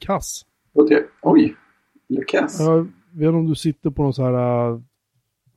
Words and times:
kass. 0.00 0.42
Oj. 1.22 1.56
Lukas. 2.08 2.60
Jag 2.60 2.82
vet 3.12 3.26
inte 3.26 3.28
om 3.28 3.46
du 3.46 3.54
sitter 3.54 3.90
på 3.90 4.02
någon 4.02 4.14
sån 4.14 4.24
här 4.24 4.70
äh, 4.72 4.80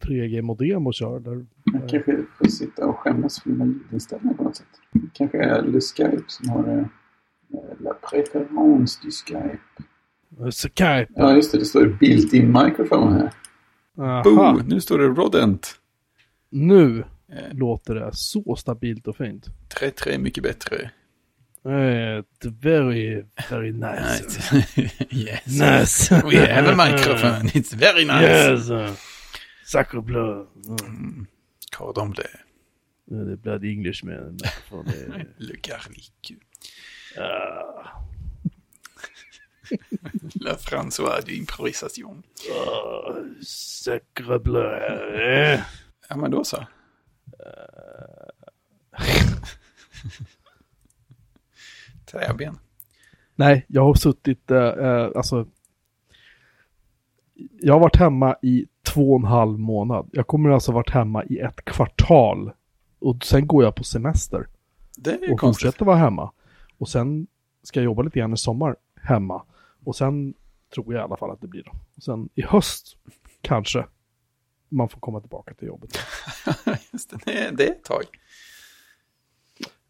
3G-modem 0.04 0.88
och 0.88 0.94
kör. 0.94 1.20
Där. 1.20 1.46
Jag 1.74 1.90
kanske 1.90 2.18
får 2.38 2.46
sitta 2.48 2.86
och 2.88 3.00
skämmas 3.00 3.42
för 3.42 3.50
mina 3.50 3.66
ljudinställningar 3.66 4.38
på 4.38 4.44
något 4.44 4.56
sätt. 4.56 4.68
Kanske 5.14 5.38
är 5.44 5.62
det 5.62 5.82
Skype 5.82 6.24
som 6.28 6.50
har 6.50 6.68
eh, 6.78 6.86
la 7.80 7.94
préférence 7.94 9.00
du 9.04 9.12
Skype. 9.12 9.60
Skype. 10.52 11.08
Ja, 11.16 11.36
just 11.36 11.52
det. 11.52 11.58
Det 11.58 11.66
står 11.66 11.86
built-in 12.00 12.48
microphone 12.64 13.12
här. 13.16 13.32
Aha. 13.98 14.24
Boo! 14.24 14.62
Nu 14.68 14.82
står 14.82 14.98
det 15.00 15.08
Rodent. 15.08 15.76
Nu 16.50 17.04
Eh, 17.28 17.54
låter 17.58 17.96
det 17.96 18.10
så 18.14 18.56
stabilt 18.56 19.08
och 19.08 19.16
fint. 19.18 19.46
tre, 19.80 19.90
tre 19.92 20.18
mycket 20.18 20.44
bättre. 20.44 20.92
Eh, 21.66 22.22
very, 22.42 23.24
very 23.50 23.72
nice. 23.72 24.52
yes. 25.12 25.48
Nice. 25.48 26.12
We 26.26 26.36
have 26.36 26.68
a 26.68 26.76
microphone. 26.76 27.52
It's 27.56 27.74
very 27.74 28.04
nice. 28.06 28.22
Yes. 28.22 28.70
uh, 28.70 28.96
Sacre 29.66 30.02
bleu. 30.02 30.48
Mm. 30.68 31.28
Cordon 31.72 32.12
bleu. 32.12 32.24
Uh, 33.12 33.24
the 33.30 33.38
blood 33.38 33.64
Englishman. 33.64 34.38
Le 35.40 35.56
garlic. 35.62 36.38
Ah. 37.18 38.02
La 40.42 40.58
François 40.58 41.22
d'improvisation. 41.22 42.22
Ah, 42.52 43.24
Sacre 43.42 44.40
bleu. 44.40 44.68
Eh. 45.16 45.62
Ja, 46.10 46.18
men 46.18 46.32
då 46.32 46.44
så. 46.44 46.68
Träben. 52.14 52.58
Nej, 53.36 53.66
jag 53.68 53.84
har 53.86 53.94
suttit, 53.94 54.52
eh, 54.52 54.58
eh, 54.58 55.10
alltså. 55.16 55.48
Jag 57.60 57.74
har 57.74 57.80
varit 57.80 57.96
hemma 57.96 58.36
i 58.42 58.66
två 58.84 59.14
och 59.14 59.20
en 59.20 59.26
halv 59.26 59.60
månad. 59.60 60.10
Jag 60.12 60.28
kommer 60.28 60.50
alltså 60.50 60.72
varit 60.72 60.90
hemma 60.90 61.24
i 61.24 61.40
ett 61.40 61.66
kvartal. 61.66 62.52
Och 63.00 63.26
sen 63.26 63.48
går 63.48 63.64
jag 63.64 63.76
på 63.76 63.84
semester. 63.84 64.48
Det 64.98 65.12
är 65.12 65.34
och 65.34 65.40
konstigt. 65.40 65.66
fortsätter 65.66 65.86
vara 65.86 65.98
hemma. 65.98 66.32
Och 66.78 66.90
sen 66.90 67.28
ska 67.64 67.80
jag 67.80 67.86
jobba 67.86 68.02
lite 68.02 68.20
grann 68.20 68.34
i 68.34 68.38
sommar 68.38 68.76
hemma. 69.02 69.46
Och 69.84 69.96
sen 69.96 70.34
tror 70.74 70.94
jag 70.94 71.02
i 71.02 71.04
alla 71.04 71.18
fall 71.18 71.32
att 71.32 71.42
det 71.42 71.48
blir 71.48 71.64
då. 71.64 71.72
Och 71.96 72.04
sen 72.04 72.30
i 72.36 72.42
höst 72.42 72.98
kanske 73.42 73.86
man 74.70 74.90
får 74.90 75.00
komma 75.00 75.20
tillbaka 75.20 75.54
till 75.54 75.68
jobbet. 75.68 75.98
Just 76.92 77.10
det, 77.10 77.52
det 77.52 77.68
är, 77.68 77.72
ett 77.72 77.84
tag. 77.84 78.04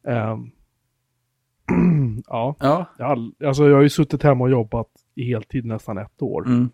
Ehm, 0.07 0.51
ja, 2.27 2.55
Ja. 2.59 2.85
jag, 2.97 3.11
all, 3.11 3.33
alltså 3.45 3.69
jag 3.69 3.75
har 3.75 3.81
ju 3.83 3.89
suttit 3.89 4.23
hemma 4.23 4.43
och 4.43 4.49
jobbat 4.51 4.87
i 5.15 5.23
heltid 5.25 5.65
nästan 5.65 5.97
ett 5.97 6.21
år. 6.21 6.45
Mm. 6.47 6.69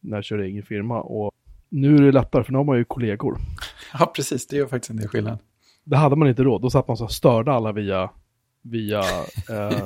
När 0.00 0.16
jag 0.16 0.24
kör 0.24 0.38
egen 0.38 0.62
firma. 0.62 1.00
Och 1.02 1.32
nu 1.68 1.94
är 1.96 2.02
det 2.02 2.12
lättare 2.12 2.44
för 2.44 2.52
nu 2.52 2.58
har 2.58 2.64
man 2.64 2.78
ju 2.78 2.84
kollegor. 2.84 3.38
ja, 3.98 4.06
precis. 4.16 4.46
Det 4.46 4.56
gör 4.56 4.66
faktiskt 4.66 4.90
en 4.90 4.96
del 4.96 5.08
skillnad. 5.08 5.38
Det 5.84 5.96
hade 5.96 6.16
man 6.16 6.28
inte 6.28 6.42
råd. 6.42 6.62
Då 6.62 6.70
satt 6.70 6.88
man 6.88 6.96
så 6.96 7.08
störde 7.08 7.52
alla 7.52 7.72
via, 7.72 8.10
via 8.62 9.00
eh, 9.50 9.84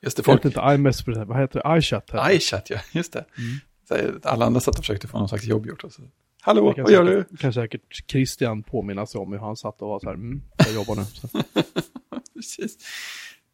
Just 0.00 0.16
det, 0.16 0.22
folk... 0.22 0.44
inte 0.44 0.60
iMessage, 0.74 1.14
det, 1.14 1.24
vad 1.24 1.38
heter 1.40 1.62
det? 1.64 1.78
iChat. 1.78 2.02
heter 2.10 2.28
det. 2.28 2.34
iChat, 2.34 2.70
ja. 2.70 2.78
Just 2.92 3.12
det. 3.12 3.24
Mm. 3.38 4.20
Alla 4.22 4.46
andra 4.46 4.60
satt 4.60 4.74
och 4.74 4.84
försökte 4.84 5.08
få 5.08 5.18
någon 5.18 5.28
slags 5.28 5.44
jobb 5.44 5.66
gjort. 5.66 5.84
Och 5.84 5.92
så. 5.92 6.02
Hallå, 6.42 6.72
Det 6.76 6.82
vad 6.82 6.92
gör 6.92 7.04
du? 7.04 7.22
säkert, 7.22 7.40
kan 7.40 7.52
säkert 7.52 8.10
Christian 8.10 8.62
påminna 8.62 9.06
sig 9.06 9.20
om 9.20 9.32
hur 9.32 9.38
han 9.38 9.56
satt 9.56 9.82
och 9.82 9.88
var 9.88 9.98
så 10.00 10.06
här, 10.06 10.14
mm, 10.14 10.42
jag 10.56 10.74
jobbar 10.74 10.94
nu. 10.96 11.02
Precis. 12.34 12.78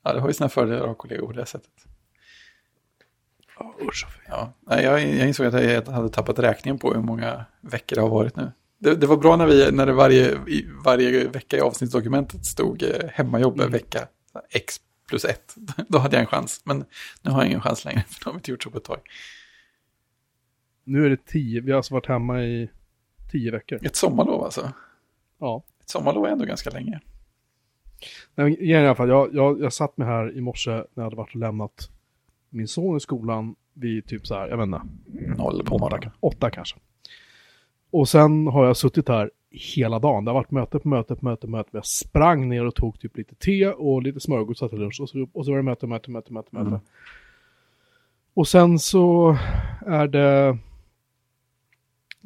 Ja, 0.07 0.13
det 0.13 0.21
har 0.21 0.29
ju 0.29 0.35
sina 0.35 0.49
fördelar 0.49 0.81
att 0.81 0.87
ha 0.87 0.95
kollegor 0.95 1.27
på 1.27 1.33
det 1.33 1.47
sättet. 1.47 1.73
Ja, 4.67 4.83
jag, 4.83 5.03
jag 5.03 5.29
insåg 5.29 5.47
att 5.47 5.65
jag 5.65 5.87
hade 5.87 6.09
tappat 6.09 6.39
räkningen 6.39 6.79
på 6.79 6.95
hur 6.95 7.03
många 7.03 7.45
veckor 7.61 7.97
det 7.97 8.03
har 8.03 8.09
varit 8.09 8.37
nu. 8.37 8.53
Det, 8.79 8.95
det 8.95 9.07
var 9.07 9.17
bra 9.17 9.37
när, 9.37 9.47
vi, 9.47 9.73
när 9.73 9.87
det 9.87 9.93
varje, 9.93 10.39
varje 10.85 11.29
vecka 11.29 11.57
i 11.57 11.61
avsnittsdokumentet 11.61 12.45
stod 12.47 12.83
eh, 12.83 13.09
hemmajobb 13.13 13.61
Mm. 13.61 13.73
vecka 13.73 14.09
x 14.51 14.77
plus 15.09 15.25
ett. 15.25 15.55
Då 15.89 15.99
hade 15.99 16.17
jag 16.17 16.21
en 16.21 16.27
chans, 16.27 16.61
men 16.65 16.85
nu 17.23 17.31
har 17.31 17.41
jag 17.41 17.47
ingen 17.47 17.61
chans 17.61 17.85
längre, 17.85 18.05
för 18.09 18.25
då 18.25 18.31
har 18.31 18.35
inte 18.35 18.51
gjort 18.51 18.63
så 18.63 18.71
på 18.71 18.79
ett 18.79 18.85
tag. 18.85 19.01
Nu 20.85 21.07
är 21.07 21.11
det 21.11 21.27
tio, 21.27 21.61
vi 21.61 21.71
har 21.71 21.77
alltså 21.77 21.95
varit 21.95 22.07
hemma 22.07 22.43
i 22.43 22.71
tio 23.33 23.51
veckor. 23.51 23.87
Ett 23.87 23.97
sommarlov 23.97 24.45
alltså. 24.45 24.73
Ja. 25.41 25.63
Ett 25.81 25.89
sommarlov 25.91 26.27
är 26.27 26.31
ändå 26.31 26.45
ganska 26.45 26.71
länge. 26.71 27.01
Nej, 28.35 28.57
i 28.61 28.75
alla 28.75 28.95
fall, 28.95 29.09
jag, 29.09 29.35
jag, 29.35 29.61
jag 29.61 29.73
satt 29.73 29.97
mig 29.97 30.09
här 30.09 30.37
i 30.37 30.41
morse 30.41 30.71
när 30.71 30.85
jag 30.95 31.03
hade 31.03 31.17
varit 31.17 31.35
och 31.35 31.41
lämnat 31.41 31.91
min 32.51 32.69
son 32.69 32.97
i 32.97 33.01
skolan 33.01 33.55
vid 33.75 34.07
typ 34.07 34.27
så 34.27 34.35
här, 34.35 34.49
jag 34.49 34.57
vet 34.57 34.65
inte, 34.65 34.81
Noll 35.37 35.65
på 35.65 35.79
morgonen. 35.79 36.11
åtta 36.21 36.51
kanske. 36.51 36.77
Och 37.91 38.09
sen 38.09 38.47
har 38.47 38.67
jag 38.67 38.77
suttit 38.77 39.09
här 39.09 39.31
hela 39.51 39.99
dagen. 39.99 40.25
Det 40.25 40.31
har 40.31 40.35
varit 40.35 40.51
möte 40.51 40.79
på 40.79 40.89
möte 40.89 41.17
på 41.17 41.25
möte 41.25 41.47
på 41.47 41.51
möte. 41.51 41.71
Jag 41.73 41.87
sprang 41.87 42.49
ner 42.49 42.67
och 42.67 42.75
tog 42.75 43.01
typ 43.01 43.17
lite 43.17 43.35
te 43.35 43.67
och 43.67 44.03
lite 44.03 44.21
smörgåsar 44.21 44.69
till 44.69 44.79
lunch. 44.79 45.01
Och 45.01 45.09
så, 45.09 45.29
och 45.33 45.45
så 45.45 45.51
var 45.51 45.57
det 45.57 45.63
möte, 45.63 45.87
möte, 45.87 46.11
möte, 46.11 46.33
möte, 46.33 46.49
möte. 46.51 46.69
Mm. 46.69 46.81
Och 48.35 48.49
sen 48.49 48.79
så 48.79 49.37
är 49.87 50.09
det 50.09 50.59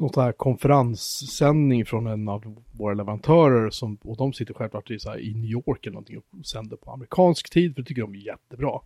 något 0.00 0.16
här 0.16 0.32
konferenssändning 0.32 1.86
från 1.86 2.06
en 2.06 2.28
av 2.28 2.64
våra 2.72 2.94
leverantörer 2.94 3.70
som, 3.70 3.98
och 4.02 4.16
de 4.16 4.32
sitter 4.32 4.54
självklart 4.54 4.90
i, 4.90 4.98
så 4.98 5.10
här, 5.10 5.18
i 5.18 5.34
New 5.34 5.50
York 5.50 5.86
eller 5.86 5.92
någonting 5.92 6.18
och 6.18 6.46
sänder 6.46 6.76
på 6.76 6.90
amerikansk 6.90 7.50
tid 7.50 7.74
för 7.74 7.82
det 7.82 7.88
tycker 7.88 8.02
de 8.02 8.14
är 8.14 8.18
jättebra. 8.18 8.80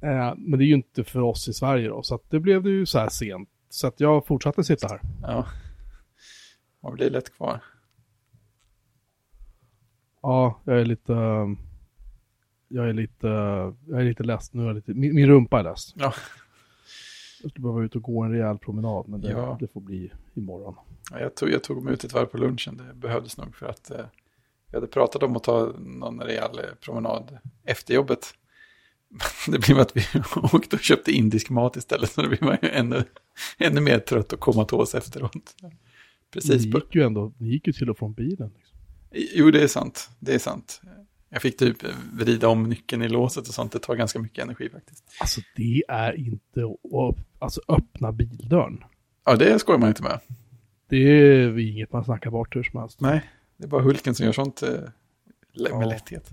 Eh, 0.00 0.34
men 0.36 0.58
det 0.58 0.64
är 0.64 0.66
ju 0.66 0.74
inte 0.74 1.04
för 1.04 1.20
oss 1.20 1.48
i 1.48 1.52
Sverige 1.52 1.88
då, 1.88 2.02
så 2.02 2.14
att 2.14 2.30
det 2.30 2.40
blev 2.40 2.62
det 2.62 2.70
ju 2.70 2.86
så 2.86 2.98
här 2.98 3.08
sent. 3.08 3.48
Så 3.68 3.86
att 3.86 4.00
jag 4.00 4.26
fortsatte 4.26 4.64
sitta 4.64 4.88
här. 4.88 5.00
Ja. 5.22 5.46
Vad 6.80 6.92
blir 6.92 7.10
lätt 7.10 7.36
kvar? 7.36 7.62
Ja, 10.22 10.60
jag 10.64 10.80
är 10.80 10.84
lite... 10.84 11.12
Jag 12.68 12.88
är 12.88 12.92
lite... 12.92 13.26
Jag 13.86 14.00
är 14.00 14.04
lite 14.04 14.22
less 14.22 14.52
nu. 14.52 14.68
Är 14.68 14.74
lite, 14.74 14.94
min, 14.94 15.14
min 15.14 15.26
rumpa 15.26 15.58
är 15.58 15.62
less. 15.62 15.94
Ja. 15.96 16.12
Jag 17.42 17.50
skulle 17.50 17.62
behöva 17.62 17.84
ut 17.84 17.96
och 17.96 18.02
gå 18.02 18.22
en 18.22 18.32
rejäl 18.32 18.58
promenad, 18.58 19.08
men 19.08 19.20
det, 19.20 19.30
Ja. 19.30 19.56
det 19.60 19.68
får 19.72 19.80
bli 19.80 20.12
imorgon. 20.34 20.74
Ja, 21.10 21.20
Jag 21.20 21.34
tog, 21.34 21.50
jag 21.50 21.62
tog 21.64 21.82
mig 21.84 21.92
ut 21.94 22.04
ett 22.04 22.12
varv 22.12 22.26
på 22.26 22.38
lunchen, 22.38 22.76
det 22.76 22.94
behövdes 22.94 23.36
nog 23.36 23.56
för 23.56 23.66
att 23.66 23.90
eh, 23.90 24.04
vi 24.70 24.76
hade 24.76 24.86
pratat 24.86 25.22
om 25.22 25.36
att 25.36 25.44
ta 25.44 25.72
någon 25.78 26.20
rejäl 26.20 26.58
eh, 26.58 26.64
promenad 26.80 27.38
efter 27.64 27.94
jobbet. 27.94 28.26
Det 29.48 29.58
blev 29.58 29.78
att 29.78 29.96
vi 29.96 30.02
åkte 30.52 30.76
och 30.76 30.82
köpte 30.82 31.12
indisk 31.12 31.50
mat 31.50 31.76
istället, 31.76 32.10
så 32.10 32.22
då 32.22 32.28
blir 32.28 32.44
man 32.44 32.56
ju 32.62 32.68
ännu, 32.68 33.04
ännu 33.58 33.80
mer 33.80 33.98
trött 33.98 34.32
och 34.32 34.40
komatos 34.40 34.94
efteråt. 34.94 35.54
Precis. 36.30 36.64
Ni 36.66 36.70
gick 36.70 36.94
ju 36.94 37.02
ändå, 37.02 37.32
ni 37.38 37.48
gick 37.48 37.66
ju 37.66 37.72
till 37.72 37.90
och 37.90 37.98
från 37.98 38.12
bilen. 38.12 38.52
Liksom. 38.58 38.78
jo, 39.34 39.50
det 39.50 39.62
är 39.62 39.66
sant. 39.68 40.10
Det 40.18 40.34
är 40.34 40.38
sant. 40.38 40.80
Jag 41.32 41.42
fick 41.42 41.56
typ 41.56 41.76
vrida 42.12 42.48
om 42.48 42.62
nyckeln 42.62 43.02
i 43.02 43.08
låset 43.08 43.48
och 43.48 43.54
sånt, 43.54 43.72
det 43.72 43.78
tar 43.78 43.94
ganska 43.94 44.18
mycket 44.18 44.44
energi 44.44 44.70
faktiskt. 44.70 45.04
Alltså 45.20 45.40
det 45.56 45.82
är 45.88 46.12
inte 46.18 46.60
att 46.64 47.16
alltså, 47.38 47.60
öppna 47.68 48.12
bildörren. 48.12 48.84
Ja, 49.24 49.36
det 49.36 49.58
skojar 49.58 49.78
man 49.78 49.88
inte 49.88 50.02
med. 50.02 50.20
Det 50.88 50.96
är 50.96 51.58
inget 51.58 51.92
man 51.92 52.04
snackar 52.04 52.30
bort 52.30 52.56
hur 52.56 52.62
som 52.62 52.80
helst. 52.80 53.00
Nej, 53.00 53.30
det 53.56 53.64
är 53.64 53.68
bara 53.68 53.82
Hulken 53.82 54.14
som 54.14 54.26
gör 54.26 54.32
sånt 54.32 54.62
eh, 54.62 54.68
med 54.70 54.92
Ja. 55.54 55.84
lätthet. 55.84 56.30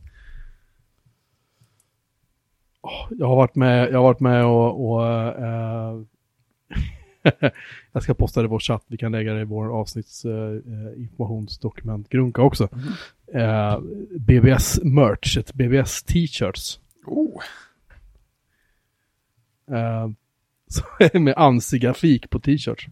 Jag 3.09 3.27
har 3.27 3.35
varit 3.35 3.55
med, 3.55 3.89
jag 3.91 3.97
har 3.97 4.03
varit 4.03 4.19
med 4.19 4.45
och, 4.45 4.89
och 4.91 5.07
eh, 5.07 6.01
jag 7.91 8.03
ska 8.03 8.13
posta 8.13 8.41
det 8.41 8.45
i 8.45 8.49
vår 8.49 8.59
chatt, 8.59 8.83
vi 8.87 8.97
kan 8.97 9.11
lägga 9.11 9.33
det 9.33 9.41
i 9.41 9.45
vår 9.45 9.79
avsnitts 9.79 10.25
eh, 10.25 10.31
eh, 10.33 12.01
Grunka 12.09 12.41
också. 12.41 12.69
Mhm. 12.71 12.93
Eh, 13.41 13.79
BBS 14.19 14.79
merch, 14.83 15.37
ett 15.37 15.53
BBS 15.53 16.03
t-shirts. 16.03 16.79
Oh, 17.05 17.41
Eh, 19.71 20.09
så- 20.67 21.19
med 21.19 21.33
ansigrafik 21.37 22.29
på 22.29 22.39
t-shirts. 22.39 22.87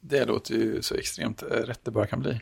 det 0.00 0.24
låter 0.24 0.54
ju 0.54 0.82
så 0.82 0.94
extremt 0.94 1.42
eh, 1.42 1.46
rätt 1.46 1.84
det 1.84 1.90
bara 1.90 2.06
kan 2.06 2.20
bli. 2.20 2.40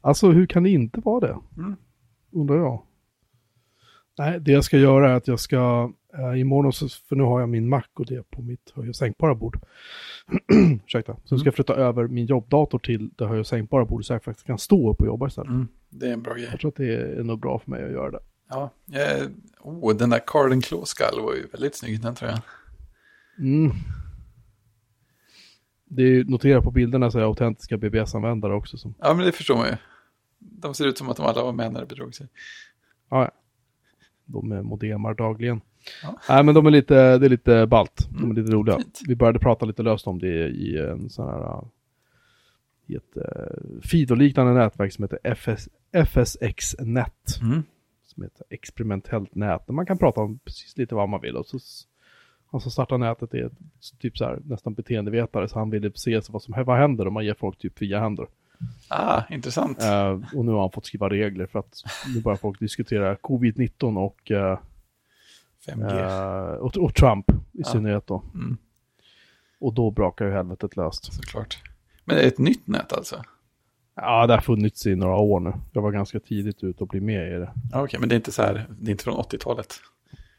Alltså 0.00 0.30
hur 0.30 0.46
kan 0.46 0.62
det 0.62 0.70
inte 0.70 1.00
vara 1.00 1.20
det? 1.20 1.38
Mm. 1.56 1.76
Undrar 2.30 2.56
jag. 2.56 2.82
Nej, 4.18 4.40
det 4.40 4.52
jag 4.52 4.64
ska 4.64 4.78
göra 4.78 5.10
är 5.10 5.14
att 5.14 5.28
jag 5.28 5.40
ska, 5.40 5.92
eh, 6.14 6.40
imorgon, 6.40 6.72
så, 6.72 6.88
för 6.88 7.16
nu 7.16 7.22
har 7.22 7.40
jag 7.40 7.48
min 7.48 7.68
Mac 7.68 7.82
och 7.94 8.06
det 8.06 8.30
på 8.30 8.42
mitt 8.42 8.72
höj 8.74 8.88
och 8.88 8.96
sänkbara 8.96 9.34
bord. 9.34 9.58
Ursäkta. 10.86 11.16
Så 11.24 11.34
Mm. 11.34 11.38
ska 11.38 11.46
jag 11.46 11.54
flytta 11.54 11.74
över 11.74 12.06
min 12.08 12.26
jobbdator 12.26 12.78
till 12.78 13.10
det 13.16 13.26
höj 13.26 13.40
och 13.40 13.46
sänkbara 13.46 13.84
bordet 13.84 14.06
så 14.06 14.12
jag 14.12 14.22
faktiskt 14.24 14.46
kan 14.46 14.58
stå 14.58 14.90
upp 14.90 15.00
och 15.00 15.06
jobba 15.06 15.26
istället. 15.26 15.48
Mm, 15.50 15.68
det 15.90 16.08
är 16.08 16.12
en 16.12 16.22
bra 16.22 16.34
grej. 16.34 16.48
Jag 16.50 16.60
tror 16.60 16.68
att 16.68 16.76
det 16.76 16.96
är 16.96 17.22
nog 17.22 17.40
bra 17.40 17.58
för 17.58 17.70
mig 17.70 17.84
att 17.84 17.90
göra 17.92 18.10
det. 18.10 18.20
Ja, 18.50 18.70
eh, 18.92 19.26
oh, 19.60 19.96
den 19.96 20.10
där 20.10 20.20
Carden 20.26 20.60
Claw 20.60 20.84
Skull 20.84 21.20
var 21.22 21.34
ju 21.34 21.46
väldigt 21.52 21.76
snygg, 21.76 22.00
den 22.02 22.14
tror 22.14 22.30
jag. 22.30 22.40
Mm. 23.38 23.70
Det 25.90 26.02
är 26.02 26.24
notera 26.24 26.62
på 26.62 26.70
bilderna 26.70 27.10
så 27.10 27.18
är 27.18 27.22
jag 27.22 27.28
autentiska 27.28 27.76
BBS-användare 27.76 28.54
också. 28.54 28.76
Som, 28.78 28.94
Ja, 28.98 29.14
men 29.14 29.26
det 29.26 29.32
förstår 29.32 29.56
man 29.56 29.66
ju. 29.66 29.76
De 30.38 30.74
ser 30.74 30.86
ut 30.86 30.98
som 30.98 31.08
att 31.08 31.16
de 31.16 31.26
alla 31.26 31.42
var 31.44 31.52
med 31.52 31.72
när 31.72 31.80
det 31.80 31.86
bedrog 31.86 32.14
sig. 32.14 32.28
Ja, 33.10 33.22
ja. 33.24 33.30
De 34.24 34.52
är 34.52 34.62
modemar 34.62 35.14
dagligen. 35.14 35.60
Ja. 36.02 36.18
Nej, 36.28 36.44
men 36.44 36.54
de 36.54 36.66
är 36.66 36.70
lite, 36.70 37.18
det 37.18 37.26
är 37.26 37.30
lite 37.30 37.66
balt. 37.66 38.08
De 38.20 38.30
är 38.30 38.34
lite 38.34 38.52
roliga. 38.52 38.78
Vi 39.06 39.16
började 39.16 39.38
prata 39.38 39.66
lite 39.66 39.82
löst 39.82 40.06
om 40.06 40.18
det 40.18 40.48
i 40.48 40.78
en 40.78 41.10
sån 41.10 41.28
här, 41.28 41.40
uh, 41.40 41.62
i 42.86 42.94
ett 42.94 43.16
uh, 43.16 43.80
Fido-liknande 43.82 44.52
nätverk 44.52 44.92
som 44.92 45.04
heter 45.04 45.18
FS, 45.34 45.68
FSX-net. 45.92 47.40
Mm. 47.42 47.62
Som 48.04 48.22
heter 48.22 48.46
experimentellt 48.50 49.34
nät. 49.34 49.66
Där 49.66 49.74
man 49.74 49.86
kan 49.86 49.98
prata 49.98 50.20
om 50.20 50.38
precis 50.38 50.76
lite 50.76 50.94
vad 50.94 51.08
man 51.08 51.20
vill. 51.20 51.36
Och 51.36 51.46
så, 51.46 51.58
han 52.50 52.60
som 52.60 52.70
startar 52.70 52.98
nätet 52.98 53.34
är 53.34 53.50
typ 53.98 54.18
så 54.18 54.24
här, 54.24 54.38
nästan 54.44 54.74
beteendevetare. 54.74 55.48
Så 55.48 55.58
han 55.58 55.70
ville 55.70 55.90
se 55.94 56.20
vad 56.28 56.42
som 56.42 56.64
vad 56.66 56.78
händer 56.78 57.06
om 57.06 57.14
man 57.14 57.24
ger 57.24 57.34
folk 57.34 57.58
typ 57.58 57.78
fria 57.78 58.00
händer. 58.00 58.26
Ah, 58.88 59.22
intressant. 59.30 59.82
Eh, 59.82 60.20
och 60.34 60.44
nu 60.44 60.52
har 60.52 60.60
han 60.60 60.70
fått 60.70 60.86
skriva 60.86 61.08
regler 61.08 61.46
för 61.46 61.58
att 61.58 61.82
nu 62.14 62.20
börjar 62.20 62.36
folk 62.36 62.60
diskutera 62.60 63.14
covid-19 63.14 63.98
och, 63.98 64.30
eh, 64.30 64.58
5G. 65.66 65.98
eh, 65.98 66.54
och, 66.54 66.76
och 66.76 66.94
Trump 66.94 67.30
i 67.30 67.34
Ja. 67.52 67.64
synnerhet 67.64 68.06
då. 68.06 68.22
Mm, 68.34 68.56
Och 69.60 69.74
då 69.74 69.90
brakar 69.90 70.24
ju 70.24 70.30
helvetet 70.32 70.76
löst. 70.76 71.12
såklart. 71.12 71.58
Men 72.04 72.16
det 72.16 72.22
är 72.22 72.26
ett 72.28 72.38
nytt 72.38 72.66
nät 72.66 72.92
alltså? 72.92 73.22
Ja, 73.94 74.26
det 74.26 74.34
har 74.34 74.40
funnits 74.40 74.86
i 74.86 74.94
några 74.96 75.16
år 75.16 75.40
nu. 75.40 75.52
Jag 75.72 75.82
var 75.82 75.92
ganska 75.92 76.20
tidigt 76.20 76.64
ute 76.64 76.84
och 76.84 76.88
bli 76.88 77.00
med 77.00 77.28
i 77.32 77.34
det. 77.34 77.52
Okej, 77.74 78.00
men 78.00 78.08
det 78.08 78.14
är 78.14 78.16
inte 78.16 78.32
så 78.32 78.42
här, 78.42 78.66
det 78.80 78.88
är 78.88 78.92
inte 78.92 79.04
från 79.04 79.14
80-talet? 79.14 79.74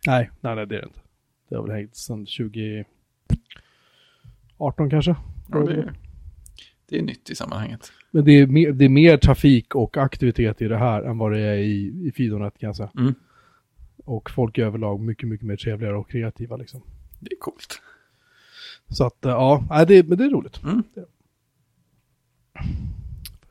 Nej, 0.07 0.29
nej, 0.41 0.55
nej 0.55 0.65
det 0.67 0.75
är 0.75 0.79
det 0.81 0.85
inte. 0.87 0.99
Det 1.49 1.55
har 1.55 1.63
väl 1.63 1.75
hängt 1.75 1.95
sedan 1.95 2.25
2018 4.57 4.89
kanske. 4.89 5.15
Ja, 5.51 5.57
det, 5.59 5.73
är, 5.73 5.93
det 6.89 6.97
är 6.99 7.01
nytt 7.03 7.29
i 7.29 7.35
sammanhanget. 7.35 7.91
Men 8.11 8.25
det 8.25 8.31
är, 8.31 8.47
mer, 8.47 8.71
det 8.71 8.85
är 8.85 8.89
mer 8.89 9.17
trafik 9.17 9.75
och 9.75 9.97
aktivitet 9.97 10.61
i 10.61 10.67
det 10.67 10.77
här 10.77 11.01
än 11.01 11.17
vad 11.17 11.31
det 11.31 11.39
är 11.39 11.55
i, 11.57 12.07
i 12.07 12.11
Fidonet 12.15 12.57
kan 12.57 12.67
jag 12.67 12.75
säga. 12.75 12.91
Mm. 12.97 13.13
Och 14.09 14.29
folk 14.29 14.57
är 14.57 14.65
överlag 14.65 14.99
mycket, 14.99 15.29
mycket 15.29 15.47
mer 15.47 15.55
trevligare 15.55 15.97
och 15.97 16.09
kreativa 16.09 16.57
liksom. 16.57 16.81
Det 17.19 17.31
är 17.31 17.39
coolt. 17.39 17.81
Så 18.87 19.05
att, 19.05 19.25
eh, 19.25 19.31
ja, 19.31 19.85
det, 19.87 20.07
men 20.07 20.17
det 20.17 20.23
är 20.23 20.29
roligt. 20.29 20.63
Mm. 20.63 20.83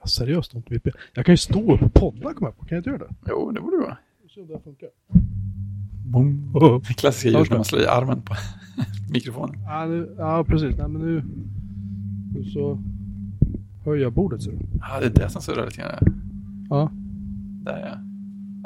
Seriöst, 0.05 0.55
ont 0.55 0.70
VP. 0.70 0.90
Jag 1.14 1.26
kan 1.26 1.32
ju 1.32 1.37
stå 1.37 1.75
upp 1.75 1.82
och 1.82 1.94
podda, 1.94 2.34
kommer 2.34 2.49
jag 2.49 2.56
på. 2.56 2.64
Kan 2.64 2.76
jag 2.76 2.81
inte 2.81 2.90
göra 2.90 2.99
det? 2.99 3.14
Jo, 3.26 3.50
det 3.50 3.60
borde. 3.60 3.96
Se 4.34 4.40
om 4.40 4.46
det 4.46 4.55
här 4.55 4.60
funkar. 4.60 4.88
Boom. 6.05 6.52
Det 6.88 6.94
klassiska 6.99 7.28
ljudet 7.28 7.50
när 7.50 7.56
man 7.56 7.64
slår 7.64 7.82
i 7.82 7.87
armen 7.87 8.22
på 8.22 8.34
mikrofonen. 9.12 9.62
Ja, 9.62 9.87
nu, 9.87 10.14
ja 10.19 10.44
precis. 10.44 10.76
Nej, 10.76 10.88
men 10.88 11.02
nu, 11.02 11.25
nu 12.34 12.44
så 12.44 12.82
höjer 13.84 14.02
jag 14.02 14.12
bordet 14.12 14.43
ser 14.43 14.50
du. 14.50 14.58
Ja, 14.81 15.00
det 15.00 15.06
är 15.06 15.10
det 15.10 15.28
som 15.28 15.43
surrar 15.43 15.64
lite 15.64 15.81
grann. 15.81 16.66
Ja. 16.70 16.90
Där 17.64 17.87
ja. 17.87 18.07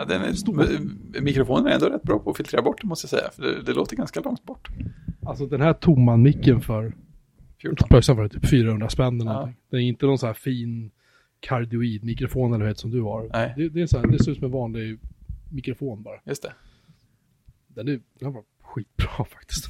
Ja 0.02 0.18
den 0.18 0.22
är, 0.22 0.32
Stor. 0.32 1.20
mikrofonen 1.20 1.66
är 1.66 1.70
ändå 1.70 1.86
rätt 1.86 2.02
bra 2.02 2.18
på 2.18 2.30
att 2.30 2.36
filtrera 2.36 2.62
bort 2.62 2.80
det 2.82 2.86
måste 2.88 3.04
jag 3.04 3.10
säga. 3.10 3.30
För 3.30 3.42
det, 3.42 3.62
det 3.62 3.72
låter 3.72 3.96
ganska 3.96 4.20
långt 4.20 4.44
bort. 4.44 4.68
Alltså 5.26 5.46
den 5.46 5.60
här 5.60 5.72
tomman-micken 5.72 6.60
för 6.60 6.94
14. 7.58 7.88
Plötsligt 7.88 8.16
var 8.18 8.28
typ 8.28 8.48
400 8.50 8.88
spänn 8.88 9.20
eller 9.20 9.30
Ja. 9.30 9.34
någonting. 9.34 9.60
Det 9.70 9.76
är 9.76 9.80
inte 9.80 10.06
någon 10.06 10.18
så 10.18 10.26
här 10.26 10.34
fin 10.34 10.90
kardioid-mikrofon 11.40 12.54
eller 12.54 12.66
vad 12.66 12.78
som 12.78 12.90
du 12.90 13.00
har. 13.02 13.30
Nej. 13.32 13.54
Det, 13.56 13.68
det, 13.68 13.82
är 13.82 13.86
så 13.86 13.98
här, 13.98 14.06
det 14.06 14.24
ser 14.24 14.30
ut 14.32 14.38
som 14.38 14.44
en 14.44 14.50
vanlig 14.52 14.98
mikrofon 15.52 16.02
bara. 16.02 16.20
Just 16.24 16.42
det. 16.42 16.52
Den, 17.68 17.88
är, 17.88 18.00
den 18.20 18.32
var 18.32 18.42
skitbra 18.62 19.24
faktiskt. 19.30 19.66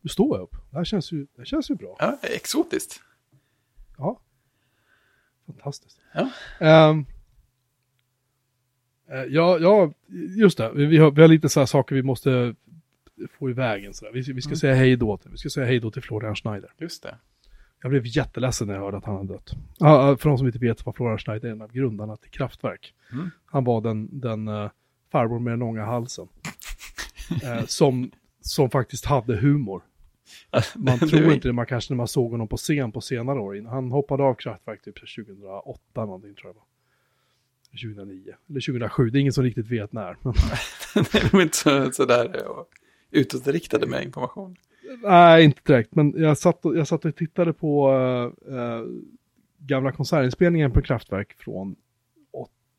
Nu 0.00 0.08
står 0.08 0.36
jag 0.36 0.42
upp. 0.44 0.56
Det 0.70 0.76
här 0.76 0.84
känns 0.84 1.12
ju, 1.12 1.20
det 1.20 1.26
här 1.38 1.44
känns 1.44 1.70
ju 1.70 1.74
bra. 1.74 1.96
Ja, 1.98 2.18
exotiskt. 2.22 3.00
Ja. 3.98 4.20
Fantastiskt. 5.46 6.00
Ja. 6.14 6.30
Eh, 6.60 6.94
ja, 9.28 9.58
ja, 9.58 9.92
just 10.38 10.58
det. 10.58 10.70
Vi 10.74 10.98
har, 10.98 11.10
vi 11.10 11.20
har 11.20 11.28
lite 11.28 11.48
så 11.48 11.60
här 11.60 11.66
saker 11.66 11.94
vi 11.94 12.02
måste 12.02 12.54
få 13.38 13.50
i 13.50 13.52
vägen. 13.52 13.94
Så 13.94 14.04
där. 14.04 14.12
Vi, 14.12 14.20
vi 14.32 14.40
ska 14.40 14.48
Mm. 14.48 14.56
säga 14.56 14.74
hej 14.74 14.96
då 14.96 15.16
till, 15.16 15.30
vi 15.30 15.36
ska 15.36 15.48
säga 15.48 15.66
hej 15.66 15.80
då 15.80 15.90
till 15.90 16.02
Florian 16.02 16.34
Schneider. 16.36 16.70
Just 16.78 17.02
det. 17.02 17.18
Jag 17.82 17.90
blev 17.90 18.02
jätteledsen 18.06 18.66
när 18.66 18.74
jag 18.74 18.80
hörde 18.80 18.96
att 18.96 19.04
han 19.04 19.16
hade 19.16 19.32
dött. 19.32 19.52
Ja, 19.78 20.16
för 20.16 20.28
de 20.28 20.38
som 20.38 20.46
inte 20.46 20.58
vet 20.58 20.86
var 20.86 20.92
Florian 20.92 21.18
Schneider 21.18 21.48
är 21.48 21.52
en 21.52 21.62
av 21.62 21.72
grundarna 21.72 22.16
till 22.16 22.30
Kraftwerk. 22.30 22.94
Mm. 23.12 23.30
Han 23.46 23.64
var 23.64 23.80
den, 23.80 24.20
den 24.20 24.48
uh, 24.48 24.70
farbror 25.12 25.38
med 25.38 25.52
den 25.52 25.58
långa 25.60 25.84
halsen. 25.84 26.28
Eh, 27.42 27.64
som, 27.66 28.10
som 28.40 28.70
faktiskt 28.70 29.04
hade 29.04 29.36
humor. 29.36 29.82
Man 30.76 30.98
tror 30.98 31.32
inte 31.32 31.48
det 31.48 31.52
man 31.52 31.66
kanske 31.66 31.92
när 31.92 31.96
man 31.96 32.08
såg 32.08 32.30
honom 32.30 32.48
på 32.48 32.56
scen 32.56 32.92
på 32.92 33.00
senare 33.00 33.40
år. 33.40 33.68
Han 33.70 33.90
hoppade 33.90 34.22
av 34.22 34.34
Kraftwerk 34.34 34.84
typ 34.84 34.94
2008 35.16 35.80
någonting 35.94 36.34
tror 36.34 36.48
jag 36.48 36.54
var. 36.54 36.62
2009 37.82 38.34
eller 38.48 38.60
2007, 38.60 39.10
det 39.10 39.18
är 39.18 39.20
ingen 39.20 39.32
som 39.32 39.44
riktigt 39.44 39.70
vet 39.70 39.92
när. 39.92 40.16
Men, 40.22 40.34
Det 41.12 41.18
är 41.18 41.32
nog 41.32 41.42
inte 41.42 41.56
så, 41.56 41.92
så 41.92 42.04
där 42.04 42.36
eh, 42.36 42.46
och 42.46 42.68
utåtriktade 43.10 43.86
med 43.86 44.04
information. 44.04 44.56
nej, 45.02 45.44
inte 45.44 45.60
direkt, 45.64 45.94
men 45.94 46.14
jag 46.16 46.38
satt, 46.38 46.64
och, 46.64 46.78
jag 46.78 46.88
satt 46.88 47.04
och 47.04 47.16
tittade 47.16 47.52
på 47.52 47.92
eh, 48.48 48.82
gamla 49.58 49.92
konsertinspelningen 49.92 50.72
på 50.72 50.82
Kraftwerk 50.82 51.34
från 51.38 51.76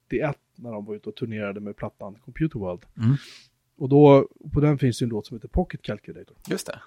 81 0.08 0.38
när 0.56 0.72
de 0.72 0.86
var 0.86 0.96
ute 0.96 1.10
och 1.10 1.16
turnerade 1.16 1.60
med 1.60 1.76
plattan 1.76 2.16
Computer 2.26 2.60
World. 2.60 2.86
Mm. 2.98 3.16
Och 3.78 3.90
då, 3.90 4.28
på 4.54 4.60
den 4.60 4.78
finns 4.78 5.00
det 5.00 5.06
en 5.06 5.10
låt 5.10 5.28
som 5.28 5.38
heter 5.38 5.48
Pocket 5.48 5.82
Calculator. 5.82 6.38
Just 6.48 6.68
det. 6.68 6.80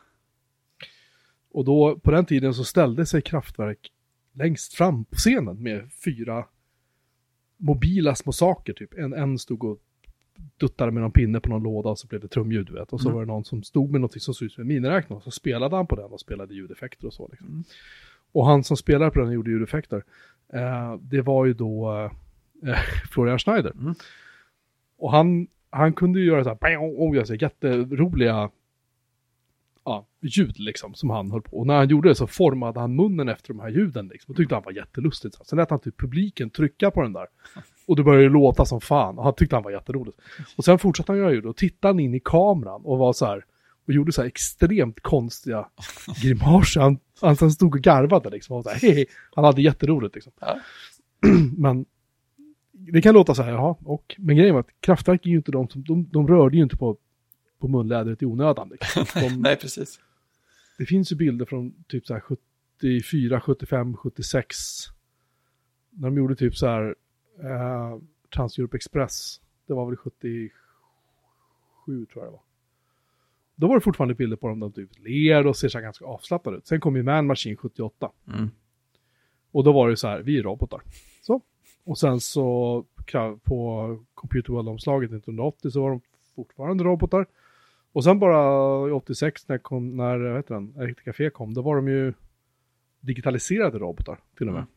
Och 1.53 1.65
då, 1.65 1.99
på 1.99 2.11
den 2.11 2.27
tiden 2.27 2.55
så 2.55 2.65
ställde 2.65 3.07
sig 3.07 3.23
Kraftwerk 3.23 3.93
längst 4.33 4.75
fram 4.75 5.05
på 5.05 5.17
scenen 5.17 5.63
med 5.63 5.93
fyra 6.05 6.45
mobila 7.59 8.15
små 8.15 8.33
saker 8.33 8.73
typ. 8.73 8.99
En, 8.99 9.13
en 9.13 9.39
stod 9.39 9.65
och 9.65 9.79
duttade 10.57 10.93
med 10.93 11.03
någon 11.03 11.13
pinne 11.13 11.41
på 11.41 11.49
någon 11.49 11.63
låda 11.63 11.89
och 11.91 11.99
så 11.99 12.07
blev 12.07 12.21
det 12.21 12.29
trumljud 12.29 12.67
du 12.67 12.73
vet. 12.73 12.93
Och 12.93 13.01
så 13.01 13.09
Mm. 13.09 13.15
var 13.15 13.23
det 13.23 13.33
någon 13.33 13.45
som 13.45 13.63
stod 13.63 13.91
med 13.91 14.01
något 14.01 14.23
som 14.23 14.35
såg 14.35 14.47
ut 14.47 14.53
som 14.53 14.61
en 14.63 14.69
miniräknare 14.69 15.17
och 15.17 15.23
så 15.23 15.31
spelade 15.31 15.77
han 15.77 15.87
på 15.87 15.97
den 15.97 16.05
och 16.13 16.21
spelade 16.21 16.55
ljudeffekter 16.55 17.07
och 17.07 17.13
så. 17.15 17.29
Liksom. 17.29 17.49
Mm. 17.49 17.65
Och 18.33 18.47
han 18.47 18.65
som 18.65 18.77
spelade 18.77 19.11
på 19.11 19.19
den 19.19 19.29
och 19.29 19.35
gjorde 19.35 19.51
ljudeffekter, 19.51 20.05
eh, 20.53 20.95
det 21.01 21.21
var 21.23 21.47
ju 21.47 21.55
då 21.55 21.93
eh, 22.67 22.79
Florian 23.11 23.39
Schneider. 23.39 23.71
Mm. 23.71 23.95
Och 24.99 25.11
han, 25.11 25.47
han 25.71 25.93
kunde 25.93 26.21
ju 26.21 26.27
göra 26.27 26.45
så 26.45 26.51
här, 26.61 26.77
oh, 26.77 27.19
alltså, 27.19 27.35
jätteroliga 27.35 28.51
ja, 29.89 30.07
ljud 30.23 30.59
liksom 30.59 30.95
som 30.95 31.11
han 31.11 31.31
höll 31.31 31.43
på. 31.43 31.59
Och 31.59 31.67
när 31.67 31.77
han 31.77 31.89
gjorde 31.89 32.09
det 32.09 32.15
så 32.15 32.27
formade 32.27 32.81
han 32.81 32.97
munnen 32.97 33.29
efter 33.29 33.49
de 33.49 33.61
här 33.61 33.69
ljuden 33.69 34.09
liksom. 34.09 34.33
Och 34.33 34.37
tyckte 34.37 34.55
han 34.55 34.65
var 34.65 34.73
jättelustigt. 34.73 35.35
Så. 35.35 35.45
Sen 35.45 35.57
lät 35.57 35.71
han 35.71 35.81
typ 35.81 36.01
publiken 36.01 36.51
trycka 36.51 36.91
på 36.91 37.03
den 37.03 37.13
där. 37.13 37.27
Och 37.87 37.97
det 37.97 38.03
började 38.03 38.29
låta 38.29 38.65
som 38.65 38.81
fan. 38.81 39.19
Och 39.19 39.25
han 39.25 39.35
tyckte 39.35 39.57
han 39.57 39.63
var 39.63 39.71
jätteroligt. 39.71 40.19
Och 40.57 40.65
sen 40.65 40.79
fortsatte 40.79 41.13
han 41.13 41.19
göra 41.19 41.33
ljud 41.33 41.47
och 41.47 41.57
tittade 41.57 41.95
han 41.95 42.01
in 42.01 42.15
i 42.15 42.21
kameran 42.21 42.81
och 42.85 42.99
var 42.99 43.13
så 43.13 43.27
här. 43.27 43.45
Och 43.87 43.93
gjorde 43.93 44.13
så 44.13 44.21
här 44.21 44.29
extremt 44.29 45.01
konstiga 45.01 45.69
grimaser. 46.23 46.81
Han, 46.81 46.99
han, 47.21 47.37
han 47.41 47.51
stod 47.51 47.75
och 47.75 47.81
garvade 47.81 48.31
liksom. 48.31 48.57
Och 48.57 48.65
så 48.65 48.71
här, 48.71 48.77
"Hehe." 48.77 49.05
Han 49.35 49.45
hade 49.45 49.63
jätteroligt 49.63 50.15
liksom. 50.15 50.33
Ja. 50.41 50.59
Men 51.57 51.87
det 52.93 53.03
kan 53.03 53.15
låta 53.15 53.35
så 53.35 53.43
här, 53.43 53.53
jaha, 53.53 53.77
och, 53.85 54.15
men 54.19 54.37
grejen 54.37 54.55
var 54.55 54.61
att 54.61 54.81
Kraftwerk 54.81 55.27
är 55.27 55.31
ju 55.31 55.37
inte 55.37 55.53
de 55.53 55.69
som, 55.69 55.85
de, 55.85 56.09
de 56.13 56.29
rörde 56.29 56.57
ju 56.57 56.63
inte 56.63 56.77
på, 56.77 56.97
på 57.59 57.69
munlädret 57.69 58.23
i 58.23 58.27
onödan. 58.27 58.69
Liksom. 58.69 59.05
De, 59.15 59.43
Nej, 59.43 59.57
precis. 59.57 60.01
det 60.79 60.87
finns 60.87 61.13
ju 61.13 61.17
bilder 61.17 61.45
från 61.45 61.85
typ 61.89 62.07
så 62.07 62.15
här 62.15 62.21
74, 62.21 63.41
75, 63.41 63.97
76. 63.97 64.57
När 65.91 66.09
de 66.09 66.17
gjorde 66.17 66.37
typ 66.37 66.57
så 66.57 66.67
här 66.67 66.95
eh, 67.43 67.99
Trans-Europe 68.35 68.77
Express. 68.77 69.41
Det 69.67 69.75
var 69.75 69.87
väl 69.87 69.97
77 69.97 70.53
tror 71.87 72.07
jag 72.15 72.25
det 72.25 72.31
var. 72.31 72.43
Då 73.57 73.69
var 73.69 73.75
det 73.75 73.81
fortfarande 73.81 74.15
bilder 74.15 74.37
på 74.37 74.49
dem 74.49 74.61
där 74.61 74.69
de 74.69 74.73
typ 74.73 74.99
ler 74.99 75.47
och 75.47 75.57
ser 75.57 75.69
så 75.69 75.79
här 75.79 75.83
ganska 75.83 76.05
avslappnade 76.05 76.59
ut. 76.59 76.67
Sen 76.67 76.81
kom 76.81 76.97
ju 76.97 77.03
Man 77.03 77.27
Machine 77.27 77.57
78. 77.57 78.11
Mm. 78.29 78.51
Och 79.51 79.65
då 79.65 79.73
var 79.73 79.89
det 79.89 79.97
så 79.97 80.09
här, 80.09 80.21
vi 80.21 80.39
är 80.39 80.43
robotar. 80.43 80.83
Så. 81.23 81.41
Och 81.85 81.99
sen 81.99 82.21
så 82.21 82.85
på 83.43 83.99
Computer 84.15 84.53
World-omslaget 84.53 85.11
1980 85.11 85.71
så 85.71 85.83
var 85.83 85.91
de 85.91 86.01
fortfarande 86.37 86.85
robotar. 86.85 87.27
Och 87.99 88.05
sen 88.05 88.19
bara 88.19 88.89
i 88.89 88.93
86 88.93 89.49
när, 89.49 89.59
kom, 89.59 89.97
när 89.97 90.19
vad 90.19 90.37
heter 90.37 90.55
den, 90.55 90.75
Electric 90.77 91.05
Café 91.05 91.31
kom, 91.31 91.55
då 91.55 91.63
var 91.63 91.77
de 91.77 91.89
ju 91.89 92.13
digitaliserade 93.01 93.79
robotar 93.79 94.19
till 94.37 94.49
och 94.49 94.53
med. 94.55 94.63
Mm. 94.63 94.73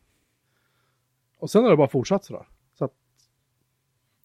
Och 1.38 1.50
sen 1.50 1.62
har 1.62 1.70
det 1.70 1.76
bara 1.76 1.88
fortsatt 1.88 2.24
sådär. 2.24 2.46
Så 2.78 2.84
att 2.84 2.92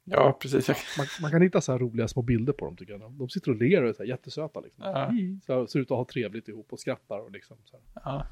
Ja, 0.03 0.37
precis. 0.41 0.67
Jag- 0.67 0.77
man, 0.97 1.07
man 1.21 1.31
kan 1.31 1.41
hitta 1.41 1.61
så 1.61 1.71
här 1.71 1.79
roliga 1.79 2.07
små 2.07 2.21
bilder 2.21 2.53
på 2.53 2.65
dem 2.65 2.75
tycker 2.75 2.93
jag. 2.93 3.11
De 3.11 3.29
sitter 3.29 3.51
och 3.51 3.57
ler 3.57 3.83
och 3.83 3.89
är 3.89 3.93
så 3.93 4.03
här 4.03 4.09
jättesöta 4.09 4.59
liksom. 4.59 4.83
Ja. 4.83 5.11
Så 5.45 5.53
här, 5.59 5.65
ser 5.65 5.79
ut 5.79 5.91
att 5.91 5.97
ha 5.97 6.05
trevligt 6.05 6.47
ihop 6.47 6.73
och 6.73 6.79
skrattar 6.79 7.19
och 7.19 7.31
liksom 7.31 7.57
så 7.65 7.77
här. 7.77 8.01
Ja. 8.05 8.25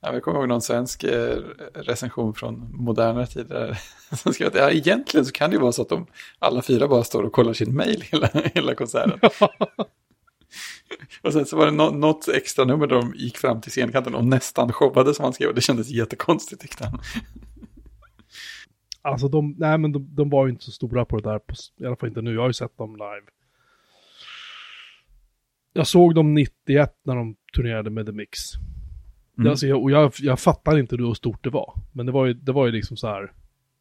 Ja, 0.00 0.12
jag 0.12 0.22
kommer 0.22 0.38
ihåg 0.38 0.48
någon 0.48 0.62
svensk 0.62 1.04
eh, 1.04 1.36
recension 1.74 2.34
från 2.34 2.68
modernare 2.72 3.26
tider. 3.26 3.78
Som 4.16 4.32
skrev 4.32 4.48
att 4.48 4.54
ja, 4.54 4.70
egentligen 4.70 5.24
så 5.26 5.32
kan 5.32 5.50
det 5.50 5.54
ju 5.56 5.60
vara 5.62 5.72
så 5.72 5.82
att 5.82 5.88
de 5.88 6.06
alla 6.38 6.62
fyra 6.62 6.88
bara 6.88 7.04
står 7.04 7.22
och 7.22 7.32
kollar 7.32 7.52
sin 7.52 7.74
mail 7.76 8.02
hela, 8.02 8.26
hela 8.54 8.74
konserten. 8.74 9.20
och 11.22 11.32
sen 11.32 11.46
så 11.46 11.56
var 11.56 11.66
det 11.66 11.72
nå- 11.72 11.90
något 11.90 12.28
extra 12.28 12.64
nummer 12.64 12.86
där 12.86 12.96
de 12.96 13.14
gick 13.16 13.36
fram 13.38 13.60
till 13.60 13.70
scenkanten 13.72 14.14
och 14.14 14.24
nästan 14.24 14.72
showade 14.72 15.14
som 15.14 15.22
han 15.24 15.32
skrev. 15.32 15.54
Det 15.54 15.60
kändes 15.60 15.88
jättekonstigt 15.90 16.62
tyckte 16.62 16.84
han. 16.86 17.00
Alltså 19.02 19.28
de, 19.28 19.54
nej 19.58 19.78
men 19.78 19.92
de, 19.92 20.14
de 20.14 20.30
var 20.30 20.46
ju 20.46 20.52
inte 20.52 20.64
så 20.64 20.70
stora 20.70 21.04
på 21.04 21.16
det 21.16 21.30
där, 21.30 21.38
på, 21.38 21.54
i 21.76 21.86
alla 21.86 21.96
fall 21.96 22.08
inte 22.08 22.22
nu. 22.22 22.34
Jag 22.34 22.40
har 22.40 22.48
ju 22.48 22.52
sett 22.52 22.76
dem 22.78 22.96
live. 22.96 23.26
Jag 25.72 25.86
såg 25.86 26.14
dem 26.14 26.34
91 26.34 27.00
när 27.04 27.16
de 27.16 27.36
turnerade 27.56 27.90
med 27.90 28.06
The 28.06 28.12
Mix. 28.12 28.38
Mm. 29.38 29.50
Alltså, 29.50 29.66
jag, 29.66 29.82
och 29.82 29.90
jag, 29.90 30.12
jag 30.18 30.40
fattar 30.40 30.78
inte 30.78 30.96
hur 30.96 31.14
stort 31.14 31.44
det 31.44 31.50
var. 31.50 31.74
Men 31.92 32.06
det 32.06 32.12
var 32.12 32.26
ju, 32.26 32.34
det 32.34 32.52
var 32.52 32.66
ju 32.66 32.72
liksom 32.72 32.96
så 32.96 33.06
här. 33.06 33.32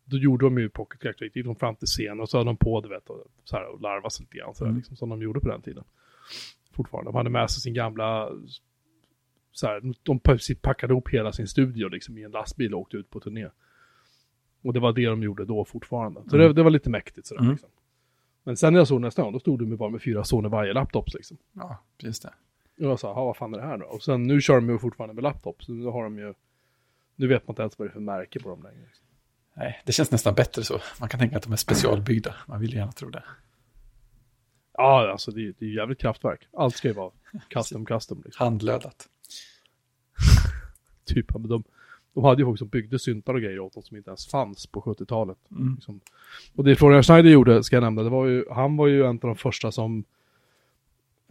Då 0.05 0.17
gjorde 0.17 0.45
de 0.45 0.57
ju 0.57 0.69
Pocket 0.69 1.01
Cactus, 1.01 1.35
gick 1.35 1.45
de 1.45 1.55
fram 1.55 1.75
till 1.75 1.87
scen 1.87 2.19
och 2.19 2.29
så 2.29 2.37
hade 2.37 2.49
de 2.49 2.57
på, 2.57 2.81
du 2.81 2.89
vet, 2.89 3.09
och, 3.09 3.23
så 3.43 3.55
här, 3.55 3.73
och 3.73 3.81
larva 3.81 4.09
sig 4.09 4.23
lite 4.23 4.37
grann. 4.37 4.55
Så 4.55 4.63
här, 4.63 4.69
Mm. 4.69 4.77
liksom, 4.77 4.95
som 4.95 5.09
de 5.09 5.21
gjorde 5.21 5.39
på 5.39 5.47
den 5.49 5.61
tiden. 5.61 5.83
Fortfarande. 6.77 7.11
De 7.11 7.15
hade 7.15 7.29
med 7.29 7.51
sig 7.51 7.61
sin 7.61 7.73
gamla, 7.73 8.29
så 9.51 9.67
här, 9.67 9.81
de 10.03 10.19
precis 10.19 10.59
packade 10.61 10.93
ihop 10.93 11.09
hela 11.09 11.31
sin 11.31 11.47
studio 11.47 11.87
liksom 11.87 12.17
i 12.17 12.23
en 12.23 12.31
lastbil 12.31 12.73
och 12.73 12.79
åkte 12.81 12.97
ut 12.97 13.09
på 13.09 13.19
turné. 13.19 13.47
Och 14.63 14.73
det 14.73 14.79
var 14.79 14.93
det 14.93 15.05
de 15.05 15.23
gjorde 15.23 15.45
då 15.45 15.65
fortfarande. 15.65 16.21
Så 16.29 16.35
Mm. 16.35 16.47
det, 16.47 16.53
det 16.53 16.63
var 16.63 16.69
lite 16.71 16.89
mäktigt 16.89 17.27
sådär 17.27 17.41
Mm. 17.41 17.51
liksom. 17.51 17.69
Men 18.43 18.57
sen 18.57 18.73
när 18.73 18.79
jag 18.79 18.87
såg 18.87 19.01
nästa 19.01 19.21
gång, 19.21 19.33
då 19.33 19.39
stod 19.39 19.59
de 19.59 19.69
ju 19.71 19.77
bara 19.77 19.89
med 19.89 20.01
fyra 20.01 20.23
Sony 20.23 20.49
varje 20.49 20.73
laptops 20.73 21.13
liksom. 21.13 21.37
Ja, 21.53 21.77
just 21.97 22.23
det. 22.23 22.33
Och 22.85 22.91
jag 22.91 22.99
sa, 22.99 23.07
"Ja, 23.07 23.25
vad 23.25 23.37
fan 23.37 23.53
är 23.53 23.57
det 23.57 23.63
här 23.65 23.77
då? 23.77 23.85
Och 23.85 24.03
sen 24.03 24.23
nu 24.23 24.41
kör 24.41 24.55
de 24.55 24.69
ju 24.69 24.77
fortfarande 24.79 25.13
med 25.13 25.23
laptops. 25.23 25.67
Nu 25.69 25.85
har 25.85 26.03
de 26.03 26.17
ju, 26.17 26.33
nu 27.15 27.27
vet 27.27 27.47
man 27.47 27.51
inte 27.53 27.61
ens 27.61 27.79
vad 27.79 27.87
det 27.87 27.89
är 27.89 27.93
för 27.93 27.99
märke 27.99 28.39
på 28.39 28.49
dem 28.49 28.63
längre. 28.63 28.81
Liksom. 28.85 29.05
Nej, 29.53 29.81
det 29.85 29.91
känns 29.91 30.11
nästan 30.11 30.33
bättre 30.35 30.63
så. 30.63 30.79
Man 30.99 31.09
kan 31.09 31.19
tänka 31.19 31.37
att 31.37 31.43
de 31.43 31.51
är 31.51 31.55
specialbyggda. 31.57 32.35
Man 32.47 32.59
vill 32.59 32.73
gärna 32.73 32.91
tro 32.91 33.09
det. 33.09 33.23
Ja, 34.77 35.11
alltså 35.11 35.31
det, 35.31 35.41
är- 35.47 35.53
det 35.59 35.65
är 35.65 35.69
jävligt 35.69 35.99
kraftverk. 35.99 36.47
Allt 36.53 36.75
ska 36.75 36.87
ju 36.87 36.93
vara 36.93 37.11
custom, 37.49 37.85
custom 37.85 38.21
liksom. 38.25 38.43
Handlödat. 38.45 39.07
Typ, 41.05 41.33
men 41.33 41.47
de, 41.49 41.63
de 42.13 42.23
hade 42.23 42.41
ju 42.41 42.45
folk 42.45 42.59
som 42.59 42.67
byggde 42.67 42.99
syntar 42.99 43.33
och 43.33 43.41
grejer 43.41 43.59
åt 43.59 43.73
dem 43.73 43.83
som 43.83 43.97
inte 43.97 44.09
ens 44.09 44.27
fanns 44.27 44.67
på 44.67 44.81
70-talet. 44.81 45.37
Mm. 45.51 45.73
Liksom. 45.75 45.99
Och 46.55 46.63
det 46.63 46.75
Florian 46.75 47.03
Schneider 47.03 47.29
gjorde, 47.29 47.63
ska 47.63 47.75
jag 47.75 47.83
nämna, 47.83 48.03
det 48.03 48.09
var 48.09 48.25
ju, 48.25 48.45
han 48.51 48.77
var 48.77 48.87
ju 48.87 49.01
en 49.03 49.09
av 49.09 49.17
de 49.19 49.35
första 49.35 49.71
som, 49.71 50.03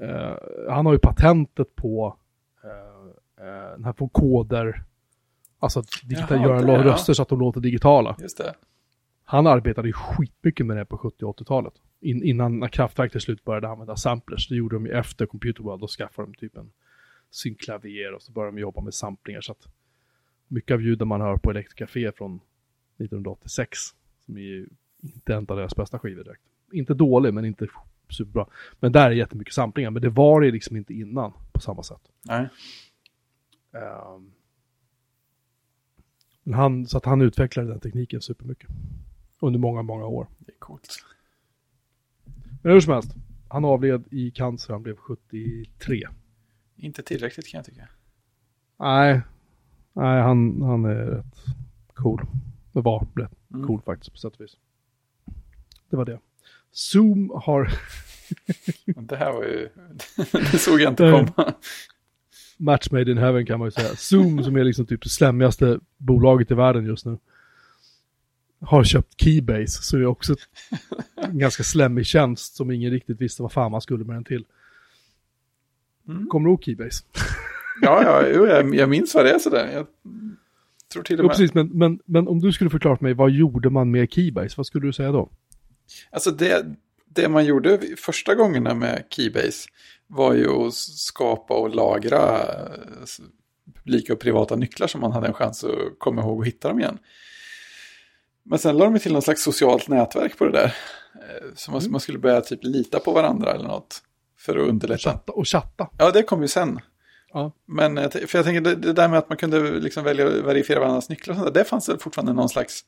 eh, 0.01 0.35
han 0.71 0.87
har 0.87 0.93
ju 0.93 0.99
patentet 0.99 1.77
på 1.77 2.17
eh, 2.65 3.47
eh, 3.47 3.71
den 3.71 3.85
här 3.85 3.95
vocoder, 3.99 4.83
alltså 5.59 5.81
att 5.81 5.89
digita, 6.03 6.35
Jaha, 6.37 6.43
göra 6.47 6.63
det, 6.63 6.73
ja. 6.73 6.85
röster 6.85 7.13
så 7.15 7.23
att 7.23 7.29
de 7.29 7.39
låter 7.41 7.61
digitala. 7.61 8.17
Just 8.19 8.39
det. 8.39 8.55
Han 9.25 9.47
arbetade 9.47 9.89
ju 9.89 9.93
skitmycket 9.93 10.67
med 10.67 10.77
det 10.77 10.85
på 10.85 10.99
70 10.99 11.25
och 11.25 11.41
80-talet. 11.41 11.73
In, 12.01 12.23
innan 12.23 12.59
när 12.59 12.69
Kraftwerk 12.69 13.13
till 13.13 13.21
slut 13.21 13.45
började 13.45 13.69
använda 13.69 13.97
samplers. 13.97 14.49
Det 14.49 14.55
gjorde 14.55 14.77
de 14.77 14.87
ju 14.87 14.93
efter 14.93 15.27
Computer 15.27 15.63
World. 15.63 15.81
Då 15.81 15.87
skaffade 15.87 16.29
de 16.29 16.35
typ 16.35 16.57
en 16.57 16.73
synklavier 17.31 18.15
och 18.15 18.23
så 18.23 18.33
började 18.33 18.57
de 18.57 18.61
jobba 18.61 18.81
med 18.81 18.95
samplingar. 18.95 19.41
Så 19.41 19.53
att 19.53 19.69
mycket 20.49 20.75
av 20.75 20.83
ljuden 20.83 21.09
man 21.09 21.21
hör 21.21 21.37
på 21.37 21.51
Electric 21.51 21.75
Café 21.75 22.13
från 22.13 22.35
1986, 22.97 23.79
som 24.27 24.37
är 24.37 24.41
ju 24.41 24.69
inte 25.01 25.35
en 25.35 25.47
av 25.49 25.57
deras 25.57 25.77
bästa 25.77 25.99
skivor 25.99 26.25
direkt. 26.25 26.43
Inte 26.73 26.95
dålig, 26.95 27.35
men 27.35 27.45
inte 27.45 27.69
superbra. 28.09 28.47
Men 28.81 28.93
där 28.93 29.11
är 29.11 29.15
jättemycket 29.15 29.55
samplingar, 29.55 29.91
men 29.91 30.03
det 30.03 30.09
var 30.09 30.41
det 30.41 30.51
liksom 30.51 30.77
inte 30.77 30.95
innan 30.95 31.33
på 31.53 31.61
samma 31.61 31.83
sätt. 31.83 32.01
Nej. 32.23 32.49
Men 36.43 36.55
han, 36.55 36.87
så 36.87 36.99
att 36.99 37.05
han 37.05 37.23
utvecklade 37.23 37.69
den 37.69 37.81
tekniken 37.81 38.21
supermycket. 38.21 38.71
Under 39.41 39.59
många, 39.59 39.83
många 39.83 40.07
år. 40.07 40.27
Det 40.39 40.53
är 40.53 40.59
coolt. 40.59 41.05
Men 42.67 42.73
hur 42.73 42.81
som 42.81 42.93
helst, 42.93 43.15
han 43.49 43.65
avled 43.65 44.05
i 44.11 44.31
cancer, 44.31 44.73
han 44.73 44.83
blev 44.83 44.97
73. 44.97 46.09
Inte 46.77 47.03
tillräckligt 47.03 47.49
kan 47.49 47.59
jag 47.59 47.65
tycka. 47.65 47.89
Nej, 48.79 49.21
nej 49.93 50.23
han, 50.23 50.63
han 50.63 50.85
är 50.85 50.95
rätt 50.95 51.45
cool. 51.95 52.27
Det 52.73 52.81
var 52.81 53.07
rätt 53.15 53.33
Mm. 53.55 53.67
cool 53.67 53.81
faktiskt 53.83 54.13
på 54.13 54.19
sätt 54.19 54.35
och 54.35 54.41
vis. 54.41 54.57
Det 55.91 55.97
var 55.97 56.05
det. 56.05 56.19
Zoom 56.73 57.31
har 57.35 57.71
Det 59.03 59.17
här 59.17 59.33
var 59.33 59.43
ju... 59.45 59.69
det 60.53 60.59
såg 60.59 60.81
jag 60.81 60.93
inte 60.93 61.11
komma. 61.35 61.55
match 62.57 62.91
made 62.91 63.11
in 63.11 63.19
heaven 63.19 63.47
kan 63.47 63.59
man 63.59 63.67
ju 63.67 63.71
säga. 63.73 63.89
Zoom 63.97 64.45
som 64.45 64.57
är 64.57 64.65
liksom 64.65 64.87
typ 64.87 65.03
det 65.03 65.09
slämmigaste 65.09 65.81
bolaget 65.97 66.51
i 66.51 66.55
världen 66.55 66.85
just 66.87 67.07
nu. 67.07 67.19
Har 68.67 68.85
köpt 68.85 69.21
Keybase, 69.21 69.83
så 69.83 69.97
det 69.97 70.03
är 70.03 70.07
också 70.07 70.35
en 71.17 71.39
ganska 71.39 71.63
slemmig 71.63 72.07
tjänst 72.07 72.57
som 72.57 72.71
ingen 72.71 72.91
riktigt 72.91 73.21
visste 73.21 73.43
vad 73.43 73.53
fan 73.53 73.71
man 73.71 73.81
skulle 73.81 74.05
med 74.05 74.17
den 74.17 74.25
till. 74.25 74.45
Mm. 76.09 76.27
Kommer 76.27 76.45
du 76.45 76.51
ihåg 76.51 76.65
Keybase? 76.65 77.05
Ja, 77.83 78.03
ja, 78.03 78.29
jo, 78.35 78.47
jag, 78.47 78.75
jag 78.75 78.89
minns 78.89 79.15
vad 79.15 79.25
det 79.25 79.31
är 79.31 79.39
sådär. 79.39 79.71
Jag 79.73 79.87
tror 80.93 81.03
till 81.03 81.19
och 81.19 81.25
med... 81.25 81.31
precis, 81.31 81.55
men, 81.55 81.69
men, 81.69 81.99
men 82.05 82.29
om 82.29 82.41
du 82.41 82.53
skulle 82.53 82.71
förklara 82.71 82.97
för 82.97 83.05
mig, 83.05 83.15
vad 83.15 83.31
gjorde 83.31 83.71
man 83.71 83.91
med 83.91 84.13
Keybase? 84.13 84.55
Vad 84.57 84.67
skulle 84.67 84.87
du 84.87 84.93
säga 84.93 85.13
då? 85.13 85.31
Alltså 86.11 86.31
det, 86.31 86.67
det 87.05 87.29
man 87.29 87.45
gjorde 87.45 87.81
första 87.97 88.35
gångerna 88.35 88.75
med 88.75 89.05
Keybase 89.11 89.69
var 90.07 90.35
ju 90.35 90.49
att 90.49 90.75
skapa 90.75 91.55
och 91.55 91.75
lagra 91.75 92.39
eh, 92.39 93.25
publika 93.75 94.13
och 94.13 94.21
privata 94.21 94.57
nycklar 94.57 94.87
som 94.87 95.01
man 95.01 95.13
hade 95.13 95.27
en 95.27 95.35
chans 95.35 95.65
att 95.65 95.99
komma 95.99 96.23
ihåg 96.23 96.39
och 96.39 96.47
hitta 96.47 96.69
dem 96.69 96.81
igen. 96.81 96.99
Men 98.49 98.59
sen 98.59 98.77
la 98.77 98.85
de 98.85 98.99
till 98.99 99.13
någon 99.13 99.23
slags 99.23 99.43
socialt 99.43 99.89
nätverk 99.89 100.39
på 100.39 100.45
det 100.45 100.53
där. 100.53 100.65
Eh, 101.15 101.47
Så 101.55 101.71
man, 101.71 101.81
Mm. 101.81 101.93
man 101.93 102.01
skulle 102.01 102.19
börja 102.19 102.41
typ 102.41 102.65
lita 102.65 103.01
på 103.01 103.13
varandra 103.13 103.53
eller 103.53 103.65
något. 103.69 104.03
För 104.39 104.57
att 104.57 104.69
underlätta. 104.69 105.11
Chatta 105.11 105.33
och 105.33 105.49
chatta. 105.49 105.89
Ja, 105.99 106.11
det 106.11 106.23
kom 106.23 106.43
ju 106.43 106.49
sen. 106.49 106.81
Ja. 107.33 107.53
Men 107.67 107.99
eh, 107.99 108.11
för 108.11 108.39
jag 108.39 108.45
tänker 108.45 108.61
det, 108.61 108.75
det 108.75 108.93
där 108.93 109.09
med 109.09 109.19
att 109.19 109.29
man 109.29 109.39
kunde 109.39 109.61
liksom 109.61 110.05
välja 110.05 110.27
att 110.27 110.33
verifiera 110.33 110.81
varandras 110.81 111.09
nycklar 111.09 111.35
och 111.35 111.39
sånt 111.41 111.55
där, 111.55 111.61
det 111.61 111.69
fanns 111.69 111.89
väl 111.89 111.99
fortfarande 111.99 112.33
någon 112.33 112.49
slags 112.49 112.81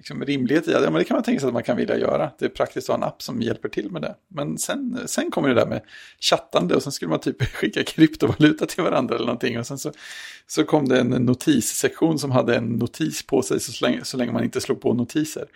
liksom, 0.00 0.24
rimlighet 0.24 0.68
i. 0.68 0.72
Ja, 0.72 0.80
men 0.80 0.92
det 0.94 1.04
kan 1.04 1.14
man 1.14 1.24
tänka 1.24 1.40
sig 1.40 1.46
att 1.46 1.52
man 1.52 1.62
kan 1.62 1.76
vilja 1.76 1.98
göra. 1.98 2.30
Det 2.38 2.44
är 2.44 2.48
praktiskt 2.48 2.90
att 2.90 2.96
ha 2.96 3.04
en 3.06 3.08
app 3.08 3.22
som 3.22 3.42
hjälper 3.42 3.68
till 3.68 3.90
med 3.90 4.02
det. 4.02 4.14
Men 4.28 4.58
sen, 4.58 4.98
sen 5.08 5.30
kommer 5.30 5.48
det 5.48 5.54
där 5.54 5.66
med 5.66 5.82
chattande 6.20 6.74
och 6.74 6.82
sen 6.82 6.92
skulle 6.92 7.08
man 7.08 7.20
typ 7.20 7.42
skicka 7.54 7.82
kryptovaluta 7.84 8.66
till 8.66 8.82
varandra 8.84 9.14
eller 9.14 9.26
någonting. 9.26 9.58
Och 9.58 9.66
sen 9.66 9.78
så, 9.78 9.92
så 10.46 10.64
kom 10.64 10.88
det 10.88 11.00
en 11.00 11.08
notissektion 11.08 12.18
som 12.18 12.30
hade 12.30 12.56
en 12.56 12.64
notis 12.64 13.26
på 13.26 13.42
sig 13.42 13.60
så 13.60 13.84
länge, 13.86 14.04
så 14.04 14.16
länge 14.16 14.32
man 14.32 14.44
inte 14.44 14.60
slog 14.60 14.80
på 14.80 14.94
notiser. 14.94 15.46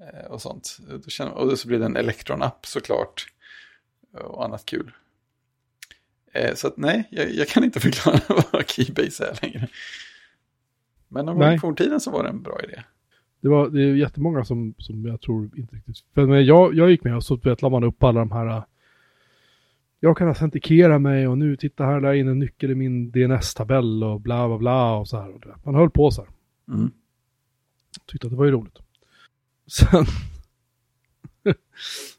Eh, 0.00 0.30
Och 0.30 0.42
sånt. 0.42 0.78
Och 1.34 1.58
så 1.58 1.68
blev 1.68 1.80
det 1.80 1.86
en 1.86 1.96
Electron-app 1.96 2.66
såklart. 2.66 3.26
Och 4.12 4.44
annat 4.44 4.64
kul. 4.66 4.90
Eh, 6.32 6.54
Så 6.54 6.66
att 6.66 6.76
nej, 6.76 7.08
jag, 7.10 7.30
jag 7.30 7.48
kan 7.48 7.64
inte 7.64 7.80
förklara 7.90 8.20
vad 8.52 8.68
Keybase 8.70 9.24
är 9.26 9.38
längre. 9.42 9.68
Men 11.08 11.26
någon 11.26 11.38
gång 11.38 11.44
i 11.54 11.58
forntiden 11.58 12.00
så 12.00 12.10
var 12.10 12.22
det 12.22 12.28
en 12.28 12.42
bra 12.42 12.60
idé. 12.62 12.82
Det, 13.40 13.48
var, 13.48 13.68
det 13.68 13.82
är 13.82 13.94
jättemånga 13.94 14.44
som, 14.44 14.74
som 14.78 15.04
jag 15.06 15.20
tror 15.20 15.50
inte 15.58 15.76
riktigt... 15.76 15.96
För 16.14 16.26
men 16.26 16.46
jag, 16.46 16.74
jag 16.74 16.90
gick 16.90 17.04
med 17.04 17.16
och 17.16 17.24
så 17.24 17.36
vet, 17.36 17.62
man 17.62 17.84
upp 17.84 18.02
alla 18.04 18.20
de 18.20 18.32
här... 18.32 18.46
äh, 18.46 18.62
Jag 20.00 20.16
kan 20.16 20.28
autentikera 20.28 20.98
mig 20.98 21.28
och 21.28 21.38
nu, 21.38 21.56
titta 21.56 21.84
här, 21.84 22.00
la 22.00 22.14
in 22.14 22.28
en 22.28 22.38
nyckel 22.38 22.70
i 22.70 22.74
min 22.74 23.10
DNS-tabell 23.10 24.04
och 24.04 24.20
bla 24.20 24.48
bla 24.48 24.58
bla 24.58 24.94
och 24.96 25.08
så 25.08 25.16
här. 25.20 25.34
Och. 25.34 25.44
Man 25.64 25.74
höll 25.74 25.90
på 25.90 26.10
så 26.10 26.20
här. 26.22 26.30
Mm. 26.74 26.90
Tyckte 28.06 28.26
att 28.26 28.30
det 28.30 28.36
var 28.36 28.44
ju 28.44 28.50
roligt. 28.50 28.78
Sen... 29.66 30.04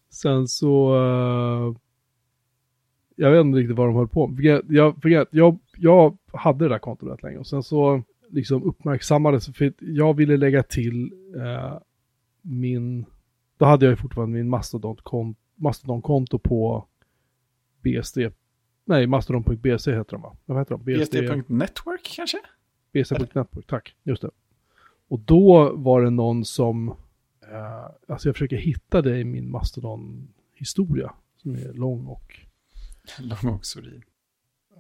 sen 0.10 0.48
så... 0.48 0.96
äh, 0.96 1.76
jag 3.16 3.32
vet 3.32 3.42
inte 3.42 3.60
riktigt 3.60 3.78
vad 3.78 3.88
de 3.88 3.96
höll 3.96 4.08
på 4.08 4.28
med. 4.28 4.46
Jag, 4.46 4.62
jag, 4.70 4.96
jag, 5.04 5.28
jag, 5.32 5.60
jag 5.78 6.18
hade 6.34 6.66
det 6.66 6.70
där 6.70 6.80
kontot 6.80 7.10
rätt 7.10 7.24
länge 7.24 7.38
och 7.38 7.48
sen 7.48 7.64
så 7.64 8.04
liksom 8.32 8.64
uppmärksammades, 8.64 9.56
för 9.56 9.74
jag 9.80 10.14
ville 10.14 10.38
lägga 10.38 10.64
till 10.64 11.14
eh, 11.36 11.78
min, 12.42 13.06
då 13.58 13.66
hade 13.66 13.86
jag 13.86 13.92
ju 13.92 13.96
fortfarande 13.96 14.38
min 14.38 14.50
Mastodon-konto 14.50 15.36
Mastodon 15.56 16.02
på 16.44 16.88
BSD, 17.82 18.18
nej 18.86 19.08
Mastodon.bc 19.08 19.88
heter 19.88 20.12
de 20.12 20.22
va? 20.22 20.38
Vad 20.46 20.58
heter 20.58 20.78
de? 20.78 20.84
BSD.network 20.84 22.14
kanske? 22.16 22.38
BSD.network, 22.94 23.68
tack, 23.68 23.96
just 24.04 24.22
det. 24.22 24.30
Och 25.08 25.20
då 25.20 25.74
var 25.76 26.02
det 26.02 26.10
någon 26.10 26.46
som, 26.46 26.90
eh, 27.52 27.86
alltså 28.08 28.28
jag 28.28 28.36
försöker 28.36 28.58
hitta 28.58 29.02
det 29.02 29.20
i 29.20 29.24
min 29.24 29.52
Mastodon-historia, 29.52 31.14
som 31.38 31.56
är 31.56 31.74
lång 31.74 32.06
och 32.08 32.40
Långåksorin. 33.20 34.04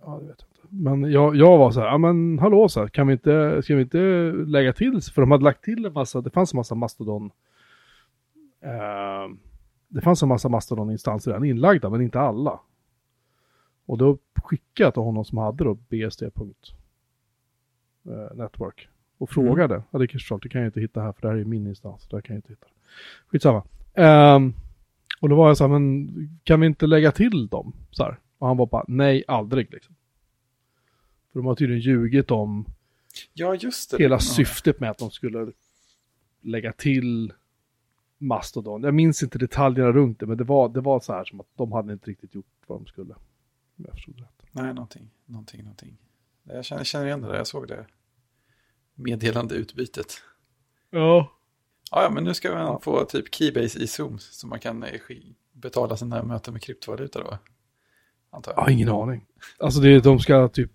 Ja, 0.01 0.19
det 0.21 0.27
vet 0.27 0.37
jag. 0.39 0.50
Men 0.69 1.11
jag, 1.11 1.35
jag 1.35 1.57
var 1.57 1.71
så 1.71 1.79
här, 1.79 1.87
ja 1.87 1.97
men 1.97 2.39
hallå 2.39 2.69
så 2.69 2.79
här, 2.79 2.87
kan 2.87 3.07
vi 3.07 3.13
inte, 3.13 3.61
ska 3.63 3.75
vi 3.75 3.81
inte 3.81 4.31
lägga 4.31 4.73
till, 4.73 5.01
för 5.01 5.21
de 5.21 5.31
hade 5.31 5.43
lagt 5.43 5.63
till 5.63 5.85
en 5.85 5.93
massa, 5.93 6.21
det 6.21 6.29
fanns 6.29 6.53
en 6.53 6.57
massa 6.57 6.75
Mastodon, 6.75 7.31
eh, 8.61 9.27
det 9.87 10.01
fanns 10.01 10.23
en 10.23 10.29
massa 10.29 10.49
Mastodon-instanser 10.49 11.31
redan 11.31 11.45
inlagda, 11.45 11.89
men 11.89 12.01
inte 12.01 12.19
alla. 12.19 12.59
Och 13.85 13.97
då 13.97 14.17
skickade 14.43 14.87
jag 14.87 14.93
till 14.93 15.03
honom 15.03 15.25
som 15.25 15.37
hade 15.37 15.63
då 15.63 15.73
bsd.network 15.73 16.39
och 19.17 19.29
frågade, 19.29 19.83
ja 19.91 19.99
det 19.99 20.05
är 20.05 20.07
klart, 20.07 20.43
det 20.43 20.49
kan 20.49 20.61
jag 20.61 20.67
inte 20.67 20.81
hitta 20.81 21.01
här 21.01 21.11
för 21.11 21.21
det 21.21 21.27
här 21.27 21.35
är 21.35 21.45
min 21.45 21.67
instans, 21.67 22.07
där 22.07 22.21
kan 22.21 22.33
jag 22.33 22.37
inte 22.37 22.51
hitta 22.51 22.65
det. 22.65 22.73
Skitsamma. 23.27 23.63
Ehm, 23.93 24.53
och 25.21 25.29
då 25.29 25.35
var 25.35 25.47
jag 25.47 25.57
så 25.57 25.63
här, 25.63 25.79
men 25.79 26.09
kan 26.43 26.59
vi 26.59 26.67
inte 26.67 26.87
lägga 26.87 27.11
till 27.11 27.47
dem? 27.47 27.73
Så 27.91 28.03
här. 28.03 28.19
Och 28.37 28.47
han 28.47 28.57
var 28.57 28.65
bara, 28.65 28.85
nej, 28.87 29.23
aldrig 29.27 29.71
liksom. 29.71 29.95
För 31.31 31.39
de 31.39 31.45
har 31.45 31.55
tydligen 31.55 31.81
ljugit 31.81 32.31
om 32.31 32.65
Ja, 33.33 33.55
just 33.55 33.91
det. 33.91 33.97
hela 33.97 34.15
Ja. 34.15 34.19
syftet 34.19 34.79
med 34.79 34.89
att 34.91 34.97
de 34.97 35.11
skulle 35.11 35.51
lägga 36.41 36.73
till 36.73 37.33
Mastodon. 38.17 38.83
Jag 38.83 38.93
minns 38.93 39.23
inte 39.23 39.37
detaljerna 39.37 39.91
runt 39.91 40.19
det, 40.19 40.25
men 40.25 40.37
det 40.37 40.43
var, 40.43 40.69
det 40.69 40.81
var 40.81 40.99
så 40.99 41.13
här 41.13 41.23
som 41.25 41.39
att 41.39 41.47
de 41.55 41.71
hade 41.71 41.93
inte 41.93 42.09
riktigt 42.09 42.35
gjort 42.35 42.45
vad 42.67 42.79
de 42.79 42.85
skulle. 42.85 43.15
Jag 43.75 43.93
förstod 43.93 44.19
rätt. 44.19 44.43
Nej, 44.51 44.73
någonting, 44.73 45.09
någonting, 45.25 45.61
någonting. 45.63 45.97
Jag 46.43 46.65
känner, 46.65 46.83
känner 46.83 47.05
igen 47.05 47.21
det 47.21 47.27
där, 47.27 47.35
jag 47.35 47.47
såg 47.47 47.67
det 47.67 47.85
meddelande 48.95 49.55
utbytet. 49.55 50.13
Ja. 50.89 51.31
Ja, 51.91 52.03
ja, 52.03 52.09
men 52.09 52.23
nu 52.23 52.33
ska 52.33 52.53
man 52.53 52.81
få 52.81 53.05
typ 53.05 53.35
Keybase 53.35 53.79
i 53.79 53.87
Zoom 53.87 54.19
så 54.19 54.47
man 54.47 54.59
kan 54.59 54.83
eh, 54.83 54.91
betala 55.53 55.97
sina 55.97 56.23
möten 56.23 56.53
med 56.53 56.61
kryptovaluta 56.63 57.19
då. 57.23 57.37
Antar 58.29 58.53
Jag 58.55 58.61
har 58.61 58.69
ingen 58.69 58.89
aning. 58.89 59.25
Alltså 59.59 59.79
det, 59.79 59.99
de 59.99 60.19
ska 60.19 60.47
typ 60.47 60.71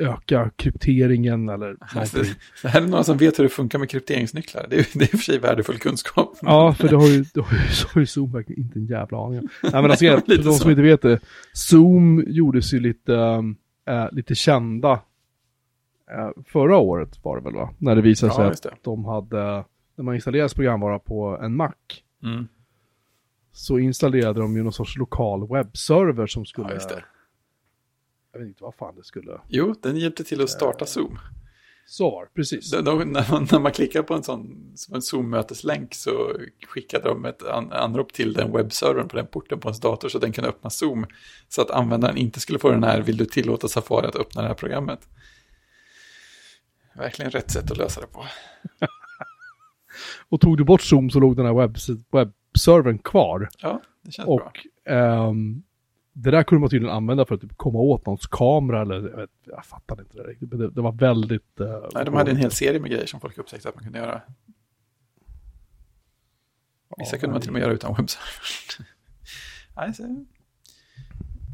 öka 0.00 0.50
krypteringen 0.56 1.48
eller 1.48 1.76
Alltså, 1.96 2.18
det 2.62 2.68
här 2.68 2.82
är 2.82 2.86
några 2.86 3.04
som 3.04 3.16
vet 3.18 3.38
hur 3.38 3.44
det 3.44 3.48
funkar 3.50 3.78
med 3.78 3.90
krypteringsnycklar. 3.90 4.66
Det 4.70 4.76
är, 4.76 4.86
det 4.98 5.04
är 5.04 5.04
i 5.04 5.06
och 5.06 5.10
för 5.10 5.18
sig 5.18 5.38
värdefull 5.38 5.78
kunskap. 5.78 6.38
Ja, 6.42 6.74
för 6.74 6.88
det 6.88 6.96
har 6.96 7.08
ju, 7.08 7.24
det 7.34 7.40
har 7.40 7.56
ju, 7.58 7.68
så 7.68 7.88
har 7.88 8.00
ju 8.00 8.06
Zoom 8.06 8.32
verkligen 8.32 8.62
inte 8.62 8.78
en 8.78 8.86
jävla 8.86 9.18
aning 9.26 9.38
om. 9.38 9.48
Nej 9.62 9.72
men 9.72 9.90
alltså, 9.90 10.04
Lite 10.26 10.26
för 10.26 10.36
de 10.36 10.42
så. 10.42 10.52
som 10.52 10.70
inte 10.70 10.82
vet 10.82 11.02
det, 11.02 11.20
Zoom 11.52 12.24
gjordes 12.26 12.74
ju 12.74 12.80
lite, 12.80 13.14
äh, 13.88 14.06
lite 14.12 14.34
kända 14.34 14.92
äh, 16.10 16.42
förra 16.46 16.76
året 16.76 17.18
var 17.24 17.36
det 17.36 17.42
väl 17.44 17.54
va? 17.54 17.70
När 17.78 17.96
det 17.96 18.02
visade 18.02 18.32
sig 18.32 18.44
Ja, 18.44 18.50
att 18.50 18.66
de 18.84 19.04
hade, 19.04 19.64
när 19.96 20.04
man 20.04 20.14
installerade 20.14 20.54
programvara 20.54 20.98
på 20.98 21.38
en 21.42 21.56
Mac, 21.56 21.72
Mm. 22.22 22.48
så 23.52 23.78
installerade 23.78 24.40
de 24.40 24.56
ju 24.56 24.62
någon 24.62 24.72
sorts 24.72 24.96
lokal 24.96 25.48
webbserver 25.48 26.26
som 26.26 26.44
skulle, 26.46 26.68
Ja. 26.74 26.98
Jag 28.34 28.40
vet 28.40 28.48
inte 28.48 28.62
vad 28.64 28.74
fan 28.74 28.94
det 28.96 29.04
skulle, 29.04 29.40
Jo, 29.48 29.74
den 29.82 29.96
hjälpte 29.96 30.24
till 30.24 30.42
att 30.42 30.50
starta 30.50 30.86
Zoom. 30.86 31.18
så 31.86 32.10
var 32.10 32.26
precis. 32.26 32.70
De, 32.70 32.84
de, 32.84 32.98
när, 32.98 33.30
man, 33.30 33.48
när 33.52 33.58
man 33.60 33.72
klickar 33.72 34.02
på 34.02 34.14
en 34.14 34.22
sån 34.22 34.74
en 34.92 35.02
Zoom-möteslänk 35.02 35.94
så 35.94 36.36
skickade 36.68 37.08
de 37.08 37.24
ett 37.24 37.42
an, 37.42 37.72
anrop 37.72 38.12
till 38.12 38.32
den 38.32 38.52
webbservern 38.52 39.08
på 39.08 39.16
den 39.16 39.26
porten 39.26 39.60
på 39.60 39.68
ens 39.68 39.80
dator 39.80 40.08
så 40.08 40.18
den 40.18 40.32
kunde 40.32 40.50
öppna 40.50 40.70
Zoom. 40.70 41.06
Så 41.48 41.62
att 41.62 41.70
användaren 41.70 42.16
inte 42.16 42.40
skulle 42.40 42.58
få 42.58 42.70
den 42.70 42.84
här, 42.84 43.02
vill 43.02 43.16
du 43.16 43.24
tillåta 43.26 43.68
Safari 43.68 44.06
att 44.06 44.16
öppna 44.16 44.42
det 44.42 44.48
här 44.48 44.54
programmet? 44.54 45.08
Verkligen 46.96 47.30
rätt 47.30 47.50
sätt 47.50 47.70
att 47.70 47.76
lösa 47.76 48.00
det 48.00 48.06
på. 48.06 48.24
Och 50.28 50.40
tog 50.40 50.56
du 50.56 50.64
bort 50.64 50.82
Zoom 50.82 51.10
så 51.10 51.20
låg 51.20 51.36
den 51.36 51.46
här 51.46 51.54
webb, 51.54 51.76
webbservern 52.12 52.98
kvar. 52.98 53.48
Ja, 53.58 53.82
det 54.02 54.12
känns 54.12 54.26
bra. 54.26 54.34
Och 54.34 54.66
ehm, 54.92 55.62
det 56.16 56.30
där 56.30 56.42
kunde 56.42 56.60
man 56.60 56.70
tydligen 56.70 56.94
använda 56.96 57.26
för 57.26 57.34
att 57.34 57.40
typ 57.40 57.56
komma 57.56 57.78
åt 57.78 58.06
någons 58.06 58.26
kamera 58.26 58.82
eller 58.82 58.94
jag, 58.94 59.16
vet, 59.16 59.30
jag 59.44 59.66
fattar 59.66 60.00
inte 60.00 60.16
det 60.16 60.22
riktigt. 60.22 60.50
Det, 60.50 60.70
det 60.70 60.80
var 60.80 60.92
väldigt... 60.92 61.60
eh, 61.60 61.86
Nej, 61.94 62.04
de 62.04 62.14
hade 62.14 62.30
en 62.30 62.36
hel 62.36 62.50
serie 62.50 62.80
med 62.80 62.90
grejer 62.90 63.06
som 63.06 63.20
folk 63.20 63.38
upptäckte 63.38 63.68
att 63.68 63.74
man 63.74 63.84
kunde 63.84 63.98
göra. 63.98 64.22
Vissa 66.98 67.16
Ja, 67.16 67.20
kunde 67.20 67.32
man 67.32 67.40
till 67.40 67.50
och 67.50 67.52
med 67.54 67.62
göra 67.62 67.72
utan 67.72 67.94
webbserver. 67.94 68.86
Nej, 69.76 69.94
så- 69.94 70.24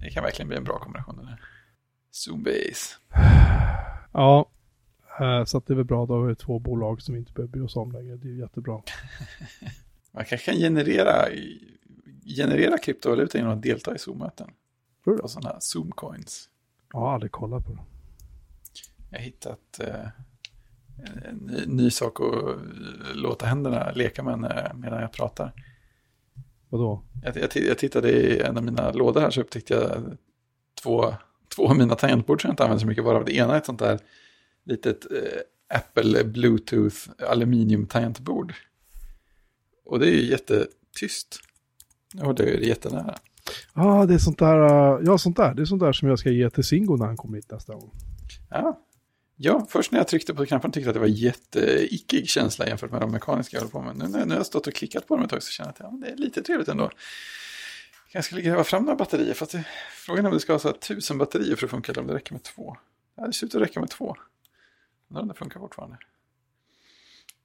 det 0.03 0.11
kan 0.11 0.23
verkligen 0.25 0.49
bli 0.49 0.57
en 0.57 0.65
bra 0.65 0.79
kombination. 0.79 1.17
Det 1.17 1.23
där. 1.23 1.41
Zoom-base. 2.13 2.97
Ja, 4.13 4.51
eh, 5.21 5.45
så 5.45 5.59
att 5.59 5.67
det 5.67 5.73
är 5.73 5.77
väl 5.77 5.85
bra. 5.85 6.07
Då 6.07 6.15
har 6.15 6.27
vi 6.27 6.35
två 6.35 6.59
bolag 6.59 7.03
som 7.03 7.15
vi 7.15 7.21
inte 7.21 7.33
behöver 7.33 7.53
bry 7.53 7.61
oss 7.61 7.77
om 7.77 7.93
längre. 7.93 8.17
Det 8.17 8.29
är 8.29 8.33
jättebra. 8.41 8.73
Man 10.13 10.25
kanske 10.25 10.53
kan 10.53 10.61
generera, 10.61 11.29
generera 12.25 12.79
kryptovaluta 12.79 13.39
genom 13.39 13.53
att 13.53 13.63
delta 13.63 13.95
i 13.95 13.99
Zoom-möten. 13.99 14.51
Tror 15.05 15.17
du 15.17 15.23
Och 15.23 15.31
sådana 15.31 15.49
här 15.49 15.59
Zoom-coins. 15.59 16.49
Jag 16.93 17.01
har 17.01 17.15
aldrig 17.15 17.33
kollat 17.33 17.67
på 17.67 17.73
det. 17.73 17.81
Jag 19.11 19.19
har 19.19 19.25
hittat 19.25 19.81
eh, 19.81 20.09
en 21.25 21.37
ny, 21.37 21.67
ny 21.67 21.91
sak 21.91 22.21
att 22.21 23.17
låta 23.17 23.47
händerna 23.47 23.93
leka 23.93 24.23
med 24.23 24.39
medan 24.75 25.01
jag 25.01 25.13
pratar. 25.13 25.53
Vadå? 26.69 27.03
Jag, 27.23 27.37
jag, 27.37 27.51
jag 27.57 27.79
tittade 27.79 28.13
i 28.13 28.41
en 28.41 28.57
av 28.57 28.65
mina 28.65 28.93
lådor 28.93 29.21
här 29.21 29.31
så 29.31 29.41
upptäckte 29.41 29.75
jag 29.75 30.17
två, 30.83 31.15
två 31.57 31.69
av 31.69 31.77
mina 31.77 31.95
tangentbord 31.95 32.43
som 32.43 32.49
jag 32.49 32.53
inte 32.53 32.63
använder 32.63 32.81
så 32.81 32.87
mycket. 32.87 33.05
Varav 33.05 33.25
det 33.25 33.37
ena 33.37 33.55
är 33.55 33.59
ett 33.59 33.67
sånt 33.67 33.79
där 33.79 33.99
litet 34.65 35.13
eh, 35.13 35.77
Apple 35.77 36.25
Bluetooth 36.25 36.97
aluminium 37.29 37.87
tangentbord. 37.87 38.55
Och 39.85 39.99
det 39.99 40.07
är 40.07 40.13
ju 40.13 40.25
jättetyst. 40.25 41.41
Jag 42.15 42.37
det 42.37 42.67
jättenära. 42.67 43.19
Ja, 43.75 44.01
ah, 44.01 44.07
det 44.07 44.15
är 44.15 44.19
sånt 44.19 44.39
där. 44.39 44.59
eh, 44.59 45.01
ja, 45.05 45.19
sånt 45.19 45.37
där. 45.37 45.55
Det 45.55 45.63
är 45.63 45.67
sånt 45.67 45.83
där 45.83 45.93
som 45.93 46.09
jag 46.09 46.19
ska 46.19 46.31
ge 46.31 46.51
till 46.51 46.65
Singo 46.65 46.97
när 46.97 47.07
han 47.07 47.17
kommer 47.17 47.37
hit 47.37 47.51
nästa 47.51 47.75
gång. 47.75 47.91
Ja. 48.51 48.81
ja, 49.37 49.67
först 49.71 49.93
när 49.93 49.99
jag 49.99 50.09
tryckte 50.09 50.35
på 50.35 50.47
knappen 50.47 50.73
tyckte 50.73 50.87
jag 50.87 50.91
att 50.91 50.95
det 50.95 51.01
var 51.01 51.07
jätteickig 51.07 52.29
känsla 52.29 52.67
jämfört 52.67 52.91
med 52.91 53.01
de 53.01 53.13
mekaniska 53.13 53.57
jag 53.57 53.61
håller 53.61 53.73
på 53.73 53.83
med. 53.83 53.97
Nu 53.97 54.19
när, 54.27 54.35
jag 54.35 54.41
har 54.41 54.45
stått 54.45 54.67
och 54.67 54.75
klickat 54.75 55.07
på 55.07 55.17
dem 55.17 55.25
ett 55.25 55.31
tag 55.31 55.43
så 55.43 55.51
känner 55.51 55.75
jag 55.79 55.87
att 55.87 55.93
ja, 55.93 56.07
det 56.07 56.13
är 56.13 56.17
lite 56.17 56.43
trevligt 56.43 56.69
ändå. 56.69 56.91
Jag 58.13 58.25
skulle 58.25 58.43
gräva 58.43 58.65
fram 58.65 58.83
några 58.83 58.97
batterier, 58.97 59.35
fast 59.35 59.53
det, 59.53 59.65
frågan 59.93 60.25
är 60.25 60.29
om 60.29 60.35
det 60.35 60.41
ska 60.41 60.53
ha 60.53 60.59
så 60.59 60.69
här 60.69 60.77
tusen 60.77 61.19
batterier 61.19 61.57
för 61.57 61.67
att 61.67 61.71
funka 61.71 61.93
eller 61.93 62.03
om 62.03 62.07
det 62.09 62.15
räcker 62.15 62.33
med 62.33 62.43
två. 62.43 62.77
Ja, 63.17 63.27
det 63.27 63.33
ser 63.33 63.47
ut 63.47 63.55
att 63.55 63.63
räcka 63.63 63.81
med 63.81 63.91
två. 63.91 64.17
Undrar 65.09 65.23
om 65.23 65.29
det 65.29 65.35
funkar 65.35 65.61
fortfarande. 65.61 65.97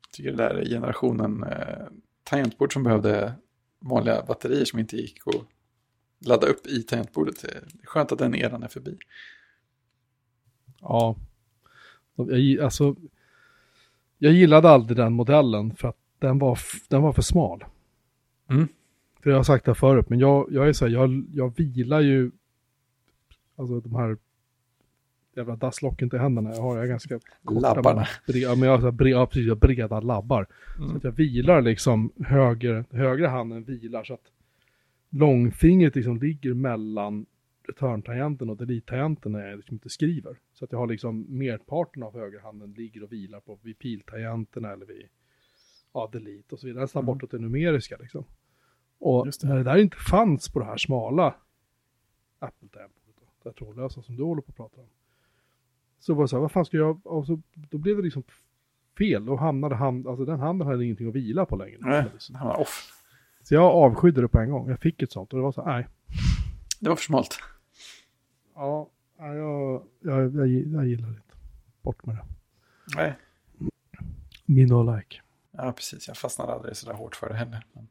Jag 0.01 0.12
tycker 0.12 0.32
det 0.32 0.38
där 0.38 0.56
är 0.56 0.65
generationen 0.65 1.43
eh, 1.43 1.88
tangentbord 2.23 2.73
som 2.73 2.84
behövde 2.84 3.34
vanliga 3.89 4.26
batterier 4.28 4.65
som 4.65 4.80
inte 4.80 4.98
gick 4.98 5.28
att 5.28 5.45
ladda 6.28 6.48
upp 6.48 6.67
i 6.67 6.84
tangentbordet. 6.84 7.41
Det 7.41 7.48
är 7.48 7.63
skönt 7.84 8.12
att 8.12 8.19
den 8.19 8.36
eran 8.36 8.63
är 8.63 8.67
förbi. 8.67 8.98
Ja. 10.82 11.15
Alltså, 12.62 12.95
jag 14.17 14.34
gillade 14.34 14.69
aldrig 14.69 14.98
den 14.98 15.13
modellen 15.13 15.76
för 15.76 15.88
att 15.88 15.98
den 16.19 16.39
var, 16.39 16.60
den 16.88 17.02
var 17.02 17.13
för 17.13 17.21
smal. 17.21 17.65
Mm. 18.50 18.67
För 19.24 19.30
jag 19.30 19.38
har 19.38 19.43
sagt 19.43 19.65
det 19.65 19.76
förut, 19.76 20.10
men 20.10 20.19
jag, 20.19 20.48
jag 20.52 20.67
är 20.67 20.74
så 20.74 20.86
här, 20.86 20.91
jag, 20.91 21.26
jag 21.34 21.58
vilar 21.58 22.02
ju, 22.02 22.32
alltså 23.56 23.80
de 23.80 23.95
här 23.95 24.17
jävla 25.36 25.56
dasslocken 25.56 26.10
till 26.10 26.19
händerna, 26.19 26.50
jag 26.56 26.62
har 26.62 26.78
jag 26.78 26.88
ganska 26.88 27.19
korta, 27.43 27.74
Labbarna. 27.76 28.08
Bre, 28.28 28.38
ja, 28.39 28.56
men 28.56 28.62
jag 28.63 28.71
har 28.71 28.78
så 28.80 28.86
här 28.86 28.91
bre, 28.91 29.10
ja, 29.10 29.26
precis, 29.26 29.45
jag 29.48 29.56
har 29.56 29.60
breda 29.60 30.00
labbar. 30.00 30.48
Så 30.78 30.84
Mm. 30.84 30.95
att 30.98 31.04
jag 31.04 31.12
vilar 31.12 31.62
liksom, 31.62 32.12
höger, 32.26 32.86
högra 32.91 33.30
handen 33.30 33.63
vilar 33.63 34.04
så 34.04 34.13
att 34.13 34.32
långfingret 35.10 35.95
liksom 35.95 36.17
ligger 36.17 36.54
mellan 36.54 37.26
return-tangenten 37.67 38.50
och 38.50 38.58
delete-tangenten 38.58 39.32
när 39.32 39.48
jag 39.48 39.56
liksom 39.58 39.74
inte 39.74 39.89
skriver. 39.89 40.38
Så 40.54 40.65
att 40.65 40.71
jag 40.71 40.80
har 40.80 40.88
liksom 40.88 41.26
merparten 41.30 42.04
av 42.04 42.13
högerhanden 42.13 42.71
ligger 42.74 43.04
och 43.04 43.12
vilar 43.12 43.39
på 43.39 43.60
vid 43.62 43.80
pil-tangenterna 43.80 44.71
eller 44.74 44.86
vid 44.86 45.08
ja, 45.93 46.10
delete 46.12 46.56
och 46.56 46.60
så 46.60 46.67
vidare. 46.67 46.82
Nästan 46.84 47.00
Mm. 47.04 47.13
bortåt 47.13 47.32
det 47.32 47.38
numeriska 47.39 47.98
liksom. 48.00 48.26
Och 49.00 49.26
det. 49.26 49.43
när 49.43 49.56
det 49.56 49.63
där 49.63 49.78
inte 49.78 49.98
fanns 49.98 50.50
på 50.50 50.60
det 50.60 50.65
här 50.65 50.78
smala 50.78 51.36
Apple-tangentbordet, 52.39 53.15
då, 53.43 53.50
det 53.50 53.56
trådlösa 53.56 54.02
som 54.02 54.15
du 54.15 54.24
håller 54.24 54.41
på 54.41 54.50
att 54.52 54.58
prata 54.58 54.82
om. 54.82 54.88
Så 55.99 56.13
var 56.13 56.23
det 56.23 56.27
så 56.27 56.36
här, 56.36 56.41
vad 56.41 56.51
fan 56.51 56.65
ska 56.65 56.77
jag, 56.77 57.08
och 57.08 57.25
så, 57.25 57.41
då 57.53 57.77
blev 57.77 57.97
det 57.97 58.03
liksom 58.03 58.23
fel. 58.97 59.25
Då 59.25 59.36
hamnade 59.36 59.75
hand, 59.75 60.08
alltså 60.08 60.25
den 60.25 60.39
handen 60.39 60.67
hade 60.67 60.84
ingenting 60.84 61.08
att 61.08 61.15
vila 61.15 61.45
på 61.45 61.55
längre. 61.55 61.77
Nej, 61.81 62.05
här 62.34 62.45
var 62.45 62.60
off. 62.60 62.91
Så 63.43 63.53
jag 63.53 63.63
avskydde 63.63 64.21
det 64.21 64.27
på 64.27 64.39
en 64.39 64.49
gång. 64.49 64.69
Jag 64.69 64.79
fick 64.79 65.01
ett 65.01 65.12
sånt 65.12 65.34
och 65.34 65.39
det 65.39 65.43
var 65.43 65.51
så 65.51 65.65
här, 65.65 65.73
nej. 65.73 65.88
Det 66.79 66.89
var 66.89 66.95
för 66.95 67.03
smalt. 67.03 67.39
Ja, 68.55 68.89
ja, 69.17 69.34
jag, 69.34 69.84
jag, 69.99 70.36
jag, 70.36 70.47
jag 70.47 70.88
gillar 70.88 71.08
det 71.08 71.15
inte. 71.15 71.36
Bort 71.81 72.05
med 72.05 72.15
det. 72.15 72.25
Nej. 72.95 73.13
Min 74.45 74.67
no 74.67 74.95
like. 74.95 75.21
Ja, 75.51 75.71
precis. 75.71 76.08
Jag 76.08 76.17
fastnade 76.17 76.53
aldrig 76.53 76.77
så 76.77 76.86
där 76.86 76.93
hårt 76.93 77.15
för 77.15 77.29
det 77.29 77.36
heller. 77.36 77.65
Men, 77.73 77.88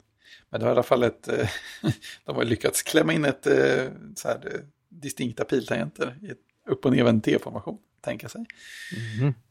men 0.50 0.60
det 0.60 0.66
var 0.66 0.72
i 0.72 0.74
alla 0.74 0.82
fall 0.82 1.02
ett... 1.02 1.28
eh, 1.28 1.48
de 2.24 2.36
har 2.36 2.44
lyckats 2.44 2.82
klämma 2.82 3.12
in 3.12 3.24
ett 3.24 3.46
eh, 3.46 3.86
så 4.14 4.28
här, 4.28 4.40
eh, 4.46 4.60
distinkta 4.88 5.44
piltangenter 5.44 6.18
i 6.22 6.30
ett 6.30 6.38
upp 6.66 6.84
och 6.84 6.92
nervänd 6.92 7.24
T-formation, 7.24 7.78
tänka 8.00 8.28
sig. 8.28 8.44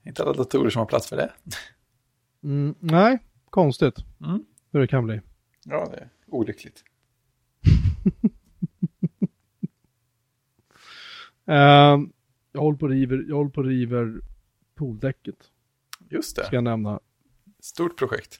Inte 0.06 0.24
alla 0.24 0.34
datorer 0.34 0.70
som 0.70 0.80
har 0.80 0.86
plats 0.86 1.08
för 1.10 1.18
det. 1.18 1.34
Mm, 2.44 2.76
nej, 2.80 3.20
konstigt 3.50 3.96
Mm. 4.26 4.46
hur 4.72 4.80
det 4.80 4.88
kan 4.88 5.06
bli. 5.06 5.22
Ja, 5.66 5.90
det 5.92 5.98
är 5.98 6.10
olyckligt. 6.28 6.84
Uh, 11.50 11.54
jag 12.52 12.62
håller 12.62 12.78
på 12.78 12.88
river, 12.88 13.26
jag 13.28 13.36
håller 13.36 13.50
på 13.52 13.64
river 13.64 14.22
pooldäcket. 14.76 15.36
Just 16.10 16.30
Ska 16.38 16.42
det. 16.42 16.56
jag 16.56 16.64
nämna. 16.64 17.00
Stort 17.60 17.98
projekt. 17.98 18.40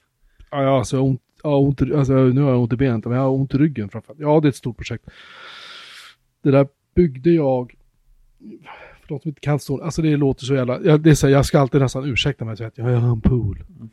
Ja, 0.50 0.62
ja, 0.62 0.78
alltså, 0.78 0.96
jag 0.96 1.04
ont, 1.04 1.22
jag 1.42 1.62
ont, 1.62 1.82
alltså, 1.82 2.12
nu 2.14 2.40
har 2.40 2.50
jag 2.50 2.60
ont 2.60 2.72
i 2.72 2.76
benet, 2.76 3.04
men 3.04 3.12
jag 3.16 3.22
har 3.22 3.30
ont 3.30 3.54
i 3.54 3.58
ryggen 3.58 3.88
framförallt. 3.88 4.20
Ja, 4.20 4.40
det 4.40 4.46
är 4.46 4.50
ett 4.50 4.56
stort 4.56 4.76
projekt. 4.76 5.04
Det 6.42 6.50
där 6.50 6.68
byggde 6.94 7.30
jag, 7.30 7.74
för 9.00 9.08
de 9.08 9.20
som 9.20 9.28
inte 9.28 9.40
kan 9.40 9.58
stå, 9.58 9.82
alltså 9.82 10.02
det 10.02 10.16
låter 10.16 10.44
så 10.44 10.54
jävla, 10.54 10.80
jag, 10.82 11.00
det 11.00 11.10
är 11.10 11.14
så, 11.14 11.28
jag 11.28 11.46
ska 11.46 11.60
alltid 11.60 11.80
nästan 11.80 12.04
ursäkta 12.04 12.44
mig 12.44 12.52
och 12.52 12.58
säga 12.58 12.68
att 12.68 12.78
jag 12.78 12.84
har 12.84 13.12
en 13.12 13.20
pool. 13.20 13.64
Mm. 13.76 13.90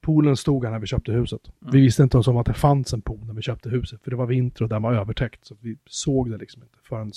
Poolen 0.00 0.36
stod 0.36 0.64
här 0.64 0.72
när 0.72 0.78
vi 0.78 0.86
köpte 0.86 1.12
huset. 1.12 1.40
Mm. 1.62 1.72
Vi 1.72 1.80
visste 1.80 2.02
inte 2.02 2.16
ens 2.16 2.28
om 2.28 2.36
att 2.36 2.46
det 2.46 2.54
fanns 2.54 2.92
en 2.92 3.00
pool 3.02 3.26
när 3.26 3.34
vi 3.34 3.42
köpte 3.42 3.68
huset, 3.68 4.02
för 4.02 4.10
det 4.10 4.16
var 4.16 4.26
vinter 4.26 4.62
och 4.62 4.68
den 4.68 4.82
var 4.82 4.94
övertäckt. 4.94 5.44
Så 5.46 5.56
vi 5.60 5.76
såg 5.86 6.30
det 6.30 6.36
liksom 6.38 6.62
inte 6.62 6.78
förrän 6.82 7.12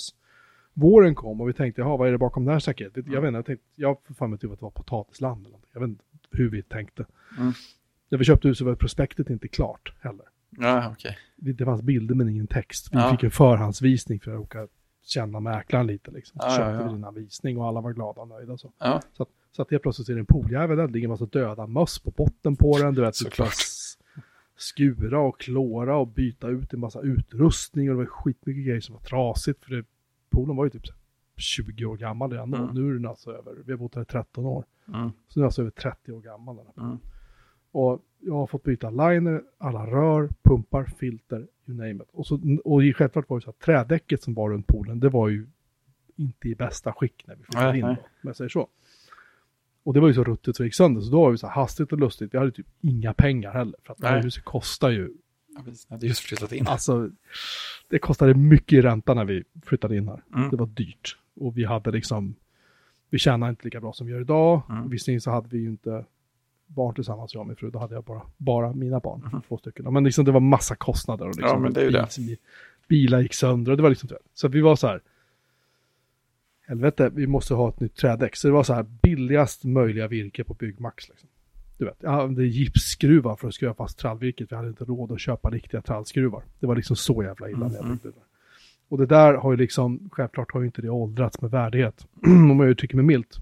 våren 0.74 1.14
kom 1.14 1.40
och 1.40 1.48
vi 1.48 1.52
tänkte, 1.52 1.80
jaha, 1.80 1.96
vad 1.96 2.08
är 2.08 2.12
det 2.12 2.18
bakom 2.18 2.44
det 2.44 2.52
här? 2.52 2.62
Jag 2.66 2.80
Mm. 2.80 3.22
vet 3.22 3.28
inte, 3.28 3.36
jag 3.36 3.44
tänkte, 3.46 3.64
jag 3.76 3.96
för 4.06 4.14
fan 4.14 4.30
mig 4.30 4.38
typ 4.38 4.52
att 4.52 4.58
det 4.58 4.64
var 4.64 4.70
potatisland 4.70 5.40
eller 5.40 5.50
någonting. 5.50 5.70
Jag 5.72 5.80
vet 5.80 5.88
inte 5.88 6.04
hur 6.30 6.50
vi 6.50 6.62
tänkte. 6.62 7.06
Mm. 7.38 7.52
När 8.08 8.18
vi 8.18 8.24
köpte 8.24 8.48
huset 8.48 8.66
var 8.66 8.74
prospektet 8.74 9.30
inte 9.30 9.48
klart 9.48 9.92
heller. 10.00 10.24
Ja. 10.50 10.94
Det 11.36 11.52
det 11.52 11.64
fanns 11.64 11.82
bilder 11.82 12.14
men 12.14 12.28
ingen 12.28 12.46
text. 12.46 12.88
Vi 12.92 12.98
Ja. 12.98 13.10
fick 13.10 13.22
en 13.22 13.30
förhandsvisning 13.30 14.20
för 14.20 14.34
att 14.34 14.40
åka 14.40 14.66
känna 15.06 15.40
mäklaren 15.40 15.86
lite. 15.86 16.10
Liksom. 16.10 16.40
Så 16.40 16.46
Ja, 16.46 16.50
ja, 16.50 16.56
köpte 16.56 16.72
ja. 16.82 16.86
vi 16.86 16.92
den 16.92 17.04
här 17.04 17.12
visning 17.12 17.58
och 17.58 17.66
alla 17.66 17.80
var 17.80 17.92
glada 17.92 18.20
och 18.20 18.28
nöjda. 18.28 18.58
Så, 18.58 18.72
Ja, 18.78 19.02
så, 19.12 19.22
att, 19.22 19.28
så 19.52 19.62
att 19.62 19.70
helt 19.70 19.82
plötsligt 19.82 20.08
är 20.08 20.14
det 20.14 20.20
en 20.20 20.26
pooljävel 20.26 20.76
där. 20.76 20.86
Det 20.86 20.92
ligger 20.92 21.06
en 21.06 21.10
massa 21.10 21.26
döda 21.26 21.66
möss 21.66 21.98
på 21.98 22.10
botten 22.10 22.56
på 22.56 22.78
den. 22.78 22.94
Du 22.94 23.00
vet, 23.00 23.18
du 23.18 23.24
Såklart. 23.24 23.52
skura 24.56 25.20
och 25.20 25.40
klora 25.40 25.96
och 25.96 26.08
byta 26.08 26.48
ut 26.48 26.72
en 26.72 26.80
massa 26.80 27.00
utrustning. 27.00 27.90
Och 27.90 27.94
det 27.94 27.98
var 27.98 28.06
skitmycket 28.06 28.64
grejer 28.66 28.80
som 28.80 28.94
var 28.94 29.02
trasigt. 29.02 29.64
För 29.64 29.74
det, 29.74 29.84
poolen 30.30 30.56
var 30.56 30.64
ju 30.64 30.70
typ 30.70 30.86
så 30.86 30.92
här 30.92 31.00
20 31.36 31.84
år 31.84 31.96
gammal 31.96 32.30
redan. 32.30 32.54
Mm. 32.54 32.74
Nu 32.74 32.90
är 32.90 32.94
den 32.94 33.06
alltså 33.06 33.32
över, 33.32 33.54
vi 33.64 33.72
har 33.72 33.78
bott 33.78 33.94
här 33.94 34.02
i 34.02 34.04
13 34.04 34.44
år. 34.46 34.64
mm, 34.88 35.10
Så 35.28 35.34
den 35.34 35.42
är 35.42 35.44
alltså 35.46 35.60
över 35.62 35.70
30 35.70 36.12
år 36.12 36.20
gammal. 36.20 36.56
Den 36.56 36.66
här 36.76 36.84
mm. 36.84 36.98
och 37.72 38.02
jag 38.18 38.34
har 38.34 38.46
fått 38.46 38.62
byta 38.62 38.90
liner, 38.90 39.42
alla 39.58 39.86
rör, 39.86 40.28
pumpar, 40.42 40.84
filter, 40.84 41.46
you 41.68 41.78
name 41.78 41.94
it. 42.04 42.10
Och, 42.12 42.26
så, 42.26 42.40
och 42.64 42.80
självklart 42.96 43.28
var 43.30 43.38
det 43.38 43.44
så 43.44 43.50
att 43.50 43.58
trädäcket 43.58 44.22
som 44.22 44.34
var 44.34 44.50
runt 44.50 44.66
poolen, 44.66 45.00
det 45.00 45.08
var 45.08 45.28
ju 45.28 45.46
inte 46.16 46.48
i 46.48 46.54
bästa 46.54 46.92
skick 46.92 47.24
när 47.26 47.36
vi 47.36 47.42
flyttade 47.42 47.66
Nej, 47.70 47.78
in. 47.80 47.86
nej. 47.86 47.96
Om 48.00 48.28
jag 48.28 48.36
säger 48.36 48.48
så. 48.48 48.68
Och 49.82 49.94
det 49.94 50.00
var 50.00 50.08
ju 50.08 50.14
så 50.14 50.24
ruttet 50.24 50.56
så 50.56 50.62
det 50.62 50.66
gick 50.66 50.74
sönder, 50.74 51.00
så 51.00 51.10
då 51.10 51.20
var 51.20 51.30
vi 51.30 51.38
så 51.38 51.46
här 51.46 51.54
hastigt 51.54 51.92
och 51.92 51.98
lustigt. 51.98 52.34
Vi 52.34 52.38
hade 52.38 52.50
typ 52.50 52.66
inga 52.80 53.14
pengar 53.14 53.52
heller, 53.52 53.74
för 53.84 53.92
att 53.92 53.98
det 53.98 54.06
här 54.06 54.14
Nej. 54.14 54.24
huset 54.24 54.44
kostar 54.44 54.90
ju, 54.90 55.12
Ja, 55.48 55.62
hade 55.88 56.06
just 56.06 56.20
flyttat 56.20 56.52
in. 56.52 56.66
alltså, 56.66 57.10
det 57.88 57.98
kostade 57.98 58.34
mycket 58.34 58.72
i 58.72 58.82
ränta 58.82 59.14
när 59.14 59.24
vi 59.24 59.44
flyttade 59.64 59.96
in 59.96 60.08
här. 60.08 60.22
Mm. 60.34 60.50
Det 60.50 60.56
var 60.56 60.66
dyrt. 60.66 61.18
Och 61.40 61.58
vi 61.58 61.64
hade 61.64 61.90
liksom, 61.90 62.34
vi 63.10 63.18
tjänade 63.18 63.50
inte 63.50 63.64
lika 63.64 63.80
bra 63.80 63.92
som 63.92 64.06
vi 64.06 64.12
gör 64.12 64.20
idag. 64.20 64.62
Mm. 64.70 64.88
Visserligen 64.90 65.20
så 65.20 65.30
hade 65.30 65.48
vi 65.48 65.58
ju 65.58 65.68
inte 65.68 66.04
barn 66.66 66.94
tillsammans, 66.94 67.34
jag 67.34 67.40
och 67.40 67.46
min 67.46 67.56
fru. 67.56 67.70
Då 67.70 67.78
hade 67.78 67.94
jag 67.94 68.04
bara, 68.04 68.22
bara 68.36 68.72
mina 68.72 69.00
barn, 69.00 69.28
Mhm. 69.32 69.42
två 69.48 69.58
stycken. 69.58 69.92
Men 69.92 70.04
liksom 70.04 70.24
det 70.24 70.32
var 70.32 70.40
massa 70.40 70.74
kostnader. 70.76 71.24
Och 71.24 71.36
liksom, 71.36 71.48
Ja, 71.48 71.58
men 71.58 71.72
det 71.72 71.80
är 71.80 71.84
ju 71.84 71.90
det. 71.90 72.08
bil- 72.16 72.36
Bilar 72.88 73.20
gick 73.20 73.34
sönder 73.34 73.70
och 73.72 73.76
det 73.76 73.82
var 73.82 73.90
liksom 73.90 74.08
Så 74.34 74.48
vi 74.48 74.60
var 74.60 74.76
så 74.76 74.86
här, 74.86 75.00
helvete, 76.66 77.10
vi 77.14 77.26
måste 77.26 77.54
ha 77.54 77.68
ett 77.68 77.80
nytt 77.80 77.94
trädäck. 77.96 78.36
Så 78.36 78.48
det 78.48 78.52
var 78.54 78.62
så 78.62 78.74
här 78.74 78.82
billigast 79.02 79.64
möjliga 79.64 80.08
virke 80.08 80.44
på 80.44 80.54
Byggmax. 80.54 81.08
Liksom. 81.08 81.28
Du 81.78 81.84
vet, 81.84 81.96
jag 82.00 82.10
hade 82.10 82.46
gipsskruvar 82.46 83.36
för 83.36 83.48
att 83.48 83.54
skruva 83.54 83.74
fast 83.74 83.98
trallvirket. 83.98 84.52
Vi 84.52 84.56
hade 84.56 84.68
inte 84.68 84.84
råd 84.84 85.12
att 85.12 85.20
köpa 85.20 85.50
riktiga 85.50 85.82
trallskruvar. 85.82 86.42
Det 86.60 86.66
var 86.66 86.76
liksom 86.76 86.96
så 86.96 87.22
jävla 87.22 87.50
illa 87.50 87.68
när 87.68 87.74
jag 87.76 87.84
byggde 87.84 88.08
det 88.08 88.14
där. 88.14 88.22
Och 88.88 88.98
det 88.98 89.06
där 89.06 89.34
har 89.34 89.50
ju 89.52 89.56
liksom, 89.56 90.08
självklart 90.12 90.52
har 90.52 90.60
ju 90.60 90.66
inte 90.66 90.82
det 90.82 90.88
åldrats 90.90 91.40
med 91.40 91.50
värdighet. 91.50 92.06
Om 92.26 92.60
jag 92.60 92.68
uttrycker 92.68 92.96
mig 92.96 93.04
milt. 93.04 93.36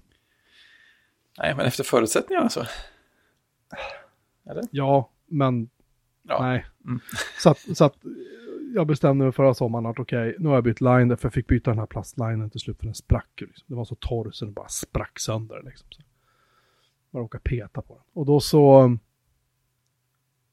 Nej, 1.39 1.55
men 1.57 1.67
efter 1.67 1.85
förutsättningarna 1.85 2.49
så. 2.49 2.63
Eller? 4.51 4.65
Ja, 4.71 5.11
men 5.27 5.69
Ja. 6.29 6.43
nej. 6.43 6.67
Mm. 6.85 7.01
Så, 7.39 7.51
att, 7.51 7.59
så 7.59 7.85
att 7.85 7.97
jag 8.75 8.87
bestämde 8.87 9.25
mig 9.25 9.33
förra 9.33 9.55
sommaren 9.55 9.87
att 9.87 9.99
okej, 9.99 10.37
nu 10.39 10.49
har 10.49 10.55
jag 10.55 10.65
bytt 10.65 10.81
line, 10.81 11.17
för 11.17 11.27
jag 11.27 11.33
fick 11.33 11.47
byta 11.47 11.71
den 11.71 11.79
här 11.79 11.87
plastlinen 11.87 12.51
till 12.51 12.61
slut 12.61 12.79
för 12.79 12.85
den 12.85 12.95
sprack. 12.95 13.41
Liksom. 13.41 13.65
Den 13.67 13.77
var 13.77 13.85
så 13.85 13.95
torr 13.95 14.31
så 14.31 14.45
den 14.45 14.55
bara 14.55 14.69
sprack 14.69 15.19
sönder. 15.19 15.63
Liksom. 15.65 15.89
Så. 15.91 16.03
Man 17.11 17.23
råkade 17.23 17.43
peta 17.43 17.83
på 17.83 17.95
den. 17.95 18.05
Och 18.13 18.27
då 18.27 18.41
så 18.41 18.99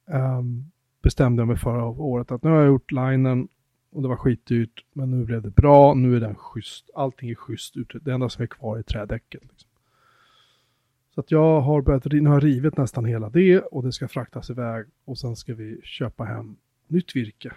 ehm, 0.08 0.72
bestämde 1.02 1.42
jag 1.42 1.48
mig 1.48 1.58
förra 1.58 1.86
året 1.86 2.32
att 2.32 2.44
nu 2.44 2.50
har 2.50 2.58
jag 2.58 2.68
gjort 2.68 2.92
linen 2.92 3.48
och 3.92 4.02
det 4.02 4.08
var 4.08 4.16
skitdyrt, 4.16 4.86
men 4.94 5.12
nu 5.12 5.26
blev 5.26 5.42
det 5.42 5.50
bra, 5.50 5.94
nu 5.94 6.16
är 6.16 6.20
den 6.20 6.36
schysst, 6.36 6.90
allting 6.96 7.30
är 7.30 7.36
schysst, 7.36 7.76
det 8.02 8.12
enda 8.12 8.30
som 8.30 8.44
är 8.44 8.48
kvar 8.48 8.78
är 8.78 8.84
trädäcket. 8.84 9.42
Liksom. 9.42 9.70
Så 11.16 11.20
att 11.22 11.32
jag 11.32 11.62
har 11.62 11.82
börjat, 11.82 12.06
nu 12.06 12.30
har 12.30 12.42
rivit 12.42 12.78
nästan 12.78 13.06
hela 13.06 13.30
det 13.30 13.60
och 13.60 13.84
det 13.84 13.92
ska 13.92 14.08
fraktas 14.08 14.50
iväg 14.50 14.86
och 15.06 15.18
sen 15.18 15.36
ska 15.36 15.54
vi 15.54 15.80
köpa 15.84 16.24
hem 16.24 16.56
nytt 16.88 17.16
virke. 17.16 17.52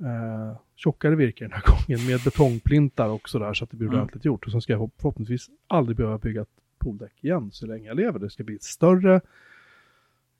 Eh, 0.00 0.56
tjockare 0.76 1.14
virke 1.16 1.44
den 1.44 1.52
här 1.52 1.62
gången 1.86 2.06
med 2.06 2.20
betongplintar 2.24 3.08
också 3.08 3.38
där 3.38 3.54
så 3.54 3.64
att 3.64 3.70
det 3.70 3.76
blir 3.76 3.88
Mm. 3.88 3.98
ordentligt 4.00 4.24
gjort. 4.24 4.44
Och 4.46 4.52
sen 4.52 4.60
ska 4.62 4.72
jag 4.72 4.90
förhoppningsvis 4.96 5.50
aldrig 5.66 5.96
behöva 5.96 6.18
bygga 6.18 6.42
ett 6.42 6.48
pooldäck 6.78 7.24
igen 7.24 7.50
så 7.52 7.66
länge 7.66 7.86
jag 7.86 7.96
lever. 7.96 8.18
Det 8.18 8.30
ska 8.30 8.44
bli 8.44 8.54
ett 8.54 8.62
större. 8.62 9.20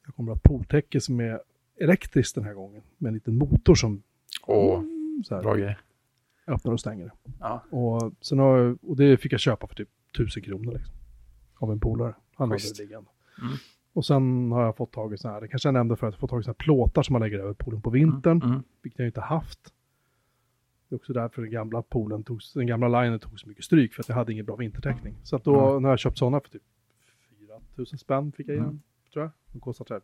Jag 0.06 0.14
kommer 0.16 0.32
att 0.32 0.36
ha 0.36 0.40
ett 0.40 0.42
pooltäcke 0.42 1.00
som 1.00 1.20
är 1.20 1.40
elektriskt 1.80 2.34
den 2.34 2.44
här 2.44 2.54
gången 2.54 2.82
med 2.98 3.08
en 3.08 3.14
liten 3.14 3.36
motor 3.38 3.74
som 3.74 4.02
Åh, 4.46 4.82
så 5.24 5.34
här, 5.34 5.42
bra 5.42 5.54
grej. 5.54 5.76
öppnar 6.46 6.72
och 6.72 6.80
stänger. 6.80 7.12
Ja, 7.40 7.62
Och, 7.70 8.12
sen 8.20 8.38
har, 8.38 8.76
och 8.82 8.96
det 8.96 9.16
fick 9.16 9.32
jag 9.32 9.40
köpa 9.40 9.66
för 9.66 9.74
typ 9.74 9.88
1000 10.14 10.42
kronor 10.42 10.72
liksom. 10.72 10.94
Av 11.62 11.72
en 11.72 11.80
polare. 11.80 12.14
Han 12.34 12.50
hade 12.50 12.62
det 12.62 12.78
liggande. 12.82 13.10
Mm. 13.42 13.52
Och 13.92 14.06
sen 14.06 14.52
har 14.52 14.62
jag 14.64 14.76
fått 14.76 14.92
tag 14.92 15.14
i 15.14 15.16
sådana 15.18 15.34
här, 15.34 15.40
det 15.40 15.48
kanske 15.48 15.66
jag 15.68 15.74
nämnde 15.74 15.96
förut, 15.96 16.16
fått 16.16 16.30
tag 16.30 16.40
i 16.40 16.42
sådana 16.44 16.56
här 16.58 16.64
plåtar 16.64 17.02
som 17.02 17.12
man 17.12 17.22
lägger 17.22 17.38
över 17.38 17.52
poolen 17.52 17.82
på 17.82 17.90
vintern. 17.90 18.36
Mm, 18.42 18.50
mm. 18.50 18.62
Vilket 18.82 18.98
jag 18.98 19.08
inte 19.08 19.20
haft. 19.20 19.72
Det 20.88 20.94
är 20.94 20.96
också 20.96 21.12
därför 21.12 21.42
den 21.42 21.50
gamla 21.50 21.82
poolen 21.82 22.22
tog, 22.22 22.40
den 22.54 22.66
gamla 22.66 23.02
linen 23.02 23.18
tog 23.20 23.40
så 23.40 23.48
mycket 23.48 23.64
stryk 23.64 23.94
för 23.94 24.02
att 24.02 24.08
jag 24.08 24.16
hade 24.16 24.32
ingen 24.32 24.44
bra 24.46 24.56
vintertäckning. 24.56 25.14
Så 25.22 25.36
att 25.36 25.44
då, 25.44 25.68
Mm. 25.70 25.82
när 25.82 25.88
jag 25.88 25.98
köpt 25.98 26.18
sådana 26.18 26.40
för 26.40 26.48
typ 26.48 26.62
4000 27.74 27.98
spänn 27.98 28.32
fick 28.32 28.48
jag 28.48 28.54
igen, 28.54 28.64
Mm. 28.66 28.80
tror 29.12 29.24
jag. 29.24 29.30
De 29.52 29.60
kostar 29.60 29.84
så 29.84 29.94
här 29.94 30.02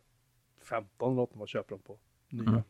15 0.63 1.07
eller 1.11 1.15
något 1.21 1.31
om 1.33 1.37
man 1.39 1.47
köper 1.47 1.69
dem 1.69 1.79
på 1.87 1.97
nya. 2.29 2.49
Mm. 2.49 2.61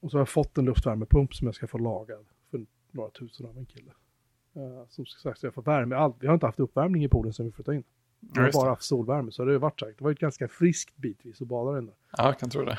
Och 0.00 0.10
så 0.10 0.16
har 0.16 0.20
jag 0.20 0.28
fått 0.28 0.58
en 0.58 0.64
luftvärmepump 0.64 1.34
som 1.34 1.46
jag 1.46 1.54
ska 1.54 1.66
få 1.66 1.78
lagad 1.78 2.24
för 2.50 2.66
några 2.90 3.10
tusen 3.10 3.46
av 3.46 3.58
en 3.58 3.66
kille. 3.66 3.92
Uh, 4.56 4.86
som 4.88 5.06
sagt, 5.06 5.38
så 5.40 5.46
jag 5.46 5.54
får 5.54 5.62
värme. 5.62 5.94
Allt. 5.96 6.16
Vi 6.20 6.26
har 6.26 6.34
inte 6.34 6.46
haft 6.46 6.60
uppvärmning 6.60 7.04
i 7.04 7.08
poolen 7.08 7.32
sedan 7.32 7.46
vi 7.46 7.52
flyttade 7.52 7.76
in. 7.76 7.84
Vi 8.20 8.28
Ja, 8.34 8.42
har 8.42 8.52
bara 8.52 8.68
haft 8.70 8.82
solvärme, 8.82 9.32
så 9.32 9.42
det 9.42 9.48
har 9.48 9.52
ju 9.52 9.58
varit 9.58 9.80
sagt. 9.80 9.98
Det 9.98 10.04
var 10.04 10.10
ett 10.10 10.18
ganska 10.18 10.48
friskt 10.48 10.96
bitvis 10.96 11.42
att 11.42 11.48
bada 11.48 11.72
den 11.72 11.86
där. 11.86 11.94
Ja, 12.16 12.24
jag 12.24 12.38
kan 12.38 12.50
tro 12.50 12.64
det. 12.64 12.78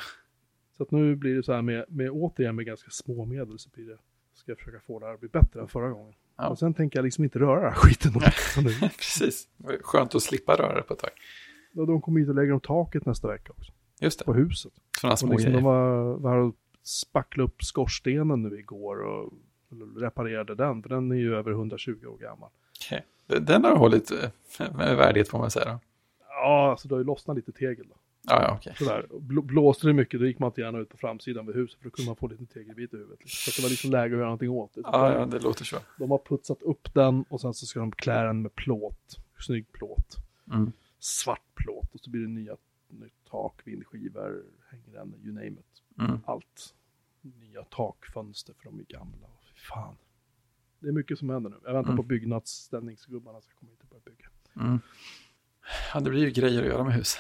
Så 0.78 0.84
att 0.84 0.92
nu 0.92 1.16
blir 1.16 1.36
det 1.36 1.44
så 1.44 1.54
här 1.54 1.62
med, 1.62 1.86
med 1.88 2.10
återigen 2.12 2.56
med 2.56 2.66
ganska 2.66 2.90
små 2.92 3.26
medel 3.26 3.60
så 3.60 3.70
blir 3.70 3.86
det, 3.86 3.98
ska 4.34 4.52
jag 4.52 4.58
försöka 4.60 4.80
få 4.80 5.00
det 5.00 5.06
här 5.06 5.14
att 5.14 5.20
bli 5.20 5.30
bättre 5.30 5.62
än 5.62 5.68
förra 5.68 5.90
gången. 5.90 6.14
Ja. 6.38 6.48
Och 6.50 6.60
sen 6.60 6.74
tänker 6.74 6.98
jag 7.00 7.04
liksom 7.04 7.24
inte 7.24 7.40
röra 7.40 7.56
den 7.62 7.64
här 7.74 7.80
skiten. 7.80 8.12
Nu, 8.64 8.72
Precis. 8.98 9.48
Skönt 9.82 10.16
att 10.16 10.24
slippa 10.24 10.56
röra 10.56 10.76
det 10.76 10.82
på 10.82 10.94
ett 10.94 11.00
tag. 11.00 11.10
och 11.76 11.88
de 11.88 12.02
kommer 12.02 12.20
hit 12.20 12.30
och 12.30 12.36
lägger 12.36 12.54
om 12.54 12.60
taket 12.60 13.06
nästa 13.06 13.28
vecka 13.28 13.54
också. 13.58 13.72
Just 14.00 14.20
det. 14.20 14.26
På 14.26 14.34
huset. 14.34 14.74
Sådana 15.02 15.14
Och 15.14 15.20
små 15.20 15.32
liksom 15.32 15.52
de 15.52 15.58
grejer. 15.58 15.66
var, 15.66 16.18
var 16.18 16.38
och 16.38 16.56
spacklade 16.84 17.48
upp 17.48 17.64
skorstenen 17.64 18.42
nu 18.44 18.60
igår 18.60 18.98
och 19.04 19.34
reparerade 19.96 20.56
den. 20.56 20.82
För 20.82 20.90
den 20.90 21.12
är 21.12 21.16
ju 21.16 21.36
över 21.36 21.52
120 21.52 22.06
år 22.08 22.18
gammal. 22.18 22.50
Den 23.28 23.64
har 23.64 23.76
hållit 23.76 24.12
eh, 24.12 24.30
med 24.78 24.98
värdighet 24.98 25.30
får 25.30 25.40
man 25.40 25.52
säga. 25.52 25.66
Då. 25.66 25.80
Ja, 26.30 26.72
alltså 26.72 26.88
det 26.88 26.96
har 26.96 27.00
ju 27.00 27.06
lossnat 27.06 27.38
lite 27.38 27.52
tegel 27.52 27.88
då. 27.90 27.96
Ja, 28.28 28.42
ja, 28.44 28.56
okej. 28.56 28.74
Sådär. 28.78 29.06
Blå, 29.20 29.42
blåste 29.42 29.88
det 29.88 29.94
mycket 29.94 30.20
då 30.20 30.26
gick 30.26 30.40
man 30.40 30.48
inte 30.48 30.62
gärna 30.62 30.80
ut 30.80 30.90
på 30.90 30.98
framsidan 30.98 31.46
vid 31.46 31.56
huset 31.56 31.80
för 31.80 31.84
då 31.84 31.90
kunde 31.90 32.10
man 32.10 32.16
få 32.16 32.26
en 32.26 32.32
liten 32.32 32.48
tegelbit 32.48 32.94
i 32.94 32.98
huvudet. 32.98 33.20
Så 33.26 33.62
det 33.62 33.64
var 33.64 33.70
liksom 33.70 33.92
läge 33.92 34.06
att 34.06 34.12
göra 34.12 34.24
någonting 34.24 34.50
åt 34.50 34.74
det. 34.74 34.82
Ja, 34.84 35.14
ja, 35.14 35.26
det 35.26 35.40
låter 35.40 35.66
så. 35.66 35.78
De 35.98 36.12
har 36.12 36.18
putsat 36.18 36.62
upp 36.62 36.94
den 36.94 37.26
och 37.30 37.42
sen 37.42 37.54
så 37.54 37.66
ska 37.66 37.80
de 37.80 37.92
klä 37.92 38.24
den 38.24 38.42
med 38.42 38.56
plåt. 38.56 39.20
Snygg 39.40 39.72
plåt. 39.72 40.18
Mm. 40.52 40.72
Svart 41.00 41.56
plåt 41.56 41.94
och 41.94 42.00
så 42.00 42.10
blir 42.10 42.22
det 42.22 42.28
nya, 42.28 42.58
nytt 42.90 43.26
tak, 43.30 43.62
vindskivor, 43.64 44.44
hängrännor, 44.72 45.18
you 45.24 45.34
name 45.34 45.48
it. 45.48 46.00
Mm. 46.00 46.20
Allt. 46.26 46.74
Nya 47.22 47.64
takfönster 47.64 48.54
för 48.54 48.64
de 48.64 48.80
är 48.80 48.84
gamla. 48.84 49.28
Fan. 49.74 49.96
Det 50.80 50.88
är 50.88 50.92
mycket 50.92 51.20
som 51.20 51.30
händer 51.30 51.50
nu. 51.50 51.56
Jag 51.66 51.74
väntar 51.74 51.90
Mm. 51.92 51.98
på 51.98 52.04
byggnadsställningsgubbarna 52.04 53.42
ska 53.42 53.54
komma 53.54 53.72
hit 53.72 53.82
och 53.82 53.88
börja 53.90 54.02
bygga. 54.06 54.30
Mm. 54.68 54.80
Ja, 55.94 56.00
det 56.00 56.10
blir 56.10 56.22
ju 56.22 56.32
grejer 56.32 56.62
att 56.62 56.68
göra 56.68 56.84
med 56.84 56.94
hus. 56.94 57.18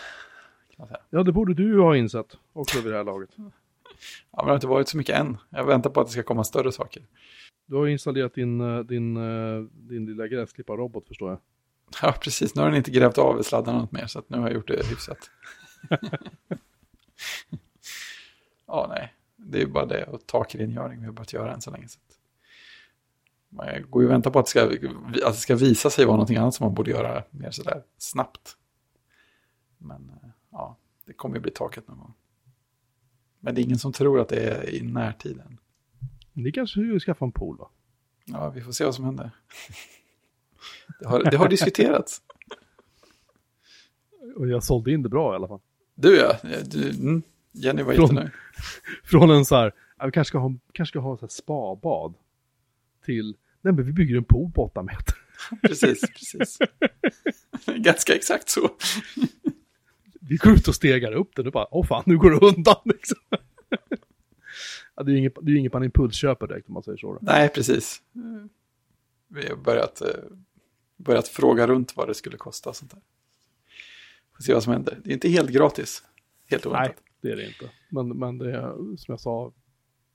Ja, 1.10 1.23
det 1.23 1.31
borde 1.31 1.53
du 1.53 1.79
ha 1.79 1.95
insett 1.95 2.38
också 2.53 2.81
vid 2.81 2.91
det 2.91 2.97
här 2.97 3.03
laget. 3.03 3.29
Ja, 4.31 4.38
men 4.38 4.45
det 4.45 4.51
har 4.51 4.55
inte 4.55 4.67
varit 4.67 4.88
så 4.89 4.97
mycket 4.97 5.19
än. 5.19 5.38
Jag 5.49 5.65
väntar 5.65 5.89
på 5.89 6.01
att 6.01 6.08
det 6.08 6.13
ska 6.13 6.23
komma 6.23 6.43
större 6.43 6.71
saker. 6.71 7.05
Du 7.65 7.75
har 7.75 7.88
installerat 7.88 8.34
din, 8.34 8.62
eh, 8.62 8.79
din, 8.79 9.17
eh, 9.17 9.62
din 9.73 10.05
lilla 10.05 10.27
gräsklipparrobot 10.27 11.08
förstår 11.08 11.29
jag. 11.29 11.39
Ja, 12.01 12.12
precis. 12.21 12.55
Nu 12.55 12.62
har 12.62 12.67
den 12.69 12.77
inte 12.77 12.91
grävt 12.91 13.17
av 13.17 13.41
sladdarna 13.43 13.79
något 13.79 13.91
mer, 13.91 14.05
så 14.08 14.23
nu 14.27 14.38
har 14.38 14.47
jag 14.47 14.53
gjort 14.55 14.67
det 14.67 14.88
hyfsat. 14.89 15.17
ja, 18.67 18.86
nej. 18.89 19.13
Det 19.36 19.58
är 19.58 19.62
ju 19.62 19.67
bara 19.71 19.86
det 19.86 20.03
och 20.03 20.27
takrengöring 20.27 20.99
vi 20.99 21.05
har 21.05 21.13
börjat 21.13 21.34
göra 21.34 21.53
än 21.53 21.62
så 21.62 21.71
länge. 21.71 21.88
Så 21.88 21.99
att 22.08 22.14
man 23.56 23.68
går 23.89 24.02
ju 24.02 24.08
och 24.08 24.13
väntar 24.13 24.32
på 24.32 24.39
att 24.39 24.46
det, 24.46 24.50
ska, 24.50 24.63
att 25.28 25.34
det 25.34 25.39
ska 25.39 25.56
visa 25.56 25.89
sig 25.89 26.06
vara 26.06 26.15
någonting 26.15 26.38
annat 26.38 26.56
som 26.56 26.65
man 26.65 26.74
borde 26.74 26.91
göra 26.91 27.24
mer 27.30 27.52
sådär 27.52 27.84
snabbt. 27.98 28.58
Men 29.78 30.10
eh, 30.10 30.30
ja, 30.52 30.78
det 31.06 31.13
kommer 31.13 31.36
ju 31.36 31.41
bli 31.41 31.52
taket 31.52 31.88
någon 31.88 31.98
gång. 31.98 32.13
Men 33.39 33.56
det 33.56 33.62
är 33.62 33.63
ingen 33.63 33.80
som 33.80 33.94
tror 33.94 34.20
att 34.20 34.30
det 34.30 34.39
är 34.39 34.70
i 34.76 34.82
närtiden. 34.82 35.58
Ni 36.34 36.52
kanske 36.52 36.74
skulle 36.74 37.00
skaffa 37.00 37.26
en 37.26 37.32
pool 37.32 37.58
va? 37.58 37.70
Ja, 38.26 38.50
vi 38.50 38.62
får 38.62 38.72
se 38.72 38.86
vad 38.86 38.96
som 38.96 39.06
händer. 39.06 39.32
Det 41.00 41.08
har, 41.08 41.24
det 41.24 41.38
har 41.38 41.50
diskuterats. 41.50 42.22
Och 44.36 44.48
jag 44.48 44.63
sålde 44.63 44.91
in 44.91 45.04
det 45.04 45.10
bra 45.10 45.34
i 45.34 45.36
alla 45.36 45.48
fall. 45.48 45.60
Du 45.96 46.18
ja, 46.18 46.38
du, 46.65 46.89
mm, 46.89 47.24
Jenny 47.52 47.84
var 47.84 47.94
Från- 47.94 48.06
jättenöjd. 48.06 48.32
Från 49.04 49.30
en 49.30 49.46
så 49.46 49.56
här, 49.56 49.74
vi 50.06 50.12
kanske 50.12 50.30
ska 50.30 50.38
ha, 50.38 50.54
kanske 50.72 50.91
ska 50.91 51.00
ha 51.00 51.18
så 51.18 51.22
här 51.22 51.28
spabad. 51.28 52.13
Till, 53.06 53.38
nej 53.65 53.73
men 53.73 53.86
vi 53.86 53.91
bygger 53.91 54.17
en 54.17 54.23
pool 54.23 54.51
på 54.51 54.65
åtta 54.65 54.84
meter. 54.84 55.15
Precis, 55.62 56.01
precis. 56.01 56.58
Ganska 57.65 58.15
exakt 58.15 58.49
så. 58.49 58.69
vi 60.21 60.36
går 60.36 60.54
ut 60.54 60.67
och 60.67 60.75
stegar 60.75 61.12
upp 61.12 61.36
den 61.36 61.47
och 61.47 61.54
bara, 61.54 61.67
åh 61.71 61.86
fan, 61.86 62.04
nu 62.06 62.17
går 62.17 62.32
det 62.32 62.47
undan 62.47 62.75
liksom. 62.86 63.17
ja, 64.95 65.04
det 65.04 65.12
är 65.12 65.13
ju 65.13 65.19
inget, 65.19 65.34
det 65.41 65.51
är 65.51 65.56
inget 65.56 65.73
man 65.73 65.84
impulsköper 65.84 66.47
direkt 66.47 66.67
om 66.67 66.73
man 66.73 66.84
säger 66.84 66.97
så. 66.97 67.13
Då. 67.13 67.19
Nej, 67.21 67.49
precis. 67.49 68.01
Vi 69.28 69.49
har 69.49 69.56
börjat, 69.56 70.01
eh, 70.01 70.08
börjat 70.97 71.28
fråga 71.28 71.67
runt 71.67 71.97
vad 71.97 72.08
det 72.08 72.13
skulle 72.13 72.38
kosta 72.38 72.69
och 72.69 72.75
sånt 72.75 72.91
där. 72.91 73.01
Får 74.36 74.43
se 74.43 74.54
vad 74.54 74.63
som 74.63 74.73
händer. 74.73 74.99
Det 75.04 75.10
är 75.10 75.13
inte 75.13 75.30
helt 75.30 75.49
gratis. 75.49 76.04
Helt 76.49 76.65
oväntat. 76.65 76.95
Nej, 76.95 77.04
det 77.21 77.32
är 77.32 77.36
det 77.36 77.47
inte. 77.47 77.69
Men, 77.89 78.08
men 78.08 78.38
det 78.38 78.51
är, 78.51 78.95
som 78.97 79.12
jag 79.12 79.19
sa, 79.19 79.54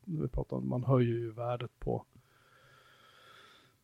när 0.04 0.22
vi 0.22 0.28
pratade, 0.28 0.66
man 0.66 0.84
höjer 0.84 1.14
ju 1.14 1.30
värdet 1.32 1.70
på 1.78 2.06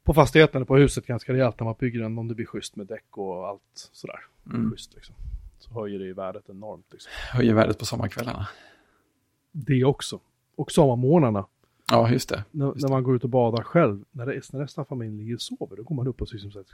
på 0.07 0.15
fastigheten 0.15 0.57
eller 0.57 0.67
på 0.67 0.77
huset 0.77 1.07
ganska 1.07 1.33
rejält 1.33 1.61
när 1.61 1.65
man 1.65 1.75
bygger 1.79 2.01
den 2.01 2.19
om 2.19 2.29
det 2.29 2.35
blir 2.35 2.47
schysst 2.47 2.77
med 2.77 2.87
däck 2.87 3.19
och 3.19 3.49
allt 3.49 3.91
sådär. 3.93 4.21
Mm. 4.47 4.71
Schysst 4.71 4.95
liksom. 4.95 5.15
Så 5.59 5.71
höjer 5.81 5.99
det 5.99 6.05
ju 6.05 6.13
värdet 6.15 6.49
enormt 6.51 6.93
liksom. 6.93 7.11
Höjer 7.33 7.55
värdet 7.55 7.79
på 7.79 7.87
sommarkvällarna. 7.87 8.49
Det 9.53 9.85
också. 9.85 10.21
Och 10.55 10.73
sommarmånaderna. 10.73 11.47
Ja, 11.91 12.11
just 12.11 12.29
det. 12.29 12.45
När, 12.51 12.67
Just 12.67 12.83
när 12.83 12.89
man 12.89 13.03
går 13.03 13.17
ut 13.17 13.25
och 13.25 13.31
badar 13.31 13.63
själv, 13.63 14.05
när, 14.11 14.27
det, 14.27 14.53
när 14.53 14.61
resten 14.61 14.81
av 14.81 14.85
familjen 14.85 15.19
ligger 15.19 15.35
och 15.35 15.41
sover, 15.43 15.77
då 15.77 15.83
går 15.83 15.95
man 15.95 16.07
upp 16.07 16.23
och 16.23 16.29
liksom 16.33 16.51
så 16.51 16.59
här, 16.59 16.67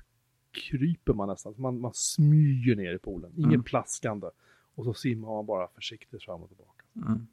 kryper 0.51 1.13
man 1.13 1.29
nästan. 1.29 1.55
Man, 1.57 1.81
man 1.81 1.93
smyger 1.95 2.77
ner 2.77 2.95
i 2.95 2.99
poolen, 2.99 3.33
ingen 3.37 3.49
Mm. 3.51 3.63
plaskande. 3.63 4.27
Och 4.75 4.85
så 4.85 4.95
simmar 4.95 5.29
man 5.29 5.47
bara 5.47 5.69
försiktigt 5.69 6.23
fram 6.25 6.43
och 6.43 6.49
tillbaka. 6.49 6.85
Mm. 6.97 7.27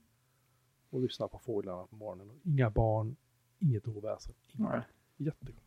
Och 0.89 1.01
lyssnar 1.01 1.27
på 1.27 1.39
fåglarna 1.39 1.83
på 1.83 1.95
morgonen. 1.95 2.29
Inga 2.43 2.69
barn, 2.69 3.15
inget 3.59 3.87
oväsen. 3.87 4.33
Inget. 4.51 4.83
Jättegott. 5.17 5.63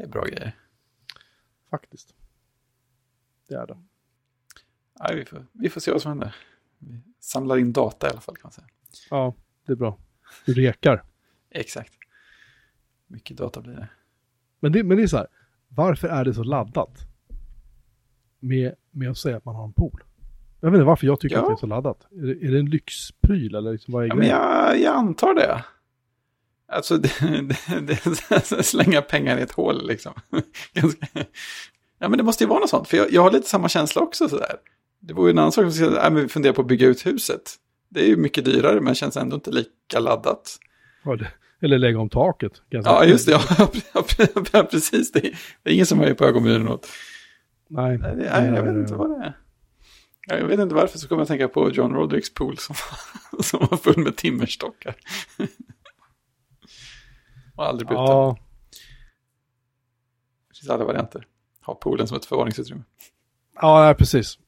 Det 0.00 0.04
är 0.04 0.08
bra 0.08 0.24
grejer. 0.24 0.56
Faktiskt. 1.70 2.14
Det 3.48 3.54
är 3.54 3.66
det. 3.66 3.78
Nej, 5.00 5.16
vi, 5.16 5.24
får, 5.24 5.46
vi 5.52 5.68
får 5.68 5.80
se 5.80 5.92
vad 5.92 6.02
som 6.02 6.08
händer. 6.08 6.36
Vi 6.78 7.00
samlar 7.20 7.56
in 7.58 7.72
data 7.72 8.06
i 8.06 8.10
alla 8.10 8.20
fall 8.20 8.36
kan 8.36 8.40
man 8.44 8.52
säga. 8.52 8.66
Ja, 9.10 9.34
det 9.66 9.72
är 9.72 9.76
bra. 9.76 9.98
Du 10.46 10.54
rekar. 10.54 11.02
Exakt. 11.50 11.92
Mycket 13.06 13.36
data 13.36 13.60
blir 13.60 13.72
det. 13.72 13.88
Men 14.60 14.72
det, 14.72 14.84
men 14.84 14.96
det 14.96 15.02
är 15.02 15.06
så 15.06 15.16
här, 15.16 15.26
varför 15.68 16.08
är 16.08 16.24
det 16.24 16.34
så 16.34 16.42
laddat? 16.42 16.98
Med, 18.38 18.74
med 18.90 19.10
att 19.10 19.18
säga 19.18 19.36
att 19.36 19.44
man 19.44 19.54
har 19.54 19.64
en 19.64 19.72
pool. 19.72 20.04
Jag 20.60 20.70
vet 20.70 20.78
inte 20.78 20.84
varför 20.86 21.06
jag 21.06 21.20
tycker 21.20 21.36
Ja. 21.36 21.42
att 21.42 21.48
det 21.48 21.52
är 21.52 21.56
så 21.56 21.66
laddat. 21.66 22.06
Är 22.10 22.22
det, 22.26 22.46
är 22.46 22.50
det 22.50 22.58
en 22.58 22.70
lyxpryl 22.70 23.54
eller 23.54 23.72
liksom 23.72 23.92
vad 23.94 24.04
är 24.04 24.08
Ja, 24.08 24.14
men 24.14 24.22
grejen? 24.26 24.38
jag, 24.40 24.80
jag 24.80 24.96
antar 24.96 25.34
det. 25.34 25.64
Alltså, 26.70 26.96
det, 26.98 27.12
det, 27.80 28.00
det 28.50 28.62
slänga 28.62 29.02
pengar 29.02 29.38
i 29.38 29.42
ett 29.42 29.52
hål 29.52 29.86
liksom. 29.86 30.12
Ganska, 30.74 31.06
ja, 31.98 32.08
men 32.08 32.12
det 32.18 32.22
måste 32.22 32.44
ju 32.44 32.48
vara 32.48 32.58
något 32.60 32.70
sånt. 32.70 32.88
För 32.88 32.96
jag, 32.96 33.12
jag 33.12 33.22
har 33.22 33.30
lite 33.30 33.48
samma 33.48 33.68
känsla 33.68 34.02
också 34.02 34.28
sådär. 34.28 34.56
Det 35.00 35.14
vore 35.14 35.28
ju 35.28 35.30
en 35.32 35.38
annan 35.38 35.52
sak 35.52 35.64
att 35.66 35.74
säga, 35.74 35.90
ja, 35.94 36.10
vi 36.10 36.28
funderar 36.28 36.54
på 36.54 36.60
att 36.62 36.68
bygga 36.68 36.86
ut 36.86 37.06
huset. 37.06 37.42
Det 37.88 38.00
är 38.00 38.06
ju 38.06 38.16
mycket 38.16 38.44
dyrare 38.44 38.80
men 38.80 38.94
känns 38.94 39.16
ändå 39.16 39.34
inte 39.34 39.50
lika 39.50 39.98
laddat. 40.00 40.58
Ja, 41.04 41.16
det, 41.16 41.26
eller 41.62 41.78
lägga 41.78 41.98
om 41.98 42.08
taket. 42.08 42.52
Ja, 42.68 43.04
just 43.04 43.26
det. 43.26 43.32
Ja, 44.52 44.62
precis. 44.62 45.12
Det 45.12 45.18
är, 45.26 45.38
det 45.62 45.70
är 45.70 45.74
ingen 45.74 45.86
som 45.86 45.98
höjer 45.98 46.14
på 46.14 46.24
ögonbrynen 46.24 46.68
åt. 46.68 46.88
Nej, 47.68 47.98
Nej, 47.98 48.16
det- 48.16 48.40
nej, 48.40 48.54
jag 48.54 48.62
vet 48.64 48.76
inte 48.76 48.94
vad 48.94 49.10
det 49.10 49.24
är. 49.24 49.36
Jag 50.38 50.46
vet 50.46 50.60
inte 50.60 50.74
varför 50.74 50.98
så 50.98 51.08
kommer 51.08 51.20
jag 51.20 51.28
tänka 51.28 51.48
på 51.48 51.70
John 51.70 51.92
Rodericks 51.94 52.34
pool 52.34 52.58
som, 52.58 52.74
som 53.42 53.66
var 53.70 53.76
full 53.76 53.98
med 53.98 54.16
timmerstockar. 54.16 54.94
Och 57.60 57.66
aldrig 57.66 57.88
bruten. 57.88 58.04
Ja, 58.04 58.36
Det 60.48 60.58
finns 60.58 60.70
alla 60.70 60.84
varianter. 60.84 61.26
Ha 61.66 61.74
poolen 61.74 62.06
som 62.06 62.16
ett 62.16 62.24
förvaringsutrymme. 62.24 62.82
ja 63.60 63.80
nej, 63.84 63.94
precis. 63.94 64.38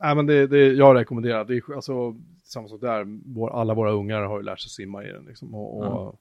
Nej, 0.00 0.14
men 0.14 0.26
det, 0.26 0.46
det 0.46 0.66
jag 0.72 0.96
rekommenderar, 0.96 1.44
det 1.44 1.56
är 1.56 1.74
alltså 1.74 2.14
samma 2.44 2.68
sak 2.68 2.80
där, 2.80 3.04
vår, 3.34 3.50
alla 3.60 3.74
våra 3.74 3.90
ungar 3.90 4.22
har 4.22 4.38
ju 4.38 4.42
lärt 4.44 4.60
sig 4.60 4.70
simma 4.70 5.04
i 5.04 5.12
den 5.12 5.24
liksom. 5.24 5.54
Och, 5.54 5.78
och 5.78 6.20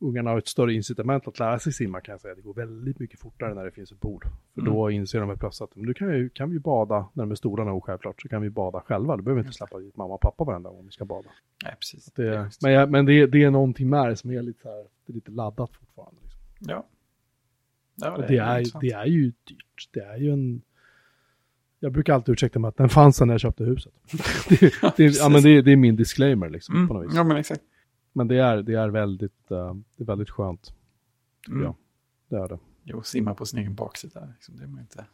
ungarna 0.00 0.30
har 0.30 0.38
ett 0.38 0.48
större 0.48 0.74
incitament 0.74 1.28
att 1.28 1.38
lära 1.38 1.58
sig 1.58 1.72
simma 1.72 2.00
kan 2.00 2.12
jag 2.12 2.20
säga. 2.20 2.34
Det 2.34 2.40
går 2.40 2.54
väldigt 2.54 2.98
mycket 2.98 3.20
fortare 3.20 3.54
när 3.54 3.64
det 3.64 3.70
finns 3.70 3.92
ett 3.92 4.00
pool. 4.00 4.22
För 4.54 4.60
Mm. 4.60 4.72
då 4.72 4.90
inser 4.90 5.20
de 5.20 5.38
plötsligt 5.38 5.70
att 5.70 5.76
nu 5.76 5.94
kan, 5.94 6.08
vi, 6.08 6.30
kan 6.30 6.50
vi 6.50 6.58
bada, 6.58 7.08
när 7.12 7.22
de 7.24 7.30
är 7.30 7.34
stora 7.34 7.64
nog 7.64 7.84
självklart, 7.84 8.22
så 8.22 8.28
kan 8.28 8.42
vi 8.42 8.50
bada 8.50 8.80
själva. 8.80 9.16
Då 9.16 9.22
behöver 9.22 9.42
vi 9.42 9.46
inte 9.46 9.56
släppa 9.56 9.78
dit 9.78 9.96
mamma 9.96 10.14
och 10.14 10.20
pappa 10.20 10.44
varenda 10.44 10.70
gång 10.70 10.84
vi 10.86 10.92
ska 10.92 11.04
bada. 11.04 11.28
Nej, 11.64 11.74
precis. 11.80 12.04
Det, 12.12 12.44
schysst. 12.44 12.62
men 12.62 12.72
jag, 12.72 12.90
men 12.90 13.06
det, 13.06 13.26
det 13.26 13.42
är 13.42 13.50
någonting 13.50 13.90
med 13.90 14.08
det 14.08 14.16
som 14.16 14.30
är 14.30 14.42
lite, 14.42 14.62
så 14.62 14.68
här, 14.68 14.84
det 15.06 15.12
är 15.12 15.14
lite 15.14 15.30
laddat 15.30 15.70
fortfarande. 15.74 16.20
Liksom. 16.22 16.40
Ja. 16.60 16.86
ja 17.96 18.16
Och 18.16 18.22
det, 18.28 18.38
är, 18.38 18.80
det 18.80 18.90
är 18.90 19.06
ju 19.06 19.22
dyrt. 19.44 19.88
Det 19.92 20.00
är 20.00 20.16
ju 20.16 20.32
en... 20.32 20.62
Jag 21.80 21.92
brukar 21.92 22.14
alltid 22.14 22.32
ursäkta 22.32 22.58
mig 22.58 22.68
att 22.68 22.76
den 22.76 22.88
fanns 22.88 23.20
när 23.20 23.34
jag 23.34 23.40
köpte 23.40 23.64
huset. 23.64 23.92
det, 24.48 24.60
det, 24.60 24.72
ja, 24.82 24.90
precis. 24.96 25.28
men 25.30 25.42
det, 25.42 25.62
det 25.62 25.72
är 25.72 25.76
min 25.76 25.96
disclaimer 25.96 26.50
liksom, 26.50 26.88
på 26.88 26.94
något 26.94 27.00
Mm, 27.02 27.08
vis. 27.08 27.16
ja, 27.16 27.24
men 27.24 27.36
exakt. 27.36 27.60
Men 28.12 28.28
det 28.28 28.36
är, 28.38 28.62
det 28.62 28.74
är 28.74 28.88
väldigt, 28.88 29.50
eh, 29.50 29.74
det 29.96 30.02
är 30.02 30.06
väldigt 30.06 30.30
skönt. 30.30 30.72
Mm. 31.48 31.62
Ja. 31.62 31.74
Det 32.28 32.36
är 32.36 32.48
det. 32.48 32.58
Jo, 32.84 33.02
simma 33.02 33.34
på 33.34 33.46
sin 33.46 33.58
egen 33.58 33.74
baksida. 33.74 34.28
Liksom, 34.34 34.56
det 34.56 34.62
är 34.62 34.68
man 34.68 34.80
inte, 34.80 35.04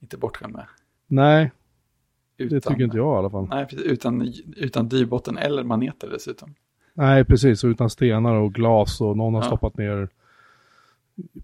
inte 0.00 0.16
bortskämd 0.16 0.52
med. 0.54 0.66
Nej, 1.06 1.52
det 2.36 2.44
Utan, 2.44 2.72
tycker 2.72 2.84
inte 2.84 2.96
jag 2.96 3.14
i 3.16 3.18
alla 3.18 3.30
fall. 3.30 3.48
Nej, 3.48 3.66
precis, 3.66 3.86
utan, 3.86 4.32
utan 4.56 4.88
dybotten 4.88 5.38
eller 5.38 5.64
maneter 5.64 6.08
dessutom. 6.10 6.54
Nej, 6.94 7.24
precis. 7.24 7.64
Och 7.64 7.68
utan 7.68 7.90
stenar 7.90 8.34
och 8.34 8.54
glas 8.54 9.00
och 9.00 9.16
någon 9.16 9.34
har 9.34 9.40
Ja. 9.42 9.46
stoppat 9.46 9.76
ner 9.76 10.08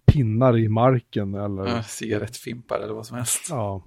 pinnar 0.05 0.59
i 0.59 0.69
marken 0.69 1.35
eller... 1.35 1.67
Ja, 1.67 1.83
cigarettfimpar 1.83 2.81
eller 2.81 2.95
vad 2.95 3.07
som 3.07 3.17
helst. 3.17 3.47
Ja. 3.51 3.83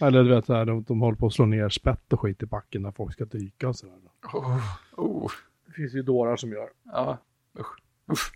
Eller 0.00 0.22
du 0.24 0.30
vet, 0.30 0.46
så 0.46 0.54
här, 0.54 0.64
de, 0.64 0.82
de 0.82 1.00
håller 1.00 1.16
på 1.18 1.26
att 1.26 1.32
slå 1.32 1.46
ner 1.46 1.68
spett 1.68 2.12
och 2.12 2.20
skit 2.20 2.42
i 2.42 2.46
backen 2.46 2.82
när 2.82 2.90
folk 2.90 3.12
ska 3.12 3.24
dyka 3.24 3.68
och 3.68 3.76
sådär. 3.76 3.94
Oh, 4.34 4.58
oh, 4.96 5.30
Det 5.30 5.47
finns 5.82 5.94
ju 5.94 6.02
dårar 6.02 6.36
som 6.36 6.52
gör. 6.52 6.68
ja, 6.84 7.18
usch. 7.58 7.78
usch. 8.12 8.32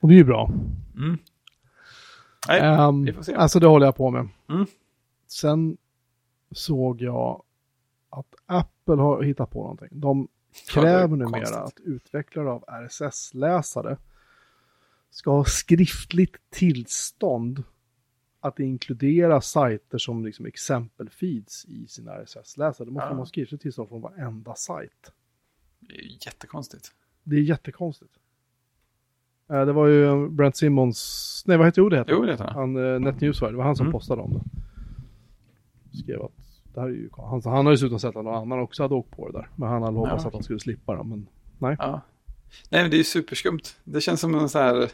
Och 0.00 0.08
det 0.08 0.14
är 0.14 0.18
ju 0.18 0.24
bra. 0.24 0.50
Mm. 0.96 1.18
Nej, 2.48 2.60
Ehm, 2.60 3.04
vi 3.04 3.12
får 3.12 3.22
se. 3.22 3.34
Alltså 3.34 3.60
det 3.60 3.66
håller 3.66 3.86
jag 3.86 3.96
på 3.96 4.10
med. 4.10 4.28
Mm. 4.48 4.66
Sen 5.26 5.76
såg 6.50 7.02
jag 7.02 7.42
att 8.10 8.34
Apple 8.46 8.94
har 8.94 9.22
hittat 9.22 9.50
på 9.50 9.62
någonting. 9.62 9.88
De 9.90 10.28
Ja, 10.66 10.82
kräver 10.82 11.16
numera 11.16 11.30
konstigt. 11.32 11.56
att 11.58 11.80
utvecklare 11.80 12.50
av 12.50 12.64
RSS-läsare 12.68 13.96
ska 15.10 15.30
ha 15.30 15.44
skriftligt 15.44 16.36
tillstånd 16.50 17.62
att 18.40 18.60
inkludera 18.60 19.40
sajter 19.40 19.98
som 19.98 20.24
liksom 20.24 20.46
exempelfeeds 20.46 21.64
i 21.64 21.86
sina 21.88 22.12
RSS-läsare. 22.24 22.84
Då 22.86 22.92
måste 22.92 23.04
Ja. 23.06 23.10
de 23.10 23.18
ha 23.18 23.26
skriftligt 23.26 23.62
tillstånd 23.62 23.88
från 23.88 24.00
varenda 24.00 24.54
sajt. 24.54 25.12
Det 25.80 25.94
är 25.94 26.26
jättekonstigt. 26.26 26.88
Det 27.24 27.36
är 27.36 27.40
jättekonstigt. 27.40 28.12
Eh, 29.50 29.64
Det 29.66 29.72
var 29.72 29.86
ju 29.86 30.28
Brent 30.28 30.56
Simmons, 30.56 31.42
nej 31.46 31.56
vad 31.56 31.66
heter 31.66 31.90
det? 31.90 32.04
Jo, 32.08 32.22
det 32.24 32.32
heter 32.32 32.44
han. 32.44 32.54
han, 32.54 32.94
eh, 32.94 33.00
NetNewsWire, 33.00 33.50
det 33.50 33.56
var 33.56 33.64
han 33.64 33.76
som 33.76 33.86
Mm. 33.86 33.92
postade 33.92 34.22
om 34.22 34.32
det. 34.34 34.44
Skrev 35.98 36.22
att 36.22 36.32
det 36.74 36.80
här 36.80 36.86
är 36.88 36.92
ju, 36.92 37.08
han, 37.16 37.42
han 37.44 37.66
har 37.66 37.72
ju 37.72 37.76
dessutom 37.76 37.98
sett 38.00 38.16
att 38.16 38.24
någon 38.24 38.34
annan 38.34 38.60
också 38.60 38.82
hade 38.82 38.94
åkt 38.94 39.10
på 39.10 39.26
det 39.30 39.38
där. 39.38 39.48
Men 39.56 39.68
han 39.68 39.82
hade 39.82 39.96
hoppats 39.98 40.22
Ja. 40.24 40.28
att 40.28 40.34
han 40.34 40.42
skulle 40.42 40.60
slippa 40.60 40.96
det. 40.96 41.04
Men 41.04 41.26
nej. 41.58 41.76
Ja. 41.78 42.00
Nej, 42.70 42.82
men 42.82 42.90
det 42.90 42.96
är 42.96 42.98
ju 42.98 43.04
superskumt. 43.04 43.60
Det 43.84 44.00
känns 44.00 44.20
som 44.20 44.34
en 44.34 44.48
så 44.48 44.58
här 44.58 44.90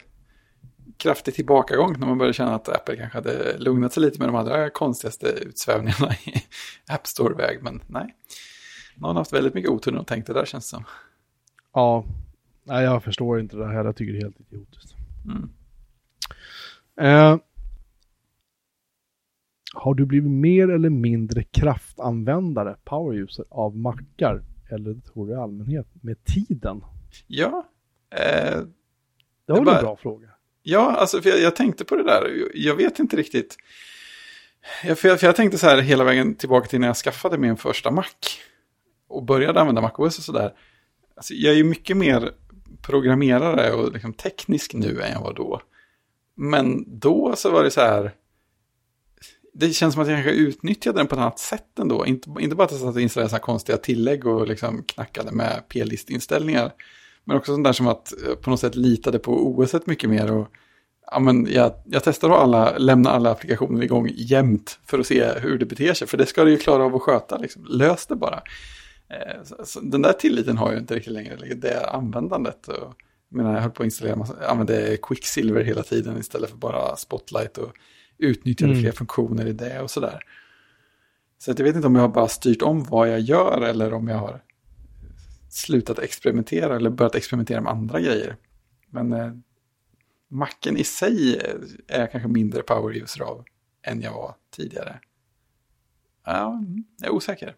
kraftig 0.97 1.33
tillbakagång 1.33 1.95
när 1.99 2.07
man 2.07 2.17
börjar 2.17 2.33
känna 2.33 2.55
att 2.55 2.69
Apple 2.69 2.95
kanske 2.95 3.17
hade 3.17 3.57
lugnat 3.57 3.93
sig 3.93 4.03
lite 4.03 4.19
med 4.19 4.27
de 4.27 4.35
allra 4.35 4.69
konstigaste 4.69 5.27
utsvävningarna 5.27 6.13
i 6.25 6.33
App 6.87 7.07
Store-väg. 7.07 7.63
Men 7.63 7.81
nej, 7.87 8.15
någon 8.97 9.15
har 9.15 9.21
haft 9.21 9.33
väldigt 9.33 9.53
mycket 9.53 9.71
otur 9.71 9.95
och 9.97 10.07
tänkt 10.07 10.27
det 10.27 10.33
där 10.33 10.45
känns 10.45 10.65
det 10.71 10.75
som. 10.75 10.83
Ja, 11.73 12.05
nej 12.63 12.83
jag 12.83 13.03
förstår 13.03 13.39
inte 13.39 13.57
det 13.57 13.67
här. 13.67 13.85
Jag 13.85 13.95
tycker 13.95 14.13
det 14.13 14.19
är 14.19 14.23
helt 14.23 14.39
idiotiskt. 14.51 14.95
Mm. 15.25 15.49
Eh, 17.01 17.39
har 19.73 19.93
du 19.93 20.05
blivit 20.05 20.31
mer 20.31 20.69
eller 20.69 20.89
mindre 20.89 21.43
kraftanvändare, 21.43 22.75
power 22.83 23.17
user, 23.17 23.45
av 23.49 23.77
mackar 23.77 24.43
eller 24.69 24.93
datorer 24.93 25.33
i 25.33 25.35
allmänhet 25.37 25.87
med 26.01 26.23
tiden? 26.23 26.83
Ja, 27.27 27.69
eh, 28.09 28.19
Det 29.45 29.53
var 29.53 29.55
väl 29.55 29.65
bara- 29.65 29.77
en 29.77 29.83
bra 29.83 29.95
fråga. 29.95 30.27
Ja, 30.63 30.91
alltså 30.95 31.21
för 31.21 31.29
jag, 31.29 31.39
jag 31.41 31.55
tänkte 31.55 31.85
på 31.85 31.95
det 31.95 32.03
där. 32.03 32.49
Jag 32.53 32.75
vet 32.75 32.99
inte 32.99 33.15
riktigt. 33.17 33.57
Jag, 34.83 34.99
för, 34.99 35.09
jag, 35.09 35.19
för 35.19 35.27
jag 35.27 35.35
tänkte 35.35 35.57
så 35.57 35.67
här 35.67 35.81
hela 35.81 36.03
vägen 36.03 36.35
tillbaka 36.35 36.67
till 36.67 36.79
när 36.79 36.87
jag 36.87 36.97
skaffade 36.97 37.37
min 37.37 37.57
första 37.57 37.91
Mac. 37.91 38.03
Och 39.07 39.23
började 39.23 39.61
använda 39.61 39.81
MacOS 39.81 40.17
och 40.17 40.23
sådär. 40.23 40.53
Alltså, 41.15 41.33
jag 41.33 41.53
är 41.53 41.57
ju 41.57 41.63
mycket 41.63 41.97
mer 41.97 42.31
programmerare 42.81 43.73
och 43.73 43.93
liksom 43.93 44.13
teknisk 44.13 44.73
nu 44.73 45.01
än 45.01 45.11
jag 45.11 45.21
var 45.21 45.33
då. 45.33 45.61
Men 46.35 46.99
då 46.99 47.33
så 47.35 47.51
var 47.51 47.63
det 47.63 47.71
så 47.71 47.81
här. 47.81 48.11
Det 49.53 49.69
känns 49.69 49.93
som 49.93 50.03
att 50.03 50.09
jag 50.09 50.17
kanske 50.17 50.31
utnyttjade 50.31 50.99
den 50.99 51.07
på 51.07 51.15
ett 51.15 51.21
annat 51.21 51.39
sätt 51.39 51.79
ändå. 51.79 52.05
Inte, 52.05 52.29
inte 52.39 52.55
bara 52.55 52.63
att 52.63 52.71
jag 52.71 52.81
satt 52.81 52.95
och 52.95 53.01
installerade 53.01 53.29
så 53.29 53.35
här 53.35 53.41
konstiga 53.41 53.77
tillägg 53.77 54.27
och 54.27 54.47
liksom 54.47 54.83
knackade 54.83 55.31
med 55.31 55.63
p-listinställningar. 55.69 56.73
Men 57.23 57.37
också 57.37 57.51
sånt 57.51 57.63
där 57.63 57.73
som 57.73 57.87
att 57.87 58.13
eh, 58.27 58.35
på 58.35 58.49
något 58.49 58.59
sätt 58.59 58.75
litade 58.75 59.19
på 59.19 59.47
OS 59.47 59.75
mycket 59.85 60.09
mer 60.09 60.31
och 60.31 60.47
Ja, 61.11 61.19
men 61.19 61.47
jag, 61.51 61.73
jag 61.85 62.03
testar 62.03 62.29
att 62.29 62.39
alla, 62.39 62.77
lämna 62.77 63.09
alla 63.09 63.31
applikationer 63.31 63.83
igång 63.83 64.11
jämt 64.15 64.79
för 64.85 64.99
att 64.99 65.07
se 65.07 65.31
hur 65.39 65.57
det 65.57 65.65
beter 65.65 65.93
sig. 65.93 66.07
För 66.07 66.17
det 66.17 66.25
ska 66.25 66.43
det 66.43 66.51
ju 66.51 66.57
klara 66.57 66.83
av 66.83 66.95
att 66.95 67.01
sköta. 67.01 67.37
Liksom. 67.37 67.65
Lös 67.65 68.05
det 68.05 68.15
bara. 68.15 68.41
Eh, 69.09 69.43
så, 69.63 69.79
den 69.79 70.01
där 70.01 70.13
tilliten 70.13 70.57
har 70.57 70.71
jag 70.71 70.81
inte 70.81 70.95
riktigt 70.95 71.13
längre. 71.13 71.35
Det 71.55 71.85
användandet. 71.89 72.67
Och, 72.67 72.93
jag 73.29 73.37
menar, 73.37 73.53
jag 73.53 73.61
höll 73.61 73.71
på 73.71 73.83
att 73.83 73.85
installera, 73.85 74.15
massa, 74.15 74.47
använde 74.47 74.97
Quicksilver 75.01 75.63
hela 75.63 75.83
tiden 75.83 76.17
istället 76.17 76.49
för 76.49 76.57
bara 76.57 76.95
Spotlight. 76.95 77.57
Och 77.57 77.73
utnyttjade 78.17 78.71
Mm. 78.71 78.83
fler 78.83 78.91
funktioner 78.91 79.45
i 79.45 79.53
det 79.53 79.81
och 79.81 79.91
sådär. 79.91 80.19
Så 81.37 81.51
jag 81.51 81.63
vet 81.63 81.75
inte 81.75 81.87
om 81.87 81.95
jag 81.95 82.01
har 82.01 82.09
bara 82.09 82.27
styrt 82.27 82.61
om 82.61 82.83
vad 82.83 83.09
jag 83.09 83.19
gör 83.19 83.61
eller 83.61 83.93
om 83.93 84.07
jag 84.07 84.17
har 84.17 84.43
slutat 85.49 85.99
experimentera 85.99 86.75
eller 86.75 86.89
börjat 86.89 87.15
experimentera 87.15 87.61
med 87.61 87.71
andra 87.71 87.99
grejer. 87.99 88.35
Men 88.89 89.13
eh, 89.13 89.31
macken 90.29 90.77
i 90.77 90.83
sig 90.83 91.41
är 91.87 91.99
jag 91.99 92.11
kanske 92.11 92.29
mindre 92.29 92.61
power 92.61 92.97
user 92.97 93.23
av 93.23 93.45
än 93.81 94.01
jag 94.01 94.13
var 94.13 94.35
tidigare. 94.55 94.99
Ja, 96.25 96.63
jag 96.99 97.07
är 97.07 97.13
osäker. 97.13 97.55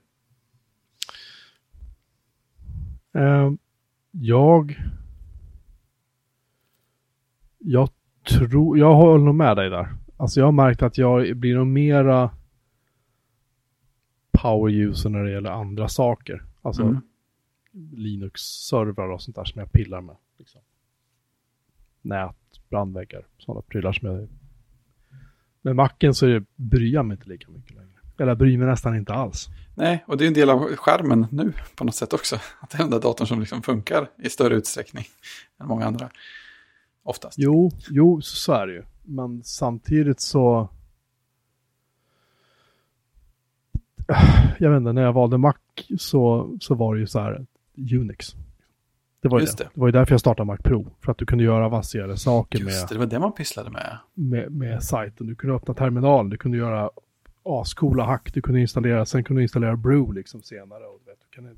Eh, 3.14 3.52
jag... 4.12 4.82
Jag 7.58 7.90
tror... 8.30 8.78
Jag 8.78 8.96
håller 8.96 9.26
nog 9.26 9.36
med 9.36 9.58
dig 9.58 9.70
där. 9.70 9.96
Alltså 10.18 10.40
jag 10.40 10.48
har 10.48 10.52
märkt 10.52 10.82
att 10.82 10.98
jag 10.98 11.38
blir 11.38 11.56
nog 11.56 11.68
mera 11.68 12.32
power 14.32 14.74
user 14.74 15.10
när 15.10 15.24
det 15.24 15.32
gäller 15.32 15.52
andra 15.52 15.88
saker. 15.88 16.44
Alltså 16.62 16.84
Mm. 16.84 17.02
Linux-servrar 17.92 19.10
och 19.10 19.22
sånt 19.22 19.36
där 19.36 19.44
som 19.44 19.60
jag 19.60 19.72
pillar 19.72 20.02
med. 20.02 20.16
Liksom. 20.38 20.62
Nät, 22.02 22.36
brandväggar, 22.70 23.26
sådana 23.38 23.62
prylar 23.62 23.94
som 23.94 24.08
jag... 24.08 24.28
Med 25.62 25.76
macken 25.76 26.14
så 26.14 26.42
bryr 26.56 26.94
jag 26.94 27.06
mig 27.06 27.16
inte 27.16 27.30
lika 27.30 27.52
mycket 27.52 27.76
längre. 27.76 28.00
Eller 28.18 28.36
bryr 28.36 28.58
mig 28.58 28.68
nästan 28.68 28.96
inte 28.96 29.14
alls. 29.14 29.48
Nej, 29.80 30.04
och 30.08 30.18
det 30.18 30.26
är 30.26 30.28
en 30.28 30.34
del 30.34 30.50
av 30.50 30.76
skärmen 30.76 31.28
nu 31.32 31.54
på 31.76 31.84
något 31.84 31.96
sätt 31.96 32.14
också. 32.14 32.36
Att 32.60 32.70
det 32.70 32.78
är 32.78 32.80
den 32.80 32.90
där 32.90 33.00
datorn 33.00 33.28
som 33.28 33.40
liksom 33.40 33.62
funkar 33.62 34.10
i 34.18 34.30
större 34.30 34.56
utsträckning 34.56 35.06
än 35.62 35.68
många 35.68 35.86
andra. 35.86 36.10
Oftast. 37.04 37.38
Jo, 37.40 37.72
jo, 37.90 38.22
så, 38.22 38.54
är 38.54 38.68
det 38.68 38.74
ju. 38.74 38.84
Men 39.04 39.44
samtidigt 39.44 40.20
så... 40.20 40.70
Jag 44.60 44.72
vet 44.72 44.78
inte, 44.78 44.94
när 44.94 45.02
jag 45.02 45.14
valde 45.14 45.38
Mac 45.38 45.54
så, 45.98 46.52
så 46.62 46.76
var 46.76 46.96
det 46.96 47.00
ju 47.00 47.08
så 47.08 47.20
här 47.20 47.46
Unix. 47.76 48.36
Det 49.22 49.28
var, 49.28 49.40
ju 49.40 49.46
Just 49.46 49.58
det. 49.58 49.64
det. 49.64 49.70
det 49.74 49.80
var 49.80 49.88
ju 49.88 49.92
därför 49.92 50.14
jag 50.14 50.20
startade 50.20 50.48
Mac 50.48 50.58
Pro. 50.58 50.88
För 51.02 51.12
att 51.12 51.18
du 51.18 51.26
kunde 51.26 51.44
göra 51.44 51.66
avancerade 51.66 52.18
saker 52.18 52.60
Just 52.60 52.82
med, 52.82 52.90
det, 52.90 52.96
det 52.96 53.00
var 53.00 53.06
det 53.06 53.20
man 53.20 53.34
pysslade 53.34 53.70
med. 53.70 53.98
med, 54.14 54.52
med 54.52 54.84
sajten. 54.84 55.28
Du 55.28 55.36
kunde 55.36 55.56
öppna 55.56 55.74
terminal, 55.74 56.30
du 56.30 56.38
kunde 56.38 56.58
göra 56.58 56.90
ascoola 57.44 58.04
hack, 58.04 58.34
du 58.34 58.42
kunde 58.42 58.62
installera, 58.62 59.06
sen 59.06 59.24
kunde 59.24 59.40
du 59.40 59.44
installera 59.44 59.76
Brew 59.76 60.14
liksom 60.14 60.42
senare. 60.42 60.84
Och 60.84 61.00
du, 61.06 61.12
vet, 61.12 61.20
du 61.20 61.36
kunde 61.36 61.56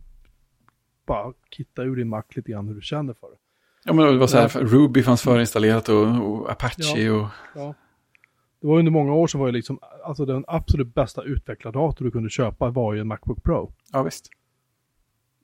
bara 1.06 1.34
kitta 1.50 1.84
ur 1.84 1.96
din 1.96 2.10
Mac 2.10 2.24
lite 2.36 2.52
grann 2.52 2.68
hur 2.68 2.76
du 2.76 2.82
känner 2.82 3.14
för 3.14 3.28
det. 3.28 3.38
Ja, 3.84 3.94
men 3.94 4.06
det 4.06 4.18
var 4.18 4.28
så 4.28 4.38
här, 4.38 4.48
Ruby 4.48 5.04
fanns 5.04 5.22
förinstallerat 5.22 5.90
och, 5.90 6.32
och 6.32 6.52
Apache 6.52 7.10
och... 7.10 7.28
Ja. 7.56 7.74
Det 8.60 8.68
var 8.68 8.80
under 8.80 8.92
många 8.92 9.14
år 9.14 9.28
så 9.28 9.38
var 9.38 9.46
ju 9.46 9.52
liksom, 9.52 9.80
alltså 10.04 10.26
den 10.26 10.46
absolut 10.48 10.94
bästa 10.94 11.24
utvecklardator 11.24 12.06
du 12.06 12.12
kunde 12.12 12.30
köpa 12.30 12.70
var 12.70 12.94
ju 12.94 13.00
en 13.00 13.08
Macbook 13.08 13.44
Pro. 13.44 13.74
Ja, 13.92 14.04
visst. 14.04 14.30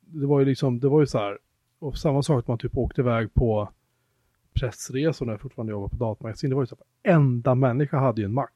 Det 0.02 0.26
var 0.26 0.40
ju 0.40 0.46
liksom, 0.46 0.80
det 0.80 0.90
var 0.90 1.00
ju 1.00 1.08
så 1.08 1.18
här, 1.18 1.38
och 1.80 1.98
samma 1.98 2.24
sak 2.24 2.40
att 2.40 2.48
man 2.48 2.58
typ 2.58 2.78
åkte 2.78 3.02
iväg 3.02 3.34
på 3.34 3.70
pressresor 4.54 5.26
när 5.26 5.34
jag 5.34 5.42
fortfarande 5.42 5.72
jobbade 5.72 5.98
på 5.98 6.06
datamagasin. 6.06 6.50
Det 6.50 6.56
var 6.56 6.64
ju 6.64 6.68
så 6.68 6.76
att 6.76 6.82
enda 7.04 7.56
människa 7.56 7.98
hade 8.00 8.22
ju 8.22 8.26
en 8.26 8.34
Mac. 8.34 8.48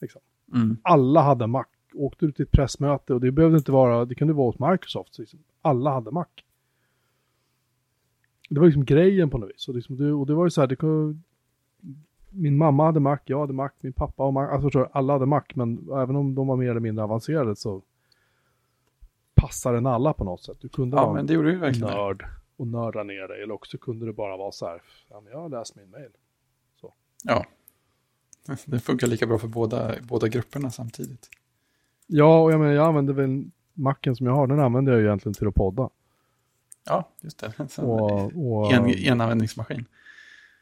Liksom. 0.00 0.20
Mm. 0.54 0.76
Alla 0.82 1.22
hade 1.22 1.46
Mac. 1.46 1.64
Åkte 1.94 2.26
du 2.26 2.32
till 2.32 2.42
ett 2.42 2.50
pressmöte 2.50 3.14
och 3.14 3.20
det 3.20 3.30
behövde 3.30 3.58
inte 3.58 3.72
vara, 3.72 4.04
det 4.04 4.14
kunde 4.14 4.34
vara 4.34 4.46
hos 4.46 4.58
Microsoft. 4.58 5.14
Så 5.14 5.22
liksom, 5.22 5.40
alla 5.62 5.90
hade 5.90 6.10
Mac. 6.10 6.26
Det 8.50 8.60
var 8.60 8.66
liksom 8.66 8.84
grejen 8.84 9.30
på 9.30 9.38
något 9.38 9.50
vis. 9.50 9.68
Och, 9.68 9.74
liksom, 9.74 9.96
det, 9.96 10.12
och 10.12 10.26
det 10.26 10.34
var 10.34 10.46
ju 10.46 10.50
så 10.50 10.60
här, 10.60 10.68
det 10.68 10.76
kunde, 10.76 11.18
min 12.30 12.56
mamma 12.56 12.84
hade 12.84 13.00
Mac, 13.00 13.18
jag 13.24 13.40
hade 13.40 13.52
Mac, 13.52 13.70
min 13.80 13.92
pappa 13.92 14.26
och 14.26 14.32
Mac. 14.32 14.48
Alltså 14.48 14.66
förstår 14.66 14.88
alla 14.92 15.12
hade 15.12 15.26
Mac, 15.26 15.42
men 15.54 15.88
även 15.92 16.16
om 16.16 16.34
de 16.34 16.46
var 16.46 16.56
mer 16.56 16.70
eller 16.70 16.80
mindre 16.80 17.04
avancerade 17.04 17.56
så 17.56 17.82
passade 19.34 19.76
den 19.76 19.86
alla 19.86 20.12
på 20.12 20.24
något 20.24 20.42
sätt. 20.42 20.56
Du 20.60 20.68
kunde 20.68 20.96
Ja, 20.96 21.06
vara 21.06 21.12
nörd 21.96 22.24
och 22.56 22.66
nörda 22.66 23.02
ner 23.02 23.28
dig. 23.28 23.42
Eller 23.42 23.54
också 23.54 23.78
kunde 23.78 24.06
det 24.06 24.12
bara 24.12 24.36
vara 24.36 24.52
så 24.52 24.66
här, 24.66 24.82
ja 25.10 25.20
men 25.20 25.32
jag 25.32 25.40
har 25.40 25.48
läst 25.48 25.76
min 25.76 25.90
mail. 25.90 26.10
Ja. 27.24 27.44
Det 28.66 28.80
funkar 28.80 29.06
lika 29.06 29.26
bra 29.26 29.38
för 29.38 29.48
båda, 29.48 29.94
båda 30.08 30.28
grupperna 30.28 30.70
samtidigt. 30.70 31.28
Ja, 32.06 32.42
och 32.42 32.52
jag 32.52 32.60
menar 32.60 32.72
jag 32.72 32.86
använder 32.86 33.12
väl 33.14 33.44
Macen 33.72 34.16
som 34.16 34.26
jag 34.26 34.34
har, 34.34 34.46
den 34.46 34.60
använder 34.60 34.92
jag 34.92 35.00
ju 35.00 35.06
egentligen 35.06 35.34
till 35.34 35.46
att 35.48 35.54
podda. 35.54 35.90
Ja, 36.84 37.08
just 37.20 37.38
det. 37.38 37.68
Så, 37.68 37.82
Och, 37.86 38.32
och 38.64 38.72
en, 38.72 38.88
enanvändningsmaskin. 38.88 39.84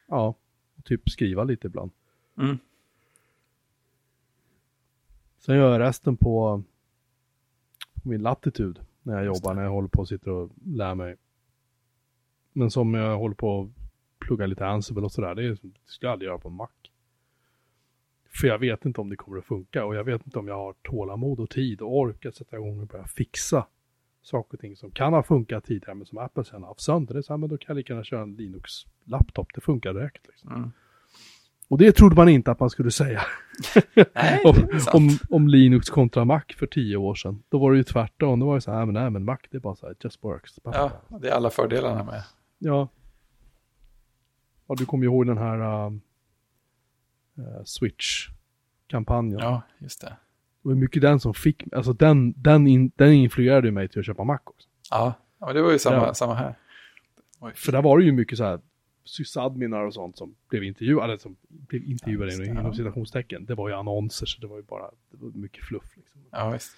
ja, 0.07 0.35
och 0.77 0.83
typ 0.85 1.09
skriva 1.09 1.43
lite 1.43 1.67
ibland. 1.67 1.91
Mm. 2.37 2.57
Sen 5.39 5.55
gör 5.57 5.71
jag 5.71 5.79
resten 5.79 6.17
på, 6.17 6.63
på 7.93 8.09
min 8.09 8.21
latitud 8.21 8.79
när 9.03 9.13
jag 9.15 9.25
jobbar, 9.25 9.53
när 9.53 9.63
jag 9.63 9.71
håller 9.71 9.87
på 9.87 9.99
och 10.01 10.07
sitter 10.07 10.31
och 10.31 10.49
lär 10.65 10.95
mig. 10.95 11.15
Men 12.53 12.71
som 12.71 12.93
jag 12.93 13.17
håller 13.17 13.35
på 13.35 13.61
att 13.61 13.69
plugga 14.27 14.45
lite 14.45 14.65
Ansible 14.67 15.01
och 15.03 15.11
sådär, 15.11 15.35
det, 15.35 15.43
är- 15.45 15.49
det 15.61 15.71
skulle 15.85 16.07
jag 16.07 16.13
aldrig 16.13 16.27
göra 16.27 16.37
på 16.39 16.47
en 16.49 16.55
Mac. 16.55 16.67
För 18.41 18.47
jag 18.47 18.59
vet 18.59 18.85
inte 18.85 19.01
om 19.01 19.09
det 19.09 19.15
kommer 19.15 19.37
att 19.37 19.45
funka 19.45 19.85
och 19.85 19.95
jag 19.95 20.03
vet 20.03 20.25
inte 20.25 20.39
om 20.39 20.47
jag 20.47 20.55
har 20.55 20.73
tålamod 20.73 21.39
och 21.39 21.49
tid 21.49 21.81
och 21.81 21.97
ork 21.97 22.25
att 22.25 22.35
sätta 22.35 22.55
igång 22.55 22.81
och 22.81 22.87
börja 22.87 23.07
fixa 23.07 23.67
saker 24.21 24.57
och 24.57 24.59
ting 24.59 24.75
som 24.75 24.91
kan 24.91 25.13
ha 25.13 25.23
funkat 25.23 25.65
tidigare 25.65 25.95
men 25.95 26.05
som 26.05 26.17
Apple 26.17 26.43
sen 26.43 26.61
har 26.61 26.67
haft 26.67 26.81
sönder. 26.81 27.13
Det 27.13 27.19
är 27.19 27.21
så 27.21 27.33
här, 27.33 27.37
men 27.37 27.49
då 27.49 27.57
kan 27.57 27.65
jag 27.67 27.77
lika 27.77 27.93
gärna 27.93 28.03
köra 28.03 28.21
en 28.21 28.35
Linux-laptop, 28.35 29.53
det 29.55 29.61
funkar 29.61 29.93
direkt. 29.93 30.27
Liksom. 30.27 30.51
Mm. 30.55 30.71
Och 31.69 31.77
det 31.77 31.91
trodde 31.91 32.15
man 32.15 32.29
inte 32.29 32.51
att 32.51 32.59
man 32.59 32.69
skulle 32.69 32.91
säga 32.91 33.21
Nej, 34.13 34.41
om, 34.45 34.55
om, 34.93 35.09
om 35.29 35.47
Linux 35.47 35.89
kontra 35.89 36.25
Mac 36.25 36.41
för 36.57 36.67
tio 36.67 36.97
år 36.97 37.15
sedan. 37.15 37.43
Då 37.49 37.59
var 37.59 37.71
det 37.71 37.77
ju 37.77 37.83
tvärtom. 37.83 38.39
Då 38.39 38.45
var 38.45 38.55
det 38.55 38.61
så 38.61 38.71
här, 38.71 38.85
men 38.85 38.93
nej 38.93 39.09
men 39.09 39.25
Mac 39.25 39.37
det 39.49 39.57
är 39.57 39.61
bara 39.61 39.75
så 39.75 39.85
här, 39.85 39.93
it 39.93 40.03
just 40.03 40.23
works. 40.23 40.59
Ja, 40.63 40.91
det 41.21 41.27
är 41.27 41.31
alla 41.31 41.49
fördelarna 41.49 42.03
med. 42.03 42.23
ja. 42.59 42.87
Ja, 44.67 44.75
du 44.77 44.85
kommer 44.85 45.03
ju 45.03 45.09
ihåg 45.09 45.25
den 45.27 45.37
här 45.37 45.85
um, 45.85 46.01
Switch-kampanjen. 47.65 49.39
Ja, 49.39 49.61
just 49.79 50.01
det. 50.01 50.07
Det 50.63 50.69
var 50.69 50.75
mycket 50.75 51.01
den 51.01 51.19
som 51.19 51.33
fick, 51.33 51.73
alltså 51.73 51.93
den, 51.93 52.33
den, 52.41 52.67
in, 52.67 52.91
den 52.95 53.13
influerade 53.13 53.71
mig 53.71 53.87
till 53.87 53.99
att 53.99 54.05
köpa 54.05 54.23
Mac 54.23 54.39
också. 54.43 54.67
Ja, 54.91 55.13
ja 55.39 55.53
det 55.53 55.61
var 55.61 55.71
ju 55.71 55.79
samma, 55.79 55.95
Ja. 55.95 56.13
samma 56.13 56.33
här. 56.33 56.55
Oj. 57.39 57.51
För 57.55 57.71
där 57.71 57.81
var 57.81 57.97
det 57.99 58.05
ju 58.05 58.11
mycket 58.11 58.37
så 58.37 58.43
här 58.43 58.59
sysadminar 59.03 59.81
och 59.85 59.93
sånt 59.93 60.17
som 60.17 60.35
blev 60.49 60.63
intervjuade, 60.63 61.19
som 61.19 61.35
blev 61.49 61.83
intervjuade 61.83 62.31
Ja, 62.31 62.37
det, 62.37 62.45
inom 62.45 62.65
ja. 62.65 62.73
citationstecken. 62.73 63.45
Det 63.45 63.55
var 63.55 63.69
ju 63.69 63.75
annonser 63.75 64.25
så 64.25 64.41
det 64.41 64.47
var 64.47 64.57
ju 64.57 64.63
bara, 64.63 64.91
det 65.11 65.17
var 65.17 65.29
mycket 65.29 65.63
fluff 65.63 65.97
liksom. 65.97 66.21
Ja, 66.31 66.49
visst. 66.49 66.71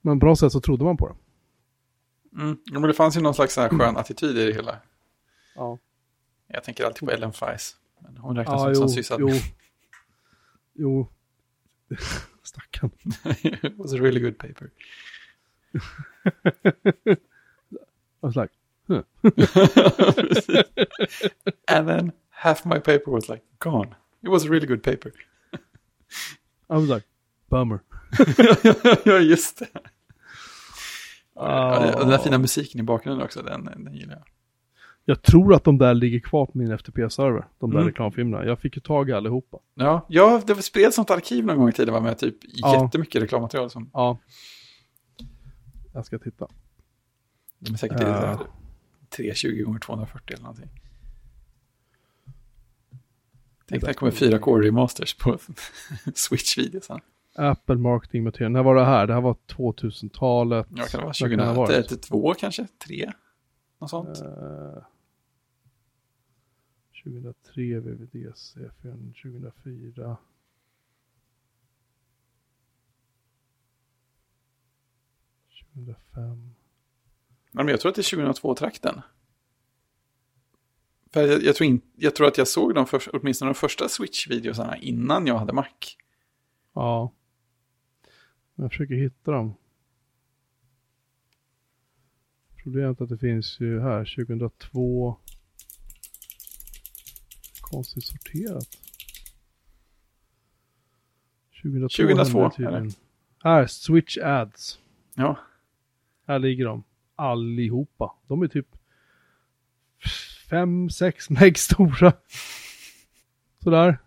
Men 0.00 0.20
på 0.20 0.26
något 0.26 0.38
sätt 0.38 0.52
så 0.52 0.60
trodde 0.60 0.84
man 0.84 0.96
på 0.96 1.08
det. 1.08 1.14
Mm. 2.42 2.58
Ja, 2.64 2.78
men 2.80 2.88
det 2.88 2.94
fanns 2.94 3.16
ju 3.16 3.20
någon 3.20 3.34
slags 3.34 3.54
så 3.54 3.60
här 3.60 3.68
skön 3.68 3.96
attityd 3.96 4.38
i 4.38 4.46
det 4.46 4.52
hela. 4.52 4.76
Ja. 5.54 5.78
Jag 6.46 6.64
tänker 6.64 6.84
alltid 6.84 7.08
på 7.08 7.14
Ellen 7.14 7.32
Feis. 7.32 7.76
Men 8.00 8.16
hon 8.16 8.36
räknas 8.36 8.60
Ja, 8.62 8.68
jo, 8.68 8.74
som 8.74 8.88
sysad. 8.88 9.20
jo. 9.20 9.28
Jo. 10.78 11.08
Stackarn. 12.42 12.90
It 13.64 13.78
was 13.78 13.92
a 13.92 14.00
really 14.02 14.20
good 14.20 14.38
paper. 14.38 14.70
I 18.22 18.26
was 18.26 18.36
like, 18.36 18.50
Precis. 18.86 20.48
And 21.68 21.88
then 21.88 22.12
half 22.30 22.64
my 22.64 22.78
paper 22.78 23.10
was 23.10 23.28
like 23.28 23.42
gone. 23.58 23.94
It 24.22 24.28
was 24.28 24.44
a 24.44 24.48
really 24.48 24.66
good 24.66 24.82
paper. 24.82 25.12
I 26.70 26.76
was 26.76 26.88
like, 26.88 27.04
bummer. 27.50 27.80
ja, 29.04 29.18
just 29.20 29.58
det. 29.58 29.68
Ah. 31.36 31.74
Ja, 31.74 31.80
det- 31.86 31.94
och 31.94 32.00
den 32.00 32.08
där 32.08 32.18
fina 32.18 32.38
musiken 32.38 32.80
i 32.80 32.82
bakgrunden 32.82 33.24
också, 33.24 33.42
den, 33.42 33.64
den 33.64 33.94
gillar 33.94 34.14
jag. 34.14 34.24
Jag 35.08 35.22
tror 35.22 35.54
att 35.54 35.64
de 35.64 35.78
där 35.78 35.94
ligger 35.94 36.20
kvar 36.20 36.46
på 36.46 36.58
min 36.58 36.72
FTP-server, 36.72 37.44
de 37.58 37.70
där 37.70 37.76
Mm. 37.78 37.88
reklamfilmerna. 37.88 38.44
Jag 38.44 38.58
fick 38.58 38.76
ju 38.76 38.80
tag 38.82 39.08
i 39.08 39.12
allihopa. 39.12 39.58
Ja, 39.74 40.06
ja 40.08 40.42
det 40.46 40.54
spreds 40.62 40.98
något 40.98 41.10
arkiv 41.10 41.44
någon 41.46 41.56
gång 41.58 41.68
i 41.68 41.72
tiden 41.72 42.02
med 42.02 42.18
typ 42.18 42.36
Ja. 42.42 42.82
jättemycket 42.84 43.22
reklammaterial. 43.22 43.70
Som, 43.70 43.90
Ja. 43.92 44.18
Jag 45.92 46.06
ska 46.06 46.18
titta. 46.18 46.48
de 47.58 47.72
är 47.74 47.78
säkert 47.78 47.98
det 47.98 48.04
här 48.06 48.38
320 49.16 49.62
gånger 49.64 49.78
240 49.80 50.34
eller 50.34 50.42
någonting. 50.42 50.68
Tänk 53.68 53.84
det 53.84 53.94
kommer 53.94 54.12
4K 54.12 54.60
remasters 54.62 55.14
på 55.14 55.38
Switch-video 56.14 56.80
sen. 56.80 57.00
Apple 57.36 57.74
Marketing 57.76 58.24
Material. 58.24 58.52
När 58.52 58.62
var 58.62 58.74
det 58.74 58.84
här? 58.84 59.06
Det 59.06 59.14
här 59.14 59.20
var 59.20 59.36
2000-talet. 59.46 60.66
Ja, 60.70 60.84
kan 60.84 61.00
det 61.00 61.04
vara 61.06 61.14
Vad 61.20 61.30
kan 61.30 61.38
det 61.38 61.44
ha 61.44 61.54
varit? 61.54 61.68
2032 61.88 62.34
kanske? 62.34 62.66
3? 62.86 63.12
Något 63.80 63.90
sånt? 63.90 64.08
Eh, 64.22 64.82
2003 67.06 67.80
VVDC, 67.80 68.54
2004. 69.22 70.16
...2005. 75.74 76.50
Men 77.52 77.68
jag 77.68 77.80
tror 77.80 77.90
att 77.90 77.96
det 77.96 78.12
är 78.12 78.32
2002-trakten. 78.32 79.02
För 81.12 81.26
jag, 81.26 81.42
jag, 81.42 81.56
tror 81.56 81.68
in, 81.68 81.80
jag 81.96 82.14
tror 82.14 82.26
att 82.26 82.38
jag 82.38 82.48
såg 82.48 82.74
de 82.74 82.86
för, 82.86 83.02
åtminstone 83.12 83.50
de 83.50 83.54
första 83.54 83.88
Switch-videosarna 83.88 84.76
innan 84.76 85.26
jag 85.26 85.38
hade 85.38 85.52
Mac. 85.52 85.66
Ja. 86.74 87.12
Jag 88.54 88.70
försöker 88.70 88.94
hitta 88.94 89.30
dem. 89.30 89.54
Problemet 92.62 93.00
är 93.00 93.04
att 93.04 93.10
det 93.10 93.18
finns 93.18 93.60
ju 93.60 93.80
här 93.80 94.14
2002. 94.16 95.16
Konstigt 97.76 98.04
sorterat. 98.04 98.68
2002. 101.62 101.88
2002, 101.88 102.40
hände 102.40 102.56
tydligen. 102.56 102.90
Här, 103.44 103.66
Switch 103.66 104.18
Ads. 104.18 104.80
Ja, 105.14 105.38
Här 106.26 106.38
ligger 106.38 106.64
de. 106.64 106.84
Allihopa. 107.14 108.14
De 108.26 108.42
är 108.42 108.48
typ 108.48 108.66
5-6 110.50 111.32
meg 111.40 111.58
stora. 111.58 112.12
Sådär. 113.62 113.98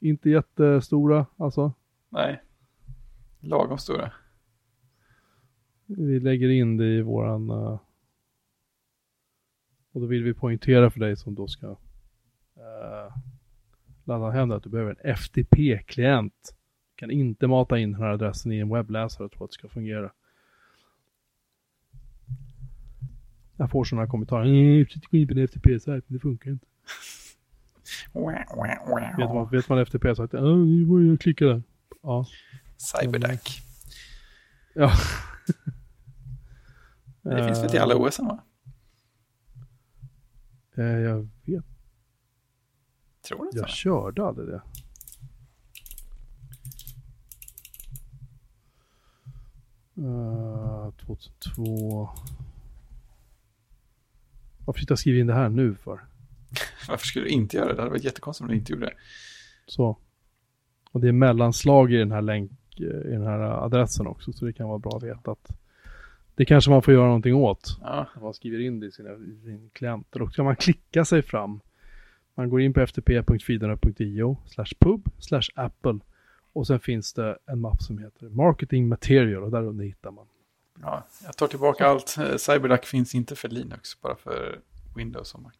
Inte 0.00 0.30
jättestora 0.30 1.26
alltså. 1.36 1.72
nej. 2.08 2.42
Lagom 3.40 3.78
stora. 3.78 4.12
Vi 5.86 6.20
lägger 6.20 6.48
in 6.48 6.76
det 6.76 6.86
i 6.96 7.02
våran... 7.02 7.50
eh, 7.50 7.80
och 9.92 10.00
då 10.00 10.06
vill 10.06 10.24
vi 10.24 10.34
poängtera 10.34 10.90
för 10.90 11.00
dig 11.00 11.16
som 11.16 11.34
då 11.34 11.48
ska 11.48 11.76
uh, 12.58 13.16
ladda 14.04 14.30
hem 14.30 14.48
det 14.48 14.56
att 14.56 14.62
du 14.62 14.68
behöver 14.70 14.90
en 14.90 15.14
FTP-klient. 15.16 16.54
Du 16.94 17.00
kan 17.00 17.10
inte 17.10 17.46
mata 17.46 17.78
in 17.78 17.92
den 17.92 18.02
här 18.02 18.08
adressen 18.08 18.52
i 18.52 18.58
en 18.58 18.68
webbläsare 18.68 19.24
och 19.24 19.32
tro 19.32 19.44
att 19.44 19.50
det 19.50 19.54
ska 19.54 19.68
fungera. 19.68 20.10
Jag 23.56 23.70
får 23.70 23.84
sådana 23.84 24.06
kommentarer. 24.06 24.44
Nej, 24.44 24.84
försökte 24.84 25.08
gå 25.10 25.16
in 25.16 25.28
på 25.28 25.34
en 25.34 25.48
FTP-sajt, 25.48 26.04
men 26.06 26.16
det 26.16 26.20
funkar 26.20 26.50
inte. 26.50 26.66
Vet 29.16 29.34
man, 29.34 29.50
vet 29.50 29.68
man 29.68 29.78
FTP-sajt? 29.78 30.32
Ja, 30.32 30.40
nu 30.40 30.84
var 30.84 31.00
jag 31.00 31.20
klicka 31.20 31.44
där. 31.44 31.62
Ja. 32.02 32.26
Cyberdac. 32.76 33.60
ja. 34.74 34.92
Det 37.22 37.44
finns 37.44 37.62
väl 37.62 37.70
till 37.70 37.80
alla 37.80 37.96
OS 37.96 38.18
va? 38.18 38.42
Eh, 40.76 40.84
jag 40.84 41.28
vet 41.44 41.64
Tror 43.28 43.38
du 43.38 43.50
Jag 43.58 43.62
inte? 43.62 43.72
körde 43.72 44.24
aldrig 44.24 44.48
det. 44.48 44.62
Uh, 49.98 50.90
2002. 50.90 52.08
Varför 54.64 54.80
sitter 54.80 54.92
jag 54.92 54.94
och 54.94 54.98
skriver 54.98 55.20
in 55.20 55.26
det 55.26 55.34
här 55.34 55.48
nu 55.48 55.74
för? 55.74 56.00
Varför 56.88 57.06
skulle 57.06 57.24
du 57.24 57.30
inte 57.30 57.56
göra 57.56 57.68
det? 57.68 57.74
Det 57.74 57.80
hade 57.80 57.90
varit 57.90 58.04
jättekonstigt 58.04 58.42
om 58.42 58.48
du 58.48 58.56
inte 58.56 58.72
gjorde 58.72 58.86
det. 58.86 58.94
Så. 59.66 59.98
Och 60.90 61.00
det 61.00 61.08
är 61.08 61.12
mellanslag 61.12 61.92
i 61.92 61.96
den 61.96 62.12
här 62.12 62.22
länk, 62.22 62.50
i 62.76 63.10
den 63.10 63.26
här 63.26 63.40
adressen 63.40 64.06
också. 64.06 64.32
Så 64.32 64.44
det 64.44 64.52
kan 64.52 64.68
vara 64.68 64.78
bra 64.78 64.96
att 64.96 65.02
veta 65.02 65.30
att 65.30 65.50
det 66.34 66.44
kanske 66.44 66.70
man 66.70 66.82
får 66.82 66.94
göra 66.94 67.06
någonting 67.06 67.34
åt. 67.34 67.78
Ja, 67.80 68.06
man 68.20 68.34
skriver 68.34 68.60
in 68.60 68.80
det 68.80 68.86
i 68.86 68.90
sina, 68.90 69.10
i 69.10 69.40
sin 69.44 69.70
klient. 69.72 70.06
Då 70.10 70.26
kan 70.26 70.44
man 70.44 70.56
klicka 70.56 71.04
sig 71.04 71.22
fram. 71.22 71.60
Man 72.38 72.50
går 72.50 72.60
in 72.60 72.72
på 72.72 72.80
ftp.fidana.io 72.86 74.36
slash 74.46 74.72
pub 74.78 75.08
slash 75.18 75.48
apple. 75.54 75.98
Och 76.52 76.66
sen 76.66 76.80
finns 76.80 77.12
det 77.12 77.38
en 77.46 77.60
mapp 77.60 77.82
som 77.82 77.98
heter 77.98 78.28
marketing 78.28 78.88
material 78.88 79.42
och 79.42 79.50
där 79.50 79.62
under 79.62 79.84
hittar 79.84 80.10
man. 80.10 80.26
ja, 80.82 81.06
jag 81.24 81.36
tar 81.36 81.46
tillbaka 81.46 81.86
allt. 81.86 82.16
Eh, 82.18 82.36
Cyberduck 82.36 82.84
finns 82.84 83.14
inte 83.14 83.36
för 83.36 83.48
Linux, 83.48 84.00
bara 84.00 84.16
för 84.16 84.58
Windows 84.96 85.34
och 85.34 85.42
Mac. 85.42 85.52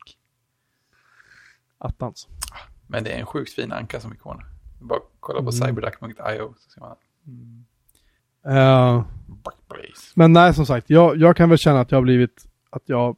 Attans. 1.78 2.28
Men 2.86 3.04
det 3.04 3.10
är 3.10 3.18
en 3.20 3.26
sjukt 3.26 3.52
fin 3.52 3.72
anka 3.72 4.00
som 4.00 4.12
ikon. 4.12 4.42
Bara 4.80 5.00
kolla 5.20 5.38
på 5.42 5.50
Mm. 5.50 5.52
cyberduck.io 5.52 6.54
så 6.58 6.70
ser 6.70 6.80
man 6.80 6.96
Eh, 8.56 9.04
Backblaze. 9.26 10.12
men 10.14 10.32
nej, 10.32 10.54
som 10.54 10.66
sagt, 10.66 10.90
jag, 10.90 11.16
jag 11.16 11.36
kan 11.36 11.48
väl 11.48 11.58
känna 11.58 11.80
att 11.80 11.90
jag 11.90 11.98
har 11.98 12.02
blivit, 12.02 12.46
att 12.70 12.82
jag 12.88 13.16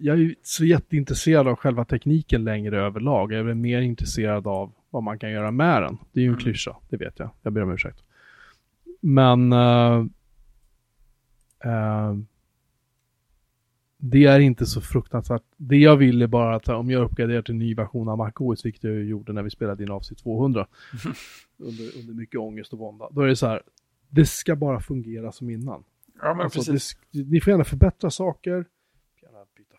jag 0.00 0.16
är 0.16 0.20
ju 0.20 0.34
så 0.42 0.64
jätteintresserad 0.64 1.48
av 1.48 1.56
själva 1.56 1.84
tekniken 1.84 2.44
längre 2.44 2.80
överlag. 2.80 3.32
Jag 3.32 3.50
är 3.50 3.54
mer 3.54 3.80
intresserad 3.80 4.46
av 4.46 4.72
vad 4.90 5.02
man 5.02 5.18
kan 5.18 5.30
göra 5.30 5.50
med 5.50 5.82
den. 5.82 5.98
Det 6.12 6.20
är 6.20 6.22
ju 6.22 6.28
en 6.28 6.32
Mm. 6.34 6.40
klyscha, 6.42 6.76
det 6.88 6.96
vet 6.96 7.18
jag. 7.18 7.30
Jag 7.42 7.52
ber 7.52 7.62
om 7.62 7.70
ursäkt. 7.72 8.02
Men 9.00 9.52
eh, 9.52 10.04
eh, 11.64 12.14
det 14.00 14.24
är 14.24 14.40
inte 14.40 14.66
så 14.66 14.80
fruktansvärt. 14.80 15.42
Det 15.56 15.76
jag 15.76 15.96
vill 15.96 16.22
är 16.22 16.26
bara 16.26 16.56
att 16.56 16.68
om 16.68 16.90
jag 16.90 17.02
uppgraderar 17.04 17.42
till 17.42 17.52
en 17.54 17.58
ny 17.58 17.74
version 17.74 18.08
av 18.08 18.18
MacOS, 18.18 18.64
vilket 18.66 18.84
jag 18.84 19.04
gjorde 19.04 19.32
när 19.32 19.42
vi 19.42 19.50
spelade 19.50 19.82
in 19.82 19.90
avsnitt 19.90 20.18
200, 20.22 20.66
under, 21.58 21.98
under 22.00 22.14
mycket 22.14 22.40
ångest 22.40 22.72
och 22.72 22.78
vånda, 22.78 23.08
då 23.10 23.20
är 23.20 23.26
det 23.26 23.36
så 23.36 23.46
här, 23.46 23.62
det 24.08 24.26
ska 24.26 24.56
bara 24.56 24.80
fungera 24.80 25.32
som 25.32 25.50
innan. 25.50 25.84
Ja, 26.22 26.34
men 26.34 26.44
Alltså, 26.44 26.58
precis. 26.72 26.96
det, 27.10 27.24
ni 27.24 27.40
får 27.40 27.50
gärna 27.50 27.64
förbättra 27.64 28.10
saker, 28.10 28.64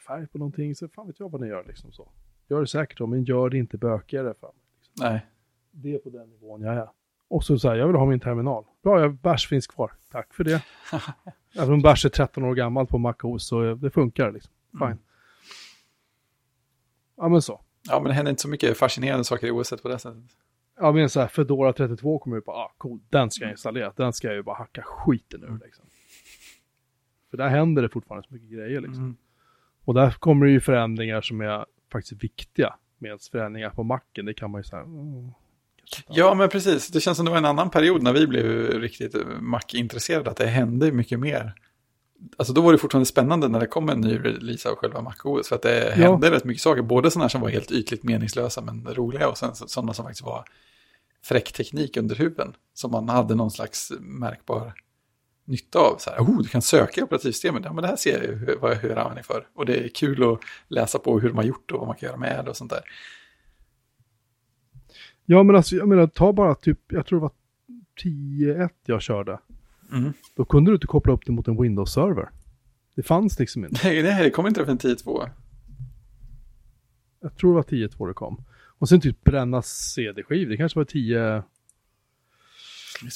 färg 0.09 0.27
på 0.27 0.37
någonting, 0.37 0.75
så 0.75 0.87
fan 0.87 1.07
vet 1.07 1.19
jag 1.19 1.31
vad 1.31 1.41
ni 1.41 1.47
gör 1.47 1.63
liksom 1.67 1.91
så. 1.91 2.11
Gör 2.47 2.61
det 2.61 2.67
säkert 2.67 2.97
då, 2.97 3.07
men 3.07 3.23
gör 3.23 3.49
det 3.49 3.57
inte 3.57 3.77
bökigare 3.77 4.33
för 4.39 4.47
mig. 4.47 4.55
Liksom. 4.79 5.05
Nej. 5.05 5.25
Det 5.71 5.95
är 5.95 5.99
på 5.99 6.09
den 6.09 6.29
nivån 6.29 6.61
jag 6.61 6.75
är. 6.75 6.89
Och 7.27 7.43
så 7.43 7.59
säger 7.59 7.75
jag 7.75 7.87
vill 7.87 7.95
ha 7.95 8.05
min 8.05 8.19
terminal. 8.19 8.65
Bra, 8.83 9.01
jag, 9.01 9.13
Bash 9.13 9.47
finns 9.49 9.67
kvar. 9.67 9.91
Tack 10.11 10.33
för 10.33 10.43
det. 10.43 10.63
Även 11.55 11.73
om 11.73 11.81
Bash 11.81 12.05
är 12.05 12.09
13 12.09 12.43
år 12.43 12.55
gammal 12.55 12.87
på 12.87 12.97
MacOS 12.97 13.47
så 13.47 13.75
det 13.75 13.89
funkar 13.89 14.31
liksom. 14.31 14.53
Fine. 14.71 14.83
Mm. 14.83 14.97
Ja 17.17 17.29
men 17.29 17.41
så. 17.41 17.61
Ja, 17.89 17.99
men 17.99 18.07
det 18.07 18.13
händer 18.13 18.29
inte 18.29 18.41
så 18.41 18.49
mycket 18.49 18.77
fascinerande 18.77 19.23
saker 19.23 19.47
i 19.47 19.51
OS 19.51 19.73
på 19.81 19.87
det 19.87 19.99
sättet. 19.99 20.23
Ja 20.79 20.91
men 20.91 21.09
så 21.09 21.19
här, 21.19 21.27
Fedora 21.27 21.73
32 21.73 22.19
kommer 22.19 22.37
ut 22.37 22.45
på, 22.45 22.51
ah 22.51 22.73
cool, 22.77 22.99
den 23.09 23.31
ska 23.31 23.43
jag 23.43 23.51
installera. 23.51 23.93
Den 23.95 24.13
ska 24.13 24.27
jag 24.27 24.35
ju 24.35 24.43
bara 24.43 24.55
hacka 24.55 24.81
skiten 24.81 25.43
ur 25.43 25.59
liksom. 25.65 25.85
För 27.29 27.37
där 27.37 27.47
händer 27.47 27.81
det 27.81 27.89
fortfarande 27.89 28.27
så 28.27 28.33
mycket 28.33 28.49
grejer 28.49 28.81
liksom. 28.81 29.03
Mm. 29.03 29.17
Och 29.89 29.95
där 29.95 30.11
kommer 30.11 30.45
det 30.45 30.51
ju 30.51 30.59
förändringar 30.61 31.21
som 31.21 31.41
är 31.41 31.65
faktiskt 31.91 32.23
viktiga. 32.23 32.75
Medan 32.97 33.19
förändringar 33.31 33.69
på 33.69 33.83
macken, 33.83 34.25
det 34.25 34.33
kan 34.33 34.51
man 34.51 34.59
ju 34.59 34.63
säga. 34.63 34.81
Mm, 34.81 35.29
Ja, 36.07 36.33
men 36.33 36.49
precis. 36.49 36.87
Det 36.87 36.99
känns 37.01 37.17
som 37.17 37.25
det 37.25 37.31
var 37.31 37.37
en 37.37 37.45
annan 37.45 37.69
period 37.69 38.03
när 38.03 38.13
vi 38.13 38.27
blev 38.27 38.45
riktigt 38.81 39.15
Mac-intresserade, 39.41 40.29
att 40.29 40.37
det 40.37 40.47
hände 40.47 40.91
mycket 40.91 41.19
mer. 41.19 41.53
Alltså 42.37 42.53
då 42.53 42.61
var 42.61 42.71
det 42.71 42.77
fortfarande 42.77 43.05
spännande 43.05 43.47
när 43.47 43.59
det 43.59 43.67
kom 43.67 43.89
en 43.89 44.01
ny 44.01 44.17
release 44.19 44.69
av 44.69 44.75
själva 44.75 45.01
MacOS, 45.01 45.47
för 45.49 45.55
att 45.55 45.61
det 45.61 45.85
Ja. 45.85 45.91
hände 46.11 46.31
rätt 46.31 46.43
mycket 46.43 46.61
saker. 46.61 46.81
Både 46.81 47.11
sådana 47.11 47.29
som 47.29 47.41
var 47.41 47.49
helt 47.49 47.71
ytligt 47.71 48.03
meningslösa 48.03 48.61
men 48.61 48.87
roliga 48.93 49.29
och 49.29 49.37
sen 49.37 49.55
så- 49.55 49.67
sådana 49.67 49.93
som 49.93 50.05
faktiskt 50.05 50.25
var 50.25 50.45
fräck 51.23 51.51
teknik 51.53 51.97
under 51.97 52.15
huven. 52.15 52.53
Som 52.73 52.91
man 52.91 53.09
hade 53.09 53.35
någon 53.35 53.51
slags 53.51 53.91
märkbar 53.99 54.73
nytta 55.49 55.79
av. 55.79 55.97
Så 55.97 56.09
här, 56.09 56.19
oh, 56.19 56.41
du 56.41 56.47
kan 56.47 56.61
söka 56.61 57.01
i 57.01 57.03
operativsystemet. 57.03 57.61
Ja, 57.65 57.73
men 57.73 57.81
det 57.81 57.87
här 57.87 57.95
ser 57.95 58.17
jag 58.17 58.23
ju 58.23 58.35
hur, 58.35 58.57
vad 58.61 58.71
jag 58.71 58.75
hur 58.75 58.97
användning 58.97 59.23
för. 59.23 59.47
Och 59.53 59.65
det 59.65 59.85
är 59.85 59.87
kul 59.87 60.33
att 60.33 60.39
läsa 60.67 60.99
på 60.99 61.19
hur 61.19 61.29
de 61.29 61.37
har 61.37 61.43
gjort 61.43 61.71
och 61.71 61.79
vad 61.79 61.87
man 61.87 61.95
kan 61.95 62.07
göra 62.07 62.17
med 62.17 62.45
det 62.45 62.49
och 62.49 62.57
sånt 62.57 62.71
där. 62.71 62.81
Ja 65.25 65.43
men 65.43 65.55
alltså, 65.55 65.75
jag 65.75 65.87
menar, 65.87 66.07
ta 66.07 66.33
bara 66.33 66.55
typ, 66.55 66.79
jag 66.87 67.05
tror 67.05 67.19
det 67.19 67.21
var 67.21 67.31
10.1 68.03 68.69
jag 68.85 69.01
körde. 69.01 69.39
Mm. 69.91 70.13
Då 70.35 70.45
kunde 70.45 70.71
du 70.71 70.75
inte 70.75 70.87
koppla 70.87 71.13
upp 71.13 71.25
det 71.25 71.31
mot 71.31 71.47
en 71.47 71.61
Windows-server. 71.61 72.29
Det 72.95 73.03
fanns 73.03 73.39
liksom 73.39 73.65
inte. 73.65 73.79
Nej, 73.83 74.03
nej, 74.03 74.23
det 74.23 74.29
kommer 74.29 74.49
inte 74.49 74.65
från 74.65 74.77
10.2. 74.77 75.29
Jag 77.21 77.35
tror 77.35 77.51
det 77.51 77.55
var 77.55 77.63
10.2 77.63 78.07
det 78.07 78.13
kom. 78.13 78.43
Och 78.79 78.89
sen 78.89 79.01
typ 79.01 79.23
bränna 79.23 79.61
CD-skiv, 79.61 80.49
det 80.49 80.57
kanske 80.57 80.79
var 80.79 80.85
10... 80.85 81.43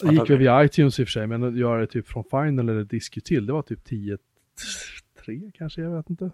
Det 0.04 0.12
gick 0.14 0.30
väl 0.30 0.38
via 0.38 0.64
iTunes 0.64 1.00
i 1.00 1.04
och 1.04 1.08
för 1.08 1.12
sig, 1.12 1.28
men 1.28 1.44
att 1.44 1.58
göra 1.58 1.80
det 1.82 1.88
typ 1.88 2.08
från 2.08 2.24
Final 2.24 2.70
eller 2.70 2.84
Disky 2.84 3.22
till, 3.22 3.46
det 3.46 3.54
var 3.54 3.62
typ 3.62 3.88
10.3 3.88 5.52
kanske, 5.54 5.82
jag 5.82 5.92
vet 5.98 6.10
inte. 6.10 6.32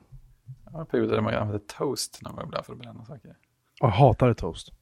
Ja, 0.73 0.85
perioder 0.85 1.15
där 1.15 1.21
man 1.21 1.33
använde 1.33 1.63
toast 1.67 2.21
någon 2.21 2.35
gång 2.35 2.45
ibland 2.45 2.65
för 2.65 2.73
att 2.73 2.79
bränna 2.79 3.05
saker. 3.05 3.35
Jag 3.79 3.87
hatade 3.87 4.35
Toast. 4.35 4.73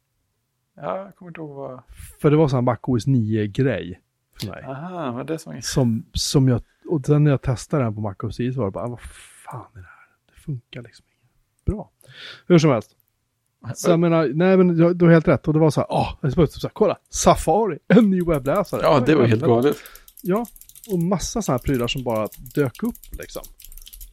Ja, 0.76 0.98
jag 0.98 1.16
kommer 1.16 1.30
inte 1.30 1.42
ihåg 1.42 1.56
vad... 1.56 1.82
För 2.22 2.32
det 2.32 2.38
var 2.38 2.48
sån 2.48 2.64
MacOS 2.64 3.08
9-grej 3.08 4.02
för 4.42 4.48
mig. 4.48 4.64
Aha, 4.64 5.12
vad 5.12 5.28
det 5.28 5.40
som 5.40 5.54
var... 5.54 5.62
Som, 5.62 6.06
som 6.14 6.48
jag, 6.48 6.62
och 6.90 7.06
sen 7.06 7.24
när 7.24 7.32
jag 7.32 7.42
testade 7.42 7.84
den 7.84 7.96
på 7.96 8.02
MacOS 8.02 8.38
10 8.38 8.54
så 8.54 8.60
var 8.60 8.68
det 8.68 8.72
bara, 8.72 8.86
"Ah, 8.86 8.88
vad 8.88 9.02
fan 9.02 9.68
är 9.74 9.80
det 9.80 9.86
här? 9.86 10.08
Det 10.36 10.42
funkar 10.42 10.82
liksom 10.82 11.06
inte. 11.06 11.72
Bra. 11.72 11.92
Hur 12.48 12.58
som 12.58 12.72
helst. 12.72 12.97
Så 13.76 13.90
jag 13.90 14.00
menar, 14.00 14.32
nej 14.34 14.58
men 14.58 14.68
du 14.98 15.06
har 15.06 15.12
helt 15.12 15.28
rätt. 15.28 15.48
Och 15.48 15.54
det 15.54 15.60
var 15.60 15.70
så 15.70 15.80
här, 15.82 15.88
ah, 15.90 16.18
jag 16.22 16.32
bara, 16.32 16.48
så 16.48 16.68
här, 16.68 16.74
kolla, 16.74 16.98
Safari, 17.10 17.80
en 17.88 18.10
ny 18.10 18.22
webbläsare. 18.22 18.82
Ja, 18.84 19.00
det 19.00 19.16
var 19.16 19.26
helt 19.26 19.42
galet. 19.44 19.78
Ja, 20.22 20.46
och 20.92 21.00
massa 21.00 21.42
sådana 21.42 21.58
här 21.58 21.64
prylar 21.64 21.88
som 21.88 22.04
bara 22.04 22.28
dök 22.56 22.84
upp 22.84 22.96
liksom. 23.12 23.44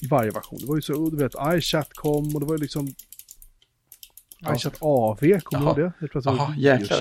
i 0.01 0.07
varje 0.07 0.31
version. 0.31 0.59
Det 0.61 0.67
var 0.67 0.77
ju 0.77 0.83
så, 0.83 1.11
du 1.11 1.17
vet, 1.17 1.35
iChat 1.55 1.89
kom 1.95 2.35
och 2.35 2.41
det 2.41 2.47
var 2.47 2.55
ju 2.55 2.61
liksom 2.61 2.89
Ja. 4.39 4.55
iChat 4.57 4.77
AV, 4.81 5.41
kommer 5.41 5.65
du 5.65 5.67
ihåg 5.67 5.77
det? 5.77 5.93
Jaha, 6.37 6.55
jäklar. 6.57 6.99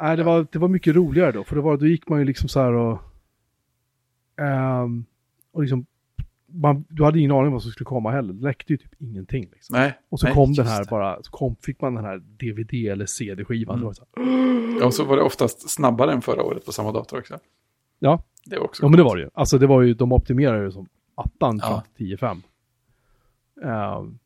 Nej, 0.00 0.16
det 0.16 0.22
var, 0.24 0.46
det 0.52 0.58
var 0.58 0.68
mycket 0.68 0.94
roligare 0.94 1.32
då, 1.32 1.44
för 1.44 1.56
det 1.56 1.62
var, 1.62 1.76
då 1.76 1.86
gick 1.86 2.08
man 2.08 2.18
ju 2.18 2.24
liksom 2.24 2.48
så 2.48 2.60
här 2.60 2.72
och... 2.72 2.98
ehm, 4.40 5.04
och 5.52 5.62
liksom... 5.62 5.86
Man, 6.52 6.84
du 6.88 7.04
hade 7.04 7.18
ingen 7.18 7.30
aning 7.30 7.46
om 7.46 7.52
vad 7.52 7.62
som 7.62 7.70
skulle 7.70 7.84
komma 7.84 8.10
heller. 8.10 8.32
Det 8.32 8.42
läckte 8.42 8.72
ju 8.72 8.76
typ 8.76 8.94
ingenting. 8.98 9.48
Liksom. 9.52 9.76
Nej. 9.78 9.98
Och 10.08 10.20
så 10.20 10.26
nej, 10.26 10.34
kom 10.34 10.52
den 10.52 10.66
här 10.66 10.84
det. 10.84 10.90
bara, 10.90 11.22
så 11.22 11.30
kom, 11.30 11.56
fick 11.56 11.80
man 11.80 11.94
den 11.94 12.04
här 12.04 12.18
DVD 12.18 12.74
eller 12.74 13.06
CD-skivan. 13.06 13.76
Mm. 13.78 13.88
Det 13.88 13.94
så 13.94 14.04
här, 14.16 14.78
Ja, 14.80 14.86
och 14.86 14.94
så 14.94 15.04
var 15.04 15.16
det 15.16 15.22
oftast 15.22 15.70
snabbare 15.70 16.12
än 16.12 16.22
förra 16.22 16.42
året 16.42 16.64
på 16.66 16.72
samma 16.72 16.92
dator 16.92 17.18
också. 17.18 17.38
ja, 17.98 18.22
Det 18.44 18.56
var 18.58 18.64
också 18.64 18.82
ja, 18.82 18.88
men 18.88 18.96
det 18.96 19.02
var 19.02 19.16
det 19.16 19.22
ju. 19.22 19.28
Alltså 19.34 19.58
det 19.58 19.66
var 19.66 19.82
ju, 19.82 19.94
de 19.94 20.12
optimerade 20.12 20.64
ju 20.64 20.72
som 20.72 20.88
attan 21.14 21.58
Ja. 21.62 21.82
från 21.96 22.06
10.5. 22.06 22.42
Ehm, 23.64 24.18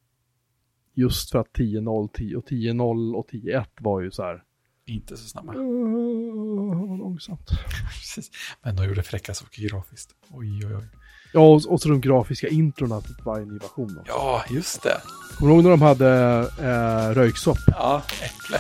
just 0.95 1.31
för 1.31 1.39
att 1.39 1.53
10.0 1.53 2.09
10 2.13 2.37
och 2.37 2.45
10.0 2.49 3.15
och 3.15 3.29
10.1 3.31 3.65
var 3.81 4.01
ju 4.01 4.11
så 4.11 4.23
här, 4.23 4.43
Inte 4.87 5.17
så 5.17 5.29
snabba. 5.29 5.53
"Åh, 5.57 6.89
vad 6.89 6.99
långsamt. 6.99 7.49
Precis. 7.91 8.31
Men 8.63 8.77
de 8.77 8.85
gjorde 8.85 9.03
fräcka 9.03 9.35
saker 9.35 9.69
grafiskt. 9.69 10.15
Oj, 10.31 10.67
oj, 10.67 10.75
oj. 10.77 10.85
Ja, 11.33 11.41
och, 11.41 11.73
och 11.73 11.81
så 11.81 11.89
de 11.89 12.01
grafiska 12.01 12.49
introna 12.49 13.01
till 13.01 13.15
varje 13.25 13.45
ny 13.47 13.59
version. 13.59 13.99
Också. 13.99 14.13
Ja, 14.13 14.45
just 14.51 14.83
det. 14.83 15.01
Kommer 15.39 15.51
du 15.53 15.55
ihåg 15.57 15.65
när 15.65 15.71
de 15.71 15.83
hade 15.83 16.39
eh, 16.59 17.15
röyksopp? 17.15 17.59
Ja, 17.67 18.03
äpple. 18.09 18.59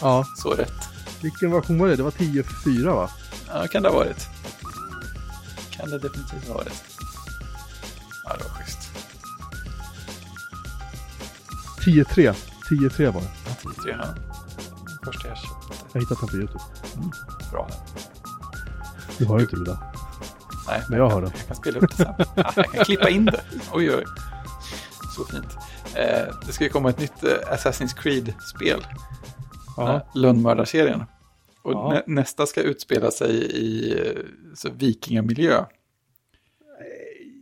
Ja. 0.00 0.24
Så 0.36 0.50
rätt. 0.50 0.72
Vilken 1.22 1.50
version 1.50 1.78
var 1.78 1.88
det? 1.88 1.96
Det 1.96 2.02
var 2.02 2.10
10.4 2.10 2.94
va? 2.94 3.10
Ja, 3.48 3.66
kan 3.66 3.82
det 3.82 3.88
ha 3.88 3.96
varit. 3.96 4.28
Kan 5.70 5.90
det 5.90 5.98
definitivt 5.98 6.48
ha 6.48 6.54
varit. 6.54 6.84
Ja, 8.24 8.36
det 8.36 8.44
var 8.44 8.50
schysst. 8.50 8.78
10.3. 11.86 12.34
10.3 12.70 13.10
var 13.10 13.20
det. 13.20 13.30
Ja, 13.46 13.70
10-3, 13.70 13.88
ja. 13.88 14.14
Första 15.04 15.28
jag 15.28 15.36
köpte. 15.36 15.76
Jag 15.92 15.92
har 15.92 16.00
hittat 16.00 16.20
den 16.20 16.28
på 16.28 16.36
YouTube. 16.36 16.64
Bra. 17.50 17.68
Du 19.18 19.24
har 19.24 19.38
ju 19.38 19.44
inte 19.44 19.56
där. 19.56 19.91
Nej, 20.66 20.82
Men 20.88 20.98
jag 20.98 21.10
har 21.10 21.22
det. 21.22 21.32
Jag 21.36 21.46
kan 21.46 21.56
spela 21.56 21.78
upp 21.78 21.90
det 21.90 21.96
sen. 21.96 22.14
Ja, 22.36 22.52
jag 22.56 22.72
kan 22.72 22.84
klippa 22.84 23.08
in 23.10 23.24
det. 23.24 23.44
Oj, 23.72 23.94
oj. 23.96 24.04
Så 25.16 25.24
fint. 25.24 25.56
Eh, 25.96 26.34
det 26.46 26.52
ska 26.52 26.64
ju 26.64 26.70
komma 26.70 26.90
ett 26.90 26.98
nytt 26.98 27.24
eh, 27.24 27.30
Assassin's 27.54 27.96
Creed-spel. 27.96 28.86
Eh, 29.78 30.00
Lönnmördarserien. 30.14 31.04
Och 31.62 31.72
Ja. 31.72 31.88
nä, 31.92 32.02
nästa 32.06 32.46
ska 32.46 32.60
utspela 32.62 33.10
sig 33.10 33.30
i 33.52 33.92
eh, 34.00 34.22
så 34.54 34.70
vikingamiljö. 34.70 35.64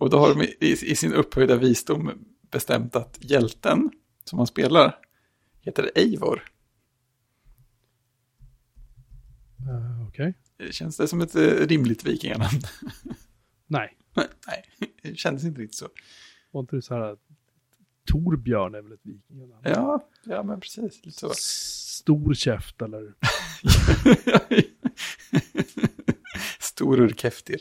Och 0.00 0.10
då 0.10 0.18
har 0.18 0.34
de 0.34 0.42
i, 0.42 0.56
i 0.82 0.96
sin 0.96 1.12
upphöjda 1.14 1.56
visdom 1.56 2.10
bestämt 2.50 2.96
att 2.96 3.16
hjälten 3.20 3.90
som 4.24 4.36
man 4.36 4.46
spelar 4.46 4.96
heter 5.60 5.90
Eivor. 5.94 6.42
Eh, 9.68 10.08
Okej. 10.08 10.34
Känns 10.70 10.96
det 10.96 11.08
som 11.08 11.20
ett 11.20 11.34
eh, 11.36 11.42
rimligt 11.42 12.04
vikinganamn? 12.04 12.60
Nej. 13.66 13.96
Nej, 14.46 14.64
det 15.02 15.16
kändes 15.18 15.44
inte 15.44 15.60
riktigt 15.60 15.78
så. 15.78 15.88
Var 16.50 16.60
inte 16.60 16.76
det 16.76 16.82
så 16.82 16.94
här... 16.94 17.16
Torbjörn 18.06 18.74
är 18.74 18.82
väl 18.82 18.92
ett 18.92 19.00
vikinganamn? 19.02 19.62
Ja, 19.64 20.08
ja 20.24 20.42
men 20.42 20.60
precis. 20.60 21.04
Lite 21.04 21.18
så. 21.18 21.30
Stor 21.36 22.34
käft 22.34 22.82
eller? 22.82 23.14
Storur 26.60 27.08
Keftir. 27.16 27.60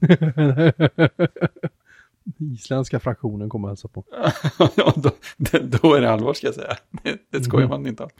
Isländska 2.38 3.00
fraktionen 3.00 3.48
kommer 3.48 3.68
hälsa 3.68 3.88
på. 3.88 4.04
ja, 4.76 4.94
då, 4.96 5.10
då 5.62 5.94
är 5.94 6.00
det 6.00 6.10
allvar 6.10 6.34
ska 6.34 6.46
jag 6.46 6.54
säga. 6.54 6.76
Det, 7.02 7.18
det 7.30 7.44
skojar 7.44 7.66
Mhm. 7.66 7.70
man 7.70 7.86
inte 7.86 8.02
om. 8.02 8.10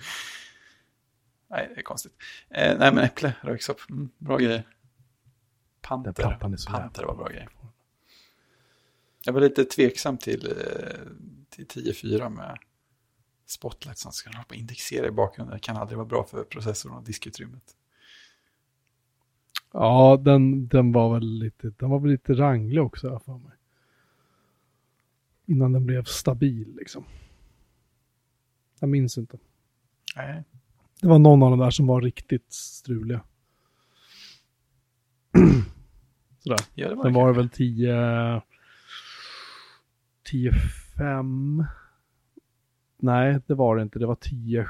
Nej, 1.54 1.70
det 1.74 1.80
är 1.80 1.82
konstigt. 1.82 2.12
Eh, 2.50 2.78
nej, 2.78 2.94
men 2.94 2.98
äpple, 2.98 3.34
röyksopp, 3.40 3.90
mm, 3.90 4.08
bra 4.18 4.36
grejer. 4.36 4.66
Panter, 5.80 6.36
panter 6.40 6.58
jävla 6.72 7.06
var 7.06 7.16
bra 7.16 7.28
grejer. 7.28 7.48
Jag 9.24 9.32
var 9.32 9.40
lite 9.40 9.64
tveksam 9.64 10.18
till, 10.18 10.46
eh, 10.46 10.98
till 11.50 11.66
10.4 11.66 12.28
med 12.28 12.58
Spotlight 13.46 13.98
som 13.98 14.12
ska 14.12 14.30
hålla 14.30 14.44
på 14.44 14.54
indexera 14.54 15.06
i 15.06 15.10
bakgrunden. 15.10 15.54
Det 15.54 15.60
kan 15.60 15.76
aldrig 15.76 15.96
vara 15.96 16.08
bra 16.08 16.24
för 16.24 16.44
processorn 16.44 16.92
och 16.92 17.04
diskutrymmet. 17.04 17.76
Ja, 19.72 20.20
den, 20.24 20.68
den 20.68 20.92
var 20.92 21.14
väl 21.14 21.38
lite, 21.38 21.70
den 21.76 21.90
var 21.90 21.98
väl 21.98 22.10
lite 22.10 22.34
ranglig 22.34 22.82
också 22.82 23.20
för 23.24 23.38
mig. 23.38 23.56
Innan 25.46 25.72
den 25.72 25.86
blev 25.86 26.04
stabil 26.04 26.74
liksom. 26.76 27.04
Jag 28.80 28.88
minns 28.88 29.18
inte. 29.18 29.38
Nej, 30.16 30.44
Det 31.04 31.08
var 31.08 31.18
någon 31.18 31.42
av 31.42 31.50
de 31.50 31.58
där 31.58 31.70
som 31.70 31.86
var 31.86 32.00
riktigt 32.00 32.52
struliga. 32.52 33.20
Sådär. 36.38 36.58
ja, 36.74 36.88
det 36.88 36.94
var 36.94 37.02
Sen 37.02 37.12
var 37.12 37.28
det 37.28 37.36
väl 37.36 37.48
10... 37.48 38.42
10 40.30 40.52
5. 40.98 41.64
Nej, 42.98 43.40
det 43.46 43.54
var 43.54 43.76
det 43.76 43.82
inte. 43.82 43.98
Det 43.98 44.06
var 44.06 44.14
10... 44.14 44.66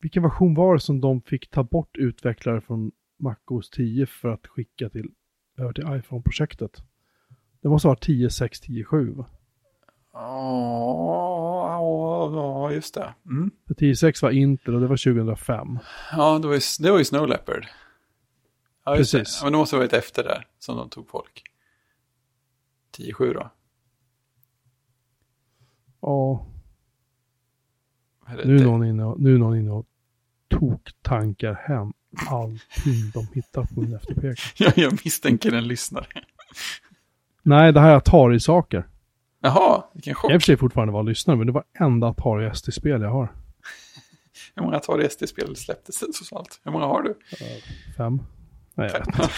Vilken 0.00 0.22
version 0.22 0.54
var 0.54 0.74
det 0.74 0.80
som 0.80 1.00
de 1.00 1.20
fick 1.22 1.50
ta 1.50 1.62
bort 1.62 1.96
utvecklare 1.96 2.60
från 2.60 2.92
MacOS 3.18 3.70
10 3.70 4.06
för 4.06 4.28
att 4.28 4.46
skicka 4.46 4.88
till 4.88 5.10
över 5.58 5.72
till 5.72 5.96
iPhone-projektet? 5.96 6.82
Det 7.62 7.68
måste 7.68 7.88
vara 7.88 7.98
10 7.98 8.30
6 8.30 8.60
10 8.60 8.84
7 8.84 9.14
va? 9.14 9.26
Ja, 10.12 11.31
ja, 12.30 12.72
just 12.72 12.94
det. 12.94 13.14
Mm. 13.26 13.50
För 13.66 13.74
10 13.74 13.96
6 13.96 14.22
var 14.22 14.30
Intel 14.30 14.74
och 14.74 14.80
det 14.80 14.86
var 14.86 14.96
2005. 15.14 15.78
Ja, 16.12 16.38
det 16.38 16.48
var 16.48 16.54
ju, 16.54 16.60
det 16.80 16.90
var 16.90 16.98
ju 16.98 17.04
Snow 17.04 17.28
Leopard. 17.28 17.66
Ja, 18.84 18.96
Precis. 18.96 19.12
Det. 19.12 19.38
Ja, 19.40 19.44
men 19.44 19.52
det 19.52 19.58
måste 19.58 19.76
ha 19.76 19.80
varit 19.80 19.92
efter 19.92 20.24
där 20.24 20.46
som 20.58 20.76
de 20.76 20.88
tog 20.88 21.08
folk. 21.08 21.42
10-7 22.98 23.34
då. 23.34 23.50
Ja, 26.00 26.46
nu 28.44 28.56
är 28.56 28.64
någon 28.64 28.84
inne 28.84 29.04
och, 29.04 29.20
nu 29.20 29.34
är 29.34 29.38
någon 29.38 29.56
inne 29.56 29.70
och 29.70 29.86
toktankar 30.48 31.54
hem 31.54 31.92
allting 32.26 33.10
de 33.14 33.26
hittar 33.34 33.64
på 33.64 33.80
min 33.80 33.94
efterpekare. 33.94 34.34
jag, 34.56 34.78
jag 34.78 34.92
misstänker 35.04 35.52
en 35.52 35.68
lyssnare. 35.68 36.06
Nej, 37.42 37.72
det 37.72 37.80
här 37.80 37.90
är 37.90 37.96
Atari-saker. 37.96 38.88
Jaha, 39.44 39.84
vilken 39.92 40.14
chock. 40.14 40.30
Jag 40.30 40.36
och 40.36 40.42
för 40.42 40.46
sig 40.46 40.56
fortfarande 40.56 40.92
vara 40.92 41.02
lyssnare, 41.02 41.36
men 41.36 41.46
det 41.46 41.52
var 41.52 41.64
enda 41.78 42.06
Atari 42.06 42.46
ST-spel 42.46 43.02
jag 43.02 43.10
har. 43.10 43.32
Hur 44.54 44.62
många 44.62 44.76
Atari 44.76 45.08
SD-spel 45.08 45.56
släpptes 45.56 46.00
det 46.00 46.06
totalt? 46.12 46.60
Hur 46.64 46.72
många 46.72 46.84
har 46.84 47.02
du? 47.02 47.18
Fem? 47.96 48.22
Nej, 48.74 48.90
jag 48.92 48.98
vet 48.98 49.06
inte. 49.06 49.28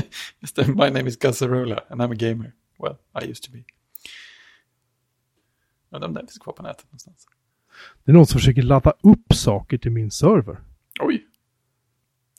Just 0.40 0.56
det. 0.56 0.68
My 0.68 0.74
name 0.74 1.08
is 1.08 1.16
Gus 1.16 1.42
Arola 1.42 1.80
and 1.90 2.02
I'm 2.02 2.12
a 2.12 2.16
gamer. 2.18 2.52
Well, 2.78 2.96
I 3.22 3.30
used 3.30 3.42
to 3.44 3.52
be. 3.52 3.64
Undrar 5.90 6.08
om 6.08 6.14
den 6.14 6.26
finns 6.26 6.38
kvar 6.38 6.52
på 6.52 6.62
nätet 6.62 6.84
någonstans. 6.84 7.26
Det 8.04 8.10
är 8.10 8.14
någon 8.14 8.26
som 8.26 8.38
försöker 8.38 8.62
ladda 8.62 8.92
upp 9.02 9.32
saker 9.34 9.78
till 9.78 9.90
min 9.90 10.10
server. 10.10 10.60
Oj. 11.00 11.26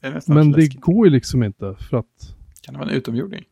Det 0.01 0.07
är 0.07 0.21
Men 0.33 0.51
det 0.51 0.67
går 0.67 1.07
ju 1.07 1.11
liksom 1.11 1.43
inte 1.43 1.75
för 1.89 1.97
att 1.97 2.35
Kan 2.61 2.73
det 2.73 2.79
vara 2.79 2.89
en 2.89 2.95
utomjording? 2.95 3.45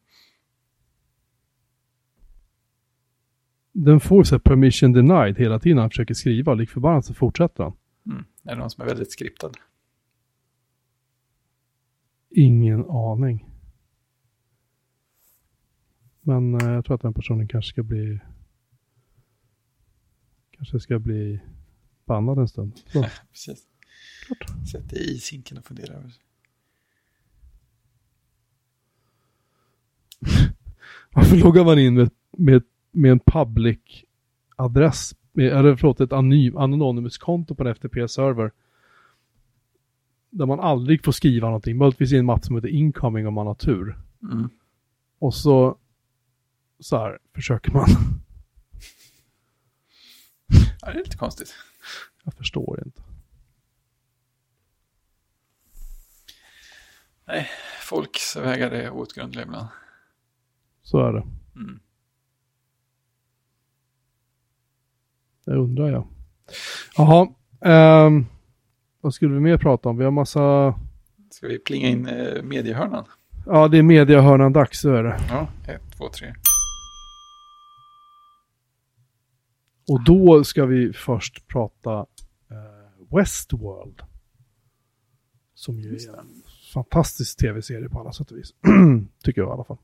Den 3.85 3.99
får 3.99 4.23
så 4.23 4.39
permission 4.39 4.93
denied 4.93 5.37
hela 5.37 5.59
tiden 5.59 5.77
han 5.77 5.89
försöker 5.89 6.13
skriva. 6.13 6.53
Lik 6.53 6.69
förbannat 6.69 7.05
så 7.05 7.13
fortsätter 7.13 7.63
han. 7.63 7.73
Mm. 8.05 8.25
Är 8.43 8.49
det 8.49 8.55
någon 8.55 8.69
som 8.69 8.81
är 8.83 8.87
väldigt 8.87 9.11
skriptad? 9.11 9.51
Ingen 12.29 12.85
aning. 12.89 13.49
Men 16.21 16.53
eh, 16.61 16.69
jag 16.69 16.85
tror 16.85 16.95
att 16.95 17.01
den 17.01 17.13
personen 17.13 17.47
kanske 17.47 17.69
ska 17.69 17.83
bli 17.83 18.19
kanske 20.51 20.79
ska 20.79 20.99
bli 20.99 21.39
bannad 22.05 22.37
en 22.37 22.47
stund. 22.47 22.73
Så, 22.85 23.05
Precis. 23.31 23.67
klart. 24.25 24.67
Sätt 24.71 24.89
dig 24.89 25.15
i 25.15 25.19
sinken 25.19 25.57
och 25.57 25.65
fundera 25.65 25.93
över. 25.93 26.13
Varför 31.13 31.37
loggar 31.37 31.65
man 31.65 31.79
in 31.79 31.93
med, 31.93 32.09
med, 32.37 32.63
med 32.97 33.11
en 33.11 33.19
public 33.19 33.79
adress, 34.55 35.15
med, 35.31 35.45
eller 35.45 35.75
förlåt, 35.75 36.01
ett 36.01 36.13
anonym, 36.13 36.57
anonymous 36.57 37.17
konto 37.17 37.55
på 37.55 37.63
en 37.63 37.75
FTP-server? 37.75 38.51
Där 40.29 40.45
man 40.45 40.59
aldrig 40.59 41.05
får 41.05 41.11
skriva 41.11 41.47
någonting, 41.47 41.77
möjligtvis 41.77 42.13
i 42.13 42.17
en 42.17 42.25
mapp 42.25 42.45
som 42.45 42.55
heter 42.55 42.69
incoming 42.69 43.27
om 43.27 43.33
man 43.33 43.47
har 43.47 43.55
tur. 43.55 43.97
Mm. 44.21 44.49
Och 45.19 45.33
så, 45.33 45.77
så 46.79 46.97
här, 46.97 47.19
försöker 47.35 47.71
man. 47.71 47.85
Ja, 50.81 50.93
det 50.93 50.99
är 50.99 51.03
lite 51.03 51.17
konstigt. 51.17 51.55
Jag 52.23 52.33
förstår 52.33 52.83
inte. 52.85 53.01
Folks 57.81 58.35
vägar 58.35 58.71
är 58.71 58.89
outgrundliga 58.89 59.45
ibland. 59.45 59.67
Så 60.81 60.99
är 60.99 61.13
det. 61.13 61.27
Mm. 61.55 61.79
Det 65.47 65.55
undrar 65.55 65.89
jag. 65.89 66.07
Jaha, 66.97 67.27
ehm, 67.61 68.25
vad 69.01 69.13
skulle 69.13 69.33
vi 69.33 69.39
mer 69.39 69.57
prata 69.57 69.89
om? 69.89 69.97
Vi 69.97 70.03
har 70.03 70.11
massa... 70.11 70.75
Ska 71.29 71.47
vi 71.47 71.59
plinga 71.59 71.87
in 71.87 72.07
eh, 72.07 72.43
mediehörnan? 72.43 73.05
Ja, 73.45 73.67
det 73.67 73.77
är 73.77 73.83
mediahörnan 73.83 74.53
dags, 74.53 74.79
så 74.79 74.93
är 74.93 75.03
det. 75.03 75.19
Ja, 75.29 75.47
ett, 75.67 75.97
två, 75.97 76.09
tre. 76.09 76.33
Och 79.87 80.03
då 80.03 80.43
ska 80.43 80.65
vi 80.65 80.93
först 80.93 81.47
prata 81.47 81.99
eh, 82.51 83.17
Westworld. 83.17 84.01
Som 85.53 85.79
ju 85.79 85.95
är 85.95 86.19
en 86.19 86.43
fantastisk 86.73 87.37
tv-serie 87.37 87.89
på 87.89 87.99
alla 87.99 88.11
sätt 88.11 88.31
och 88.31 88.37
vis. 88.37 88.53
Tycker 89.23 89.41
jag 89.41 89.49
i 89.49 89.51
alla 89.51 89.63
fall. 89.63 89.77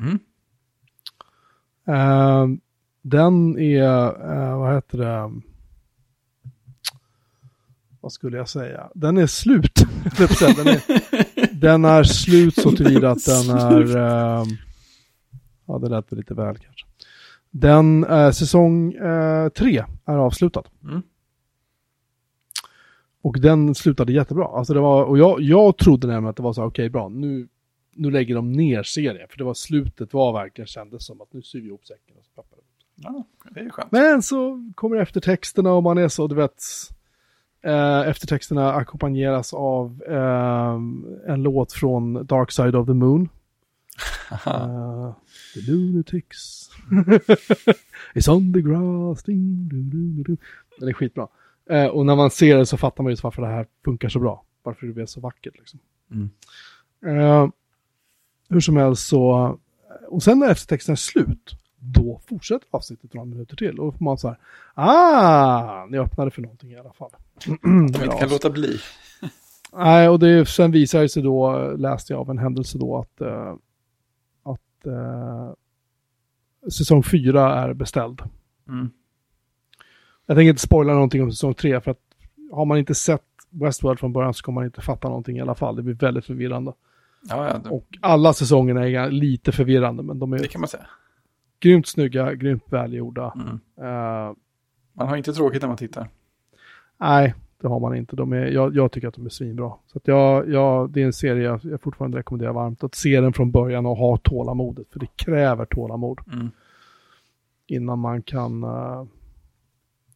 Mm. 0.00 0.18
Eh, 1.86 2.58
den 3.02 3.58
är, 3.58 4.04
eh, 4.32 4.58
vad 4.58 4.74
heter 4.74 4.98
det? 4.98 5.40
Vad 8.00 8.12
skulle 8.12 8.36
jag 8.36 8.48
säga? 8.48 8.90
Den 8.94 9.16
är 9.16 9.26
slut. 9.26 9.74
den, 10.56 10.66
är, 10.66 10.80
den 11.60 11.84
är 11.84 12.02
slut 12.02 12.54
så 12.54 12.70
tillvida 12.70 13.10
att 13.10 13.24
den 13.24 13.50
är... 13.56 13.96
Eh, 13.96 14.44
ja, 15.66 15.78
det 15.78 15.88
lät 15.88 16.12
väl 16.12 16.18
lite 16.18 16.34
väl 16.34 16.58
kanske. 16.58 16.86
Den, 17.50 18.04
eh, 18.04 18.30
säsong 18.30 18.92
eh, 18.92 19.48
tre 19.48 19.84
är 20.04 20.16
avslutad. 20.16 20.62
Mm. 20.84 21.02
Och 23.22 23.40
den 23.40 23.74
slutade 23.74 24.12
jättebra. 24.12 24.44
Alltså 24.44 24.74
det 24.74 24.80
var, 24.80 25.04
och 25.04 25.18
jag, 25.18 25.40
jag 25.40 25.78
trodde 25.78 26.06
nämligen 26.06 26.30
att 26.30 26.36
det 26.36 26.42
var 26.42 26.52
så 26.52 26.64
okej 26.64 26.90
bra, 26.90 27.08
nu, 27.08 27.48
nu 27.94 28.10
lägger 28.10 28.34
de 28.34 28.52
ner 28.52 28.82
serien. 28.82 29.28
För 29.30 29.38
det 29.38 29.44
var 29.44 29.54
slutet 29.54 30.12
var 30.12 30.32
verkligen 30.32 30.66
kändes 30.66 31.06
som 31.06 31.20
att 31.20 31.32
nu 31.32 31.42
syr 31.42 31.60
vi 31.60 31.66
ihop 31.66 31.86
säcken. 31.86 32.16
Och 32.36 32.46
det. 32.50 32.57
Ja, 33.02 33.24
det 33.50 33.60
är 33.60 33.64
ju 33.64 33.70
skönt. 33.70 33.92
Men 33.92 34.22
så 34.22 34.72
kommer 34.74 34.96
eftertexterna 34.96 35.72
och 35.72 35.82
man 35.82 35.98
är 35.98 36.08
så, 36.08 36.26
du 36.26 36.34
vet, 36.34 36.62
eh, 37.62 38.00
eftertexterna 38.00 38.72
ackompanjeras 38.72 39.54
av 39.54 40.02
eh, 40.08 40.72
en 41.32 41.42
låt 41.42 41.72
från 41.72 42.26
Dark 42.26 42.52
Side 42.52 42.74
of 42.74 42.86
the 42.86 42.94
Moon. 42.94 43.28
Eh, 44.46 45.12
the 45.54 45.60
lunatics 45.60 46.70
is 48.14 48.28
on 48.28 48.52
the 48.52 48.60
grass. 48.60 49.22
Ding, 49.22 49.68
ding, 49.68 49.90
ding, 49.90 50.22
ding. 50.22 50.38
Den 50.78 50.88
är 50.88 50.92
skitbra. 50.92 51.28
Eh, 51.70 51.86
och 51.86 52.06
när 52.06 52.16
man 52.16 52.30
ser 52.30 52.56
det 52.56 52.66
så 52.66 52.76
fattar 52.76 53.02
man 53.02 53.12
ju 53.12 53.16
varför 53.22 53.42
det 53.42 53.48
här 53.48 53.66
funkar 53.84 54.08
så 54.08 54.18
bra. 54.18 54.44
Varför 54.62 54.86
det 54.86 54.92
blir 54.92 55.06
så 55.06 55.20
vackert 55.20 55.54
liksom. 55.58 55.80
Mm. 56.10 56.30
Eh, 57.06 57.48
hur 58.48 58.60
som 58.60 58.76
helst 58.76 59.06
så, 59.06 59.58
och 60.08 60.22
sen 60.22 60.38
när 60.38 60.50
eftertexten 60.50 60.92
är 60.92 60.96
slut, 60.96 61.54
då 61.78 62.20
fortsätter 62.28 62.68
avsnittet 62.70 63.14
några 63.14 63.26
minuter 63.26 63.56
till. 63.56 63.78
Och 63.78 63.86
då 63.86 63.92
får 63.92 64.04
man 64.04 64.18
så 64.18 64.28
här, 64.28 64.38
ah, 64.74 65.86
ni 65.86 65.98
öppnade 65.98 66.30
för 66.30 66.42
någonting 66.42 66.70
i 66.70 66.76
alla 66.76 66.92
fall. 66.92 67.10
De 67.62 68.02
inte 68.04 68.16
kan 68.20 68.28
låta 68.28 68.50
bli. 68.50 68.80
Nej, 69.72 70.08
och 70.08 70.18
det, 70.18 70.48
sen 70.48 70.70
visade 70.70 71.04
det 71.04 71.08
sig 71.08 71.22
då, 71.22 71.70
läste 71.76 72.12
jag 72.12 72.20
av 72.20 72.30
en 72.30 72.38
händelse 72.38 72.78
då, 72.78 72.98
att, 72.98 73.20
eh, 73.20 73.54
att 74.42 74.86
eh, 74.86 75.52
säsong 76.70 77.02
fyra 77.02 77.54
är 77.54 77.72
beställd. 77.72 78.22
Mm. 78.68 78.90
Jag 80.26 80.36
tänker 80.36 80.50
inte 80.50 80.62
spoila 80.62 80.92
någonting 80.92 81.22
om 81.22 81.30
säsong 81.30 81.54
tre, 81.54 81.80
för 81.80 81.90
att 81.90 82.00
har 82.52 82.64
man 82.64 82.78
inte 82.78 82.94
sett 82.94 83.24
Westworld 83.50 83.98
från 83.98 84.12
början 84.12 84.34
så 84.34 84.42
kommer 84.42 84.60
man 84.60 84.64
inte 84.64 84.80
fatta 84.80 85.08
någonting 85.08 85.36
i 85.36 85.40
alla 85.40 85.54
fall. 85.54 85.76
Det 85.76 85.82
blir 85.82 85.94
väldigt 85.94 86.24
förvirrande. 86.24 86.72
Ja, 87.28 87.48
ja 87.48 87.58
det, 87.58 87.70
Och 87.70 87.86
alla 88.00 88.32
säsongerna 88.32 88.88
är 88.88 89.10
lite 89.10 89.52
förvirrande, 89.52 90.02
men 90.02 90.18
de 90.18 90.32
är 90.32 90.38
det 90.38 90.48
kan 90.48 90.60
man 90.60 90.68
säga. 90.68 90.86
Grymt 91.60 91.86
snygga, 91.86 92.34
grymt 92.34 92.62
välgjorda. 92.66 93.32
Mm. 93.36 93.60
Eh, 93.80 94.34
Man 94.92 95.08
har 95.08 95.16
inte 95.16 95.32
tråkigt 95.32 95.62
när 95.62 95.68
man 95.68 95.76
tittar. 95.76 96.08
nej, 97.00 97.34
det 97.60 97.68
har 97.68 97.80
man 97.80 97.96
inte. 97.96 98.16
De 98.16 98.32
är, 98.32 98.46
jag, 98.46 98.74
jag 98.76 98.92
tycker 98.92 99.08
att 99.08 99.14
de 99.14 99.26
är 99.26 99.30
svinbra. 99.30 99.72
Så 99.86 100.00
jag, 100.04 100.48
jag, 100.50 100.90
det 100.90 101.02
är 101.02 101.06
en 101.06 101.12
serie 101.12 101.42
jag, 101.44 101.60
jag 101.64 101.80
fortfarande 101.80 102.18
rekommenderar 102.18 102.52
varmt. 102.52 102.84
Att 102.84 102.94
se 102.94 103.20
den 103.20 103.32
från 103.32 103.50
början 103.50 103.86
och 103.86 103.96
ha 103.96 104.16
tålamodet. 104.16 104.86
För 104.90 104.98
det 105.00 105.16
kräver 105.16 105.64
tålamod 105.64 106.18
Mm. 106.32 106.50
innan 107.66 107.98
man 107.98 108.22
kan... 108.22 108.62
eh, 108.64 109.04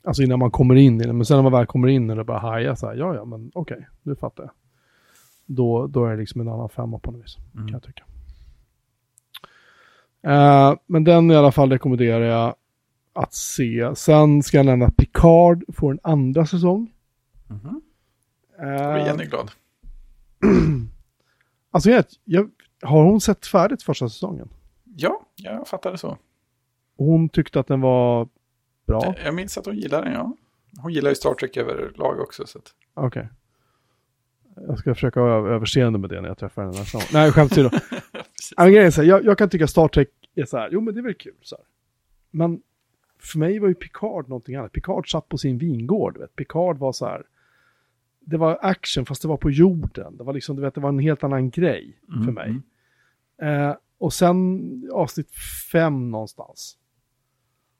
alltså 0.04 0.22
innan 0.22 0.38
man 0.38 0.50
kommer 0.50 0.74
in 0.74 1.00
i 1.00 1.04
det. 1.04 1.12
Men 1.12 1.24
sen 1.26 1.36
när 1.36 1.42
man 1.42 1.52
väl 1.52 1.66
kommer 1.66 1.88
in 1.88 2.10
i 2.10 2.14
det 2.14 2.24
börjar 2.24 2.40
haja 2.40 2.76
så 2.76 2.86
här. 2.86 2.94
Ja, 2.94 3.14
ja, 3.14 3.24
men 3.24 3.50
okej, 3.54 3.88
nu 4.02 4.16
fattar 4.16 4.42
jag. 4.44 4.52
Då, 5.46 5.86
då 5.86 6.04
är 6.04 6.10
det 6.10 6.16
liksom 6.16 6.40
en 6.40 6.48
annan 6.48 6.68
femma 6.68 6.98
på 6.98 7.10
något 7.10 7.22
vis. 7.22 7.36
Mm. 7.54 7.66
Kan 7.66 7.72
jag 7.72 7.82
tycka. 7.82 8.04
Eh, 10.22 10.74
men 10.86 11.04
den 11.04 11.30
i 11.30 11.36
alla 11.36 11.52
fall 11.52 11.70
rekommenderar 11.72 12.20
jag 12.24 12.54
att 13.12 13.34
se. 13.34 13.96
Sen 13.96 14.42
ska 14.42 14.56
jag 14.56 14.66
nämna 14.66 14.86
att 14.86 14.96
Picard 14.96 15.64
får 15.74 15.92
en 15.92 16.00
andra 16.02 16.46
säsong. 16.46 16.92
Mhm. 17.48 17.80
Då 18.58 18.64
Eh, 18.68 18.92
blir 18.94 19.06
Jenny 19.06 19.24
glad. 19.24 19.50
alltså 21.70 21.90
jag, 21.90 22.04
jag, 22.24 22.50
har 22.82 23.04
hon 23.04 23.20
sett 23.20 23.46
färdigt 23.46 23.82
första 23.82 24.08
säsongen? 24.08 24.48
Ja, 24.84 25.20
jag 25.36 25.68
fattar 25.68 25.90
det 25.92 25.98
så. 25.98 26.18
Hon 26.96 27.28
tyckte 27.28 27.60
att 27.60 27.66
den 27.66 27.80
var 27.80 28.28
bra? 28.86 29.14
Jag 29.24 29.34
minns 29.34 29.58
att 29.58 29.66
hon 29.66 29.76
gillar 29.76 30.04
den, 30.04 30.12
ja. 30.12 30.36
Hon 30.82 30.92
gillar 30.92 31.08
ju 31.10 31.14
Star 31.14 31.34
Trek 31.34 31.56
överlag 31.56 32.20
också. 32.20 32.42
Att... 32.42 32.74
Okej. 32.94 33.28
Jag 34.56 34.78
ska 34.78 34.94
försöka 34.94 35.20
ha 35.20 35.28
överseende 35.48 35.98
med 35.98 36.10
det 36.10 36.20
när 36.20 36.28
jag 36.28 36.38
träffar 36.38 36.62
henne 36.62 36.78
nästa 36.78 36.98
gång. 36.98 37.06
Nej, 37.12 37.32
skämt 37.32 37.52
åsido. 37.52 37.70
Ja, 38.56 38.64
grejen 38.66 38.86
är 38.86 38.90
så 38.90 39.00
här, 39.02 39.08
jag, 39.08 39.24
jag 39.24 39.38
kan 39.38 39.48
tycka 39.48 39.66
Star 39.66 39.88
Trek 39.88 40.08
är 40.34 40.44
så 40.44 40.56
här, 40.58 40.68
jo 40.72 40.80
men 40.80 40.94
det 40.94 41.00
är 41.00 41.02
väl 41.02 41.14
kul 41.14 41.34
så 41.42 41.56
här. 41.56 41.64
Men 42.30 42.62
för 43.18 43.38
mig 43.38 43.58
var 43.58 43.68
ju 43.68 43.74
Picard 43.74 44.28
någonting 44.28 44.54
annat. 44.56 44.72
Picard 44.72 45.10
satt 45.10 45.28
på 45.28 45.38
sin 45.38 45.58
vingård, 45.58 46.18
vet. 46.18 46.36
Picard 46.36 46.78
var 46.78 46.92
så 46.92 47.06
här, 47.06 47.22
det 48.20 48.36
var 48.36 48.58
action 48.62 49.06
fast 49.06 49.22
det 49.22 49.28
var 49.28 49.36
på 49.36 49.50
jorden. 49.50 50.16
Det 50.16 50.24
var 50.24 50.32
liksom, 50.32 50.56
du 50.56 50.62
vet, 50.62 50.74
det 50.74 50.80
var 50.80 50.88
en 50.88 50.98
helt 50.98 51.24
annan 51.24 51.50
grej 51.50 51.98
för 52.06 52.14
Mm, 52.14 52.34
mig. 52.34 52.48
mm. 52.48 52.62
Eh, 53.70 53.76
och 53.98 54.12
sen 54.12 54.60
avsnitt 54.92 55.30
fem 55.72 56.10
någonstans. 56.10 56.78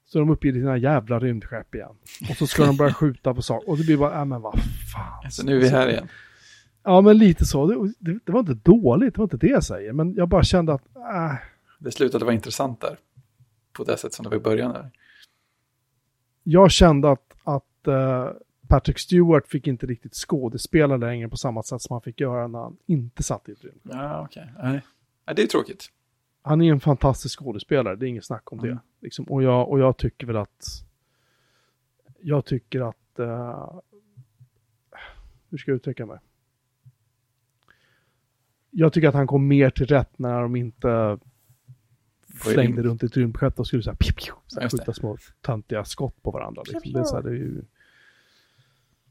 Så 0.04 0.18
är 0.18 0.20
de 0.20 0.30
uppe 0.30 0.48
i 0.48 0.50
dina 0.50 0.76
jävla 0.76 1.18
rymdskepp 1.18 1.74
igen. 1.74 1.94
Och 2.30 2.36
så 2.36 2.46
ska 2.46 2.66
de 2.66 2.76
börja 2.76 2.94
skjuta 2.94 3.34
på 3.34 3.42
saker. 3.42 3.68
Och 3.70 3.76
det 3.78 3.84
blir 3.84 3.96
bara, 3.96 4.18
äh, 4.20 4.24
men 4.24 4.40
vad 4.40 4.54
fan. 4.92 5.30
Så 5.30 5.44
nu 5.46 5.56
är 5.56 5.60
vi 5.60 5.68
här 5.68 5.88
igen. 5.88 6.08
Ja, 6.82 7.00
men 7.00 7.18
lite 7.18 7.44
så. 7.44 7.66
Det, 7.66 7.92
det, 7.98 8.18
det 8.24 8.32
var 8.32 8.40
inte 8.40 8.54
dåligt, 8.54 9.14
det 9.14 9.18
var 9.18 9.24
inte 9.24 9.36
det 9.36 9.46
jag 9.48 9.64
säger. 9.64 9.92
Men 9.92 10.14
jag 10.14 10.28
bara 10.28 10.42
kände 10.42 10.72
att, 10.74 10.96
äh, 10.96 11.34
Det 11.78 11.92
slutade 11.92 12.24
vara 12.24 12.34
intressant 12.34 12.80
där. 12.80 12.98
På 13.72 13.84
det 13.84 13.96
sätt 13.96 14.12
som 14.12 14.22
det 14.22 14.28
var 14.28 14.36
i 14.36 14.40
början 14.40 14.72
där. 14.72 14.90
jag 16.42 16.70
kände 16.70 17.10
att, 17.10 17.34
att 17.44 17.86
eh, 17.86 18.28
Patrick 18.68 18.98
Stewart 18.98 19.48
fick 19.48 19.66
inte 19.66 19.86
riktigt 19.86 20.14
skådespela 20.14 20.96
längre 20.96 21.28
på 21.28 21.36
samma 21.36 21.62
sätt 21.62 21.82
som 21.82 21.94
han 21.94 22.00
fick 22.02 22.20
göra 22.20 22.46
när 22.46 22.58
han 22.58 22.76
inte 22.86 23.22
satt 23.22 23.48
i 23.48 23.52
ett 23.52 23.64
rymd. 23.64 23.80
Ja, 23.82 24.20
okej. 24.24 24.52
Nej. 24.62 24.80
Nej, 25.26 25.36
det 25.36 25.42
är 25.42 25.46
tråkigt. 25.46 25.86
Han 26.42 26.62
är 26.62 26.72
en 26.72 26.80
fantastisk 26.80 27.38
skådespelare, 27.38 27.96
det 27.96 28.06
är 28.06 28.08
inget 28.08 28.24
snack 28.24 28.52
om 28.52 28.58
Mm. 28.58 28.70
det. 28.70 28.80
Liksom, 29.00 29.24
och, 29.24 29.42
jag, 29.42 29.68
och 29.68 29.80
jag 29.80 29.96
tycker 29.96 30.26
väl 30.26 30.36
att... 30.36 30.66
Jag 32.20 32.44
tycker 32.44 32.80
att... 32.88 33.18
eh, 33.18 33.74
hur 35.50 35.58
ska 35.58 35.70
jag 35.70 35.76
uttrycka 35.76 36.06
mig? 36.06 36.18
Jag 38.74 38.92
tycker 38.92 39.08
att 39.08 39.14
han 39.14 39.26
kom 39.26 39.48
mer 39.48 39.70
till 39.70 39.86
rätt 39.86 40.18
när 40.18 40.40
de 40.42 40.56
inte 40.56 41.18
flängde 42.34 42.82
runt 42.82 43.02
i 43.02 43.06
ett 43.06 43.16
rymdskepp 43.16 43.58
och 43.60 43.66
skulle 43.66 43.82
så 43.82 43.90
här, 43.90 43.96
pju, 43.96 44.12
pju, 44.12 44.32
så 44.46 44.60
här 44.60 44.68
skjuta 44.68 44.92
små 44.92 45.16
töntiga 45.40 45.84
skott 45.84 46.22
på 46.22 46.30
varandra. 46.30 46.62
Liksom. 46.66 46.92
Det 46.92 46.98
är 47.00 47.04
så 47.04 47.16
här, 47.16 47.22
det 47.22 47.28
är 47.30 47.34
ju... 47.34 47.62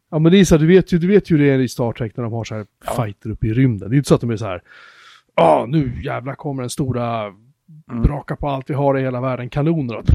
Ja 0.10 0.20
men 0.20 0.32
det 0.32 0.38
är 0.40 0.46
så 0.46 0.56
här, 0.56 0.60
du 0.60 0.68
vet 0.68 0.92
ju, 0.94 0.98
du 0.98 1.08
vet 1.08 1.32
ju 1.32 1.38
hur 1.38 1.46
det 1.46 1.52
är 1.52 1.60
i 1.60 1.68
Star 1.68 1.92
Trek 1.94 2.18
när 2.18 2.24
de 2.24 2.34
har 2.34 2.44
så 2.44 2.56
här 2.56 2.66
Ja. 2.86 3.04
fighter 3.04 3.30
uppe 3.30 3.48
i 3.48 3.54
rymden. 3.54 3.90
Det 3.90 3.96
är 3.96 3.98
inte 3.98 4.08
så 4.10 4.16
att 4.16 4.22
de 4.22 4.30
är 4.30 4.38
så 4.38 4.46
här, 4.46 4.62
ja 5.36 5.66
nu 5.70 6.02
jävlar 6.04 6.36
kommer 6.36 6.64
den 6.64 6.70
stora 6.70 7.34
Mm. 7.92 8.04
braka 8.04 8.36
på 8.36 8.48
allt 8.50 8.70
vi 8.70 8.74
har 8.74 8.98
i 8.98 9.02
hela 9.02 9.22
världen, 9.22 9.50
kanoner 9.50 9.96
och 9.98 10.06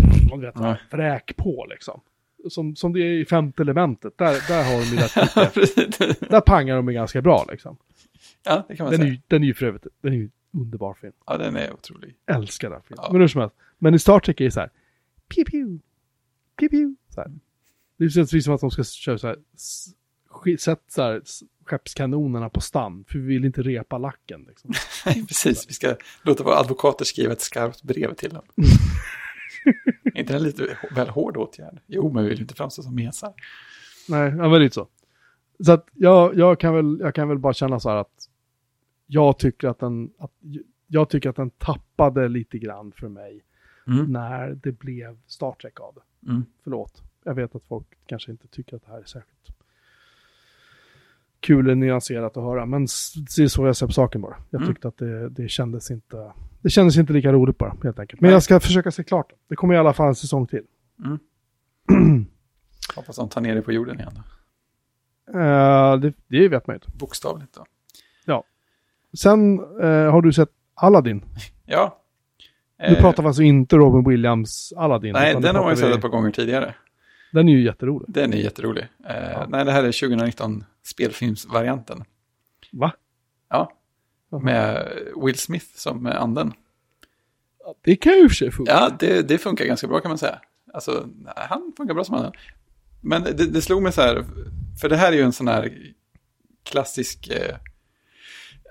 du 0.41 0.47
vet, 0.47 0.59
Nej. 0.59 0.77
vräk 0.91 1.37
på 1.37 1.67
liksom. 1.71 2.01
Som, 2.49 2.77
som 2.77 2.93
det 2.93 3.01
är 3.01 3.11
i 3.13 3.25
femte 3.25 3.63
elementet, 3.63 4.19
där, 4.19 4.49
där 4.49 4.65
har 4.65 4.81
de 4.81 4.87
ju 4.87 4.97
rätt. 6.17 6.31
Där 6.31 6.41
pangar 6.41 6.77
de 6.77 6.89
ju 6.89 6.95
ganska 6.95 7.23
bra 7.23 7.47
liksom. 7.51 7.77
Ja, 8.47 8.65
det 8.69 8.77
kan 8.77 8.85
man 8.85 8.93
Den 8.93 9.01
är, 9.01 9.05
säga. 9.05 9.15
ju, 9.15 9.21
den 9.29 9.43
är 9.43 9.47
ju 9.47 9.55
för 9.55 9.67
övrigt, 9.67 9.87
den 10.01 10.13
är 10.13 10.17
ju 10.17 10.31
underbar 10.53 10.95
film. 10.95 11.13
Ja, 11.27 11.39
den 11.39 11.57
är 11.57 11.73
otrolig. 11.73 12.17
Älskar 12.27 12.71
den 12.71 12.83
filmen. 12.83 13.05
Ja. 13.07 13.13
Men 13.13 13.21
hur 13.21 13.29
som 13.29 13.41
helst. 13.41 13.57
Men 13.79 13.95
i 13.95 13.99
Star 13.99 14.21
Trek 14.21 14.41
är 14.41 14.45
det 14.45 14.51
så 14.51 14.61
här, 14.61 14.71
pew 15.35 15.51
pew, 15.51 15.79
pew 16.59 16.71
pew. 16.71 16.97
Så 17.09 17.21
här. 17.21 17.31
Det 17.97 18.11
känns 18.11 18.31
precis 18.31 18.45
som 18.45 18.55
att 18.55 18.61
de 18.61 18.71
ska 18.71 18.85
köra 18.85 19.19
så 19.19 19.27
här, 19.27 19.37
sätt 20.57 20.83
så 20.89 21.03
här 21.03 21.23
skeppskanonerna 21.65 22.49
på 22.49 22.61
stand, 22.61 23.09
för 23.09 23.19
vi 23.19 23.27
vill 23.27 23.45
inte 23.45 23.63
repa 23.63 23.99
lacken 23.99 24.45
liksom. 24.49 24.73
Nej, 25.07 25.27
precis. 25.27 25.69
Vi 25.69 25.73
ska 25.73 25.97
låta 26.23 26.45
våra 26.45 26.57
advokater 26.57 27.05
skriva 27.05 27.33
ett 27.33 27.41
skarpt 27.41 27.83
brev 27.83 28.15
till 28.15 28.31
dem. 28.31 28.45
är 30.15 30.21
inte 30.21 30.33
det 30.33 30.39
lite 30.39 30.77
väl 30.91 31.09
hård 31.09 31.37
åtgärd? 31.37 31.79
Jo, 31.87 32.13
men 32.13 32.23
vi 32.25 32.31
vill 32.31 32.41
inte 32.41 32.55
framstå 32.55 32.83
som 32.83 32.95
mesar. 32.95 33.35
Nej, 34.09 34.35
ja, 34.39 34.49
men 34.49 34.61
lite 34.63 34.75
så. 34.75 34.89
Så 35.65 35.73
att 35.73 35.89
jag, 35.93 36.37
jag, 36.37 36.61
kan 36.61 36.75
väl, 36.75 36.99
jag 37.01 37.15
kan 37.15 37.29
väl 37.29 37.39
bara 37.39 37.53
känna 37.53 37.81
så 37.81 37.89
här 37.91 37.97
att 37.97 38.29
jag 39.07 39.39
tycker 39.39 39.69
att 39.69 39.79
den, 39.79 40.11
att 40.19 40.33
jag 40.87 41.09
tycker 41.11 41.31
att 41.31 41.37
den 41.37 41.51
tappade 41.51 42.29
lite 42.29 42.59
grann 42.59 42.93
för 42.93 43.09
mig 43.09 43.43
Mm. 43.89 44.13
när 44.13 44.49
det 44.63 44.73
blev 44.73 45.17
Star 45.27 45.53
Trek 45.53 45.81
av 45.81 45.95
det. 45.95 46.31
Mm. 46.31 46.45
Förlåt. 46.65 47.03
Jag 47.25 47.35
vet 47.35 47.55
att 47.55 47.65
folk 47.65 47.87
kanske 48.07 48.31
inte 48.31 48.49
tycker 48.49 48.77
att 48.77 48.83
det 48.87 48.91
här 48.91 48.99
är 48.99 49.05
särskilt 49.05 49.49
kul 51.41 51.65
eller 51.65 51.75
nyanserat 51.75 52.37
att 52.37 52.43
höra, 52.43 52.67
men 52.67 52.83
det 53.37 53.43
är 53.43 53.49
så 53.49 53.67
jag 53.67 53.77
ser 53.77 53.87
på 53.87 53.93
saken 53.93 54.21
bara. 54.21 54.37
Jag 54.51 54.61
Mm. 54.63 54.75
tyckte 54.75 54.89
att 54.89 54.97
det, 54.97 55.29
det 55.29 55.49
kändes 55.49 55.91
inte, 55.91 56.33
det 56.61 56.71
kändes 56.71 56.97
inte 56.97 57.13
lika 57.13 57.33
roligt 57.33 57.59
bara, 57.59 57.77
helt 57.83 57.99
enkelt. 57.99 58.21
Men 58.21 58.29
Nej. 58.29 58.33
jag 58.35 58.43
ska 58.43 58.61
försöka 58.61 58.91
se 58.91 59.05
klart 59.05 59.31
det. 59.31 59.37
Det 59.49 59.57
kommer 59.57 59.75
i 59.75 59.79
alla 59.79 59.93
fall 59.93 60.09
en 60.09 60.15
säsong 60.15 60.47
till. 60.47 60.65
Hoppas 62.97 63.17
de 63.17 63.29
tar 63.29 63.41
ner 63.41 63.55
det 63.55 63.63
på 63.63 63.73
jorden 63.73 64.01
igen. 64.01 64.13
Uh, 65.35 66.01
det, 66.01 66.13
det 66.27 66.49
vet 66.49 66.67
man 66.67 66.77
inte. 66.77 66.91
Bokstavligt 66.99 67.55
då. 67.55 67.67
Sen 69.19 69.59
eh, 69.83 70.11
har 70.13 70.23
du 70.23 70.33
sett 70.33 70.49
Aladdin. 70.75 71.25
Ja. 71.67 72.03
Nu 72.79 72.85
Eh, 72.87 73.01
pratar 73.01 73.23
vi 73.23 73.27
alltså 73.27 73.43
inte 73.43 73.77
Robin 73.77 74.11
Williams 74.11 74.73
Aladdin. 74.77 75.13
Nej, 75.13 75.35
den 75.41 75.57
har 75.57 75.63
man 75.63 75.73
ju 75.73 75.77
sett 75.77 75.95
ett 75.95 76.01
par 76.01 76.09
gånger 76.09 76.31
tidigare. 76.31 76.75
Den 77.33 77.49
är 77.49 77.53
ju 77.53 77.65
jätterolig. 77.65 78.07
Den 78.09 78.33
är 78.33 78.37
jätterolig. 78.37 78.83
Eh, 79.09 79.47
Nej, 79.49 79.65
det 79.65 79.73
här 79.73 79.85
är 79.85 79.93
2019 79.93 80.65
spelfilmsvarianten. 80.83 82.05
Va? 82.73 82.93
Ja. 83.49 83.73
Med 84.43 84.89
Will 85.25 85.39
Smith 85.39 85.67
som 85.75 86.07
anden. 86.07 86.53
Det 87.85 87.97
kan 87.97 88.13
ju 88.13 88.29
för 88.29 88.35
sig 88.35 88.51
funka. 88.51 88.73
Ja, 88.73 88.91
det, 88.99 89.29
det 89.29 89.39
funkar 89.39 89.65
ganska 89.65 89.87
bra 89.87 90.01
kan 90.01 90.09
man 90.09 90.19
säga. 90.19 90.41
Alltså, 90.75 91.07
han 91.37 91.73
funkar 91.77 91.95
bra 91.95 92.05
som 92.05 92.15
anden. 92.15 92.33
Men 93.01 93.23
det, 93.23 93.33
det 93.33 93.63
slog 93.63 93.83
mig 93.83 93.93
så 93.93 94.01
här, 94.01 94.25
för 94.81 94.89
det 94.89 94.97
här 94.97 95.13
är 95.13 95.17
ju 95.17 95.23
en 95.23 95.33
sån 95.33 95.49
här 95.49 95.73
klassisk... 96.63 97.29
Eh, 97.29 97.57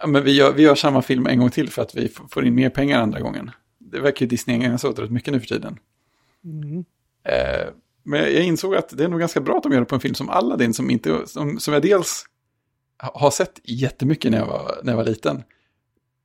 ja, 0.01 0.07
men 0.07 0.23
vi, 0.23 0.31
gör, 0.31 0.53
vi 0.53 0.63
gör 0.63 0.75
samma 0.75 1.01
film 1.01 1.27
en 1.27 1.39
gång 1.39 1.49
till 1.49 1.69
för 1.69 1.81
att 1.81 1.95
vi 1.95 2.11
får 2.29 2.45
in 2.45 2.55
mer 2.55 2.69
pengar 2.69 3.01
andra 3.01 3.19
gången. 3.19 3.51
Det 3.79 3.99
verkar 3.99 4.25
ju 4.25 4.29
Disney 4.29 4.61
ägna 4.61 4.77
sig 4.77 4.89
åt 4.89 4.99
rätt 4.99 5.11
mycket 5.11 5.33
nu 5.33 5.39
för 5.39 5.47
tiden. 5.47 5.79
Mm. 6.43 6.85
Eh, 7.23 7.67
men 8.03 8.19
jag 8.19 8.43
insåg 8.43 8.75
att 8.75 8.97
det 8.97 9.03
är 9.03 9.07
nog 9.07 9.19
ganska 9.19 9.41
bra 9.41 9.57
att 9.57 9.63
de 9.63 9.71
gör 9.71 9.79
det 9.79 9.85
på 9.85 9.95
en 9.95 10.01
film 10.01 10.15
som 10.15 10.29
Aladdin, 10.29 10.73
som, 10.73 10.89
inte, 10.89 11.27
som, 11.27 11.59
som 11.59 11.73
jag 11.73 11.83
dels 11.83 12.25
ha- 13.01 13.19
har 13.19 13.31
sett 13.31 13.59
jättemycket 13.63 14.31
när 14.31 14.37
jag, 14.37 14.45
var, 14.45 14.79
när 14.83 14.91
jag 14.91 14.97
var 14.97 15.05
liten. 15.05 15.43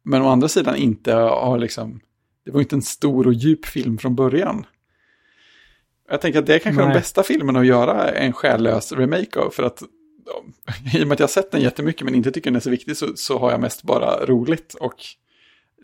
Men 0.02 0.22
å 0.22 0.28
andra 0.28 0.48
sidan 0.48 0.76
inte 0.76 1.12
har 1.14 1.58
liksom, 1.58 2.00
det 2.44 2.50
var 2.50 2.60
inte 2.60 2.76
en 2.76 2.82
stor 2.82 3.26
och 3.26 3.32
djup 3.32 3.66
film 3.66 3.98
från 3.98 4.14
början. 4.14 4.66
Jag 6.10 6.20
tänker 6.20 6.38
att 6.38 6.46
det 6.46 6.54
är 6.54 6.58
kanske 6.58 6.82
Nej. 6.82 6.94
de 6.94 6.98
bästa 6.98 7.22
filmerna 7.22 7.60
att 7.60 7.66
göra 7.66 8.08
en 8.08 8.32
själlös 8.32 8.92
remake 8.92 9.40
av, 9.40 9.50
för 9.50 9.62
att 9.62 9.82
i 10.94 11.02
och 11.02 11.08
med 11.08 11.12
att 11.12 11.20
jag 11.20 11.26
har 11.26 11.32
sett 11.32 11.50
den 11.50 11.60
jättemycket 11.60 12.04
men 12.04 12.14
inte 12.14 12.30
tycker 12.30 12.50
den 12.50 12.56
är 12.56 12.60
så 12.60 12.70
viktig 12.70 12.96
så, 12.96 13.16
så 13.16 13.38
har 13.38 13.50
jag 13.50 13.60
mest 13.60 13.82
bara 13.82 14.26
roligt 14.26 14.74
och 14.74 14.94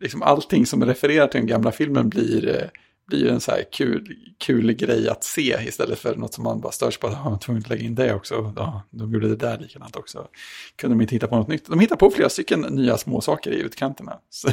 liksom 0.00 0.22
allting 0.22 0.66
som 0.66 0.84
refererar 0.84 1.26
till 1.26 1.40
den 1.40 1.46
gamla 1.46 1.72
filmen 1.72 2.08
blir, 2.08 2.48
eh, 2.48 2.68
blir 3.06 3.30
en 3.30 3.40
så 3.40 3.50
här 3.50 3.64
kul, 3.72 4.16
kul 4.38 4.72
grej 4.72 5.08
att 5.08 5.24
se 5.24 5.56
istället 5.68 5.98
för 5.98 6.16
något 6.16 6.34
som 6.34 6.44
man 6.44 6.60
bara 6.60 6.72
störs 6.72 6.98
på 6.98 7.06
att 7.06 7.24
man 7.24 7.38
tvungen 7.38 7.62
att 7.62 7.68
lägga 7.68 7.84
in 7.84 7.94
det 7.94 8.14
också. 8.14 8.52
Ja, 8.56 8.82
de 8.90 9.12
gjorde 9.12 9.28
det 9.28 9.36
där 9.36 9.58
likadant 9.58 9.96
också. 9.96 10.28
Kunde 10.76 10.96
de 10.96 11.00
inte 11.00 11.14
hitta 11.14 11.26
på 11.26 11.36
något 11.36 11.48
nytt? 11.48 11.66
De 11.66 11.80
hittar 11.80 11.96
på 11.96 12.10
flera 12.10 12.28
stycken 12.28 12.60
nya 12.60 12.96
små 12.96 13.20
saker 13.20 13.50
i 13.50 13.60
utkanterna. 13.60 14.18
Så, 14.30 14.48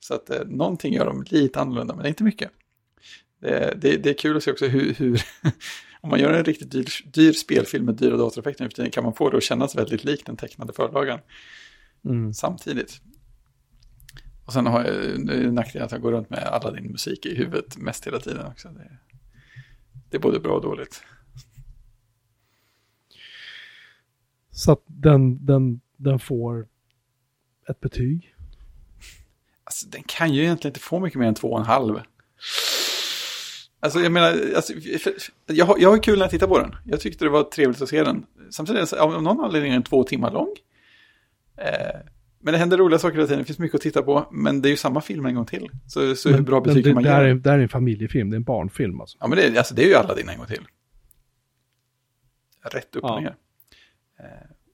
så 0.00 0.14
att 0.14 0.30
eh, 0.30 0.40
någonting 0.46 0.94
gör 0.94 1.06
de 1.06 1.24
lite 1.26 1.60
annorlunda, 1.60 1.94
men 1.96 2.06
inte 2.06 2.24
mycket. 2.24 2.50
Det, 3.40 3.74
det, 3.80 3.96
det 3.96 4.10
är 4.10 4.14
kul 4.14 4.36
att 4.36 4.42
se 4.42 4.50
också 4.50 4.66
hur, 4.66 4.94
hur 4.94 5.22
om 6.00 6.10
man 6.10 6.20
gör 6.20 6.32
en 6.32 6.44
riktigt 6.44 6.70
dyr, 6.70 6.86
dyr 7.04 7.32
spelfilm 7.32 7.84
med 7.84 7.94
dyra 7.94 8.16
datoreffekter 8.16 8.64
nu 8.64 8.70
för 8.70 8.76
tiden 8.76 8.90
kan 8.90 9.04
man 9.04 9.14
få 9.14 9.30
det 9.30 9.36
att 9.36 9.42
kännas 9.42 9.76
väldigt 9.76 10.04
likt 10.04 10.26
den 10.26 10.36
tecknade 10.36 10.72
förlagan 10.72 11.18
Mm. 12.04 12.34
samtidigt. 12.34 13.00
Och 14.44 14.52
sen 14.52 14.66
har 14.66 14.84
jag 14.84 15.52
nackdelen 15.52 15.86
att 15.86 15.92
jag 15.92 16.00
går 16.00 16.12
runt 16.12 16.30
med 16.30 16.38
alla 16.38 16.70
din 16.70 16.92
musik 16.92 17.26
i 17.26 17.34
huvudet 17.34 17.76
mest 17.76 18.06
hela 18.06 18.18
tiden 18.20 18.46
också. 18.46 18.68
Det, 18.68 18.98
det 20.10 20.16
är 20.16 20.20
både 20.20 20.40
bra 20.40 20.52
och 20.52 20.62
dåligt. 20.62 21.02
Så 24.50 24.72
att 24.72 24.82
den, 24.86 25.46
den, 25.46 25.80
den 25.96 26.18
får 26.18 26.68
ett 27.68 27.80
betyg. 27.80 28.34
Alltså, 29.64 29.88
den 29.88 30.02
kan 30.06 30.34
ju 30.34 30.42
egentligen 30.42 30.70
inte 30.70 30.80
få 30.80 31.00
mycket 31.00 31.18
mer 31.18 31.26
än 31.26 31.34
två 31.34 31.52
och 31.52 31.60
en 31.60 31.66
halv. 31.66 32.00
Alltså 33.82 34.00
jag 34.00 34.12
menar, 34.12 34.28
alltså, 34.56 34.72
jag, 35.46 35.66
har, 35.66 35.76
jag 35.78 35.90
har 35.90 36.02
kul 36.02 36.18
när 36.18 36.24
jag 36.24 36.30
tittar 36.30 36.46
på 36.46 36.58
den. 36.58 36.74
Jag 36.84 37.00
tyckte 37.00 37.24
det 37.24 37.28
var 37.28 37.42
trevligt 37.42 37.82
att 37.82 37.88
se 37.88 38.04
den. 38.04 38.26
Samtidigt, 38.50 38.88
så- 38.88 38.96
av 38.96 39.22
någon 39.22 39.40
anledning 39.44 39.70
är 39.70 39.74
den 39.74 39.82
två 39.82 40.04
timmar 40.04 40.30
lång. 40.32 40.54
Eh, 41.56 42.00
men 42.42 42.52
det 42.52 42.58
händer 42.58 42.76
roliga 42.78 42.98
saker 42.98 43.14
hela 43.16 43.26
tiden, 43.26 43.38
det 43.38 43.44
finns 43.44 43.58
mycket 43.58 43.74
att 43.74 43.80
titta 43.80 44.02
på. 44.02 44.28
Men 44.32 44.62
det 44.62 44.68
är 44.68 44.70
ju 44.70 44.76
samma 44.76 45.00
film 45.00 45.26
en 45.26 45.34
gång 45.34 45.46
till. 45.46 45.68
Så, 45.86 46.14
så 46.16 46.28
hur 46.28 46.36
Men- 46.36 46.44
bra 46.44 46.60
men 46.60 46.62
betyg 46.68 46.84
kan 46.84 46.94
man 46.94 47.02
det, 47.02 47.08
ge 47.08 47.14
är, 47.30 47.34
det 47.34 47.50
här 47.50 47.58
är 47.58 47.62
en 47.62 47.68
familjefilm, 47.68 48.30
det 48.30 48.34
är 48.34 48.36
en 48.38 48.42
barnfilm 48.44 49.00
alltså. 49.00 49.16
Ja, 49.20 49.26
men 49.28 49.38
det, 49.38 49.44
är- 49.46 49.58
alltså, 49.58 49.74
det 49.74 49.82
är 49.84 49.88
ju 49.88 49.94
alla 49.94 50.14
dina 50.14 50.32
en 50.32 50.38
gång 50.38 50.46
till. 50.46 50.64
Rätt 52.72 52.96
upp 52.96 53.04
och 53.04 53.10
Ja. 53.10 53.20
ner. 53.20 53.34
Eh, 54.20 54.24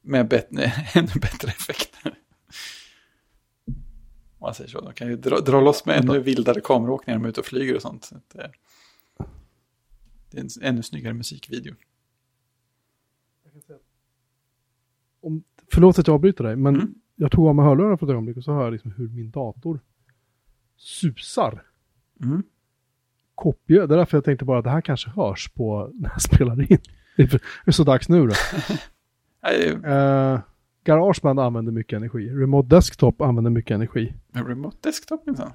med 0.02 0.28
bet- 0.28 0.48
ännu 0.94 1.12
bättre 1.20 1.48
effekter. 1.48 2.14
Om 4.38 4.46
man 4.46 4.54
säger 4.54 4.70
så. 4.70 4.80
De 4.80 4.92
kan 4.92 5.09
ju 5.09 5.16
dra, 5.16 5.40
dra 5.40 5.61
loss 5.61 5.86
med 5.86 5.96
ännu 6.04 6.18
vildare 6.18 6.61
kameraåkningar 6.61 7.18
när 7.18 7.22
de 7.22 7.26
är 7.26 7.30
ute 7.30 7.40
och 7.40 7.46
flyger 7.46 7.76
och 7.76 7.82
sånt. 7.82 8.04
Så 8.04 8.16
att, 8.16 8.34
eh, 8.34 8.50
en 10.37 10.49
ännu 10.62 10.82
snyggare 10.82 11.14
musikvideo. 11.14 11.74
Om, 15.20 15.43
förlåt 15.72 15.99
att 15.99 16.07
jag 16.07 16.14
avbryter 16.14 16.45
dig, 16.45 16.57
men 16.57 16.74
Mm. 16.74 16.95
jag 17.16 17.32
tog 17.32 17.47
av 17.49 17.55
mig 17.55 17.64
hörlurarna 17.64 17.97
för 17.97 18.07
ett 18.07 18.11
ögonblick 18.11 18.37
och 18.37 18.45
så 18.45 18.53
hör 18.53 18.64
jag 18.64 18.72
liksom 18.72 18.91
hur 18.91 19.09
min 19.09 19.30
dator 19.30 19.80
susar. 20.76 21.62
Mm. 22.22 22.43
Kopiös. 23.34 23.89
Det 23.89 23.95
är 23.95 23.99
därför 23.99 24.16
jag 24.16 24.24
tänkte 24.24 24.45
bara 24.45 24.59
att 24.59 24.64
det 24.64 24.70
här 24.70 24.80
kanske 24.80 25.11
hörs 25.11 25.49
på 25.49 25.91
när 25.95 26.11
jag 26.11 26.22
spelar 26.22 26.72
in. 26.72 26.78
Det 27.16 27.34
är, 27.66 27.72
så 27.72 27.84
dags 27.84 28.09
nu 28.09 28.26
då. 28.26 28.34
Uh, 29.47 30.41
Garageband 30.84 31.41
använder 31.41 31.72
mycket 31.72 31.97
energi. 31.97 32.30
Remote 32.30 32.68
Desktop 32.68 33.20
använder 33.20 33.51
mycket 33.51 33.74
energi. 33.74 34.14
remote 34.32 34.76
desktop 34.82 35.26
minsann. 35.26 35.53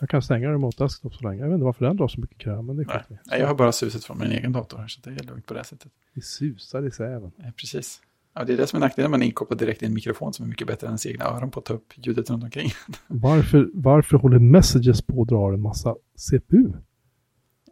Jag 0.00 0.08
kan 0.08 0.22
stänga 0.22 0.50
Remote 0.52 0.84
Desktop 0.84 1.14
så 1.14 1.28
länge. 1.28 1.40
Jag 1.40 1.46
vet 1.48 1.54
inte 1.54 1.64
varför 1.64 1.84
den 1.84 1.96
drar 1.96 2.08
så 2.08 2.20
mycket 2.20 2.38
kräm, 2.38 2.66
men 2.66 2.76
det 2.76 2.82
är 2.82 2.86
Nej. 2.86 3.18
med. 3.30 3.40
Jag 3.40 3.46
har 3.46 3.54
bara 3.54 3.72
suset 3.72 4.04
från 4.04 4.18
min 4.18 4.32
egen 4.32 4.52
dator 4.52 4.78
här, 4.78 4.86
så 4.88 5.00
det 5.04 5.10
är 5.10 5.24
lugnt 5.24 5.46
på 5.46 5.54
det 5.54 5.64
sättet. 5.64 5.92
Det 6.14 6.20
susar 6.24 6.86
i 6.86 6.90
säven. 6.90 7.30
Eh, 7.38 7.50
precis. 7.60 8.00
Ja, 8.34 8.44
det 8.44 8.52
är 8.52 8.56
det 8.56 8.66
som 8.66 8.76
är 8.76 8.80
nackdelen 8.80 9.10
när 9.10 9.18
man 9.18 9.22
är 9.22 9.26
inkopplad 9.26 9.58
direkt 9.58 9.82
i 9.82 9.86
en 9.86 9.94
mikrofon 9.94 10.32
som 10.32 10.44
är 10.44 10.48
mycket 10.48 10.66
bättre 10.66 10.86
än 10.86 10.90
ens 10.90 11.06
egna 11.06 11.24
öron 11.24 11.50
på 11.50 11.60
att 11.60 11.66
ta 11.66 11.74
upp 11.74 11.92
ljudet 11.96 12.30
runt 12.30 12.44
omkring. 12.44 12.70
Varför, 13.06 13.68
varför 13.74 14.16
håller 14.16 14.38
Messages 14.38 15.02
på 15.02 15.22
att 15.22 15.28
dra 15.28 15.52
en 15.52 15.60
massa 15.60 15.94
CPU? 16.16 16.72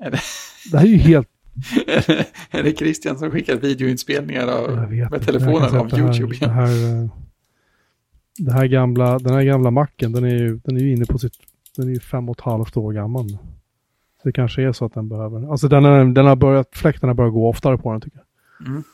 Är 0.01 0.11
det, 0.11 0.21
Det 0.73 0.79
här 0.79 0.85
är 0.85 0.91
ju 0.91 0.97
helt... 0.97 1.29
är 1.87 2.05
det, 2.07 2.27
är 2.51 2.63
det 2.63 2.79
Christian 2.79 3.19
som 3.19 3.31
skickar 3.31 3.57
videoinspelningar 3.57 4.47
av, 4.47 4.93
med 4.93 5.23
telefonen 5.23 5.77
av 5.77 5.89
det 5.89 5.97
här- 5.97 6.03
YouTube? 6.03 6.37
Det 6.41 6.49
här, 6.49 7.03
eh, 7.03 7.11
det 8.39 8.53
här 8.53 8.67
gamla, 8.67 9.19
den 9.19 9.35
här 9.35 9.43
gamla 9.43 9.71
macken, 9.71 10.13
den 10.13 10.25
är 10.25 10.35
ju, 10.35 10.61
den 10.65 10.77
är 10.77 10.81
ju 10.81 10.93
inne 10.93 11.05
på 11.07 11.19
sitt... 11.19 11.33
Den 11.77 11.89
är 11.89 11.93
ju 11.93 12.01
fem 12.01 12.29
och 12.29 12.39
ett 12.39 12.45
halvt 12.45 12.77
år 12.77 12.93
gammal. 12.93 13.29
Så 14.23 14.29
det 14.29 14.33
kanske 14.33 14.63
är 14.63 14.73
så 14.73 14.85
att 14.85 14.95
den 14.95 15.09
behöver... 15.09 15.51
Alltså 15.51 15.69
den, 15.69 15.85
är, 15.85 16.05
den 16.05 16.27
har 16.27 16.37
börjat... 16.37 16.69
Fläktarna 16.73 17.15
börjar 17.15 17.31
gå 17.31 17.49
oftare 17.49 17.79
på 17.79 17.93
den 17.93 18.01
tycker 18.01 18.19
jag. 18.19 18.69
Mm. 18.69 18.85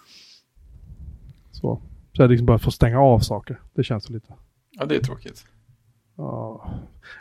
Så. 1.50 1.82
Så 2.12 2.22
jag 2.22 2.30
liksom 2.30 2.46
bara 2.46 2.58
får 2.58 2.70
stänga 2.70 3.00
av 3.00 3.18
saker. 3.18 3.60
Det 3.74 3.84
känns 3.84 4.04
så 4.04 4.12
lite... 4.12 4.34
Ja, 4.70 4.84
det 4.84 4.96
är 4.96 5.00
tråkigt. 5.00 5.44
Ja. 6.16 6.70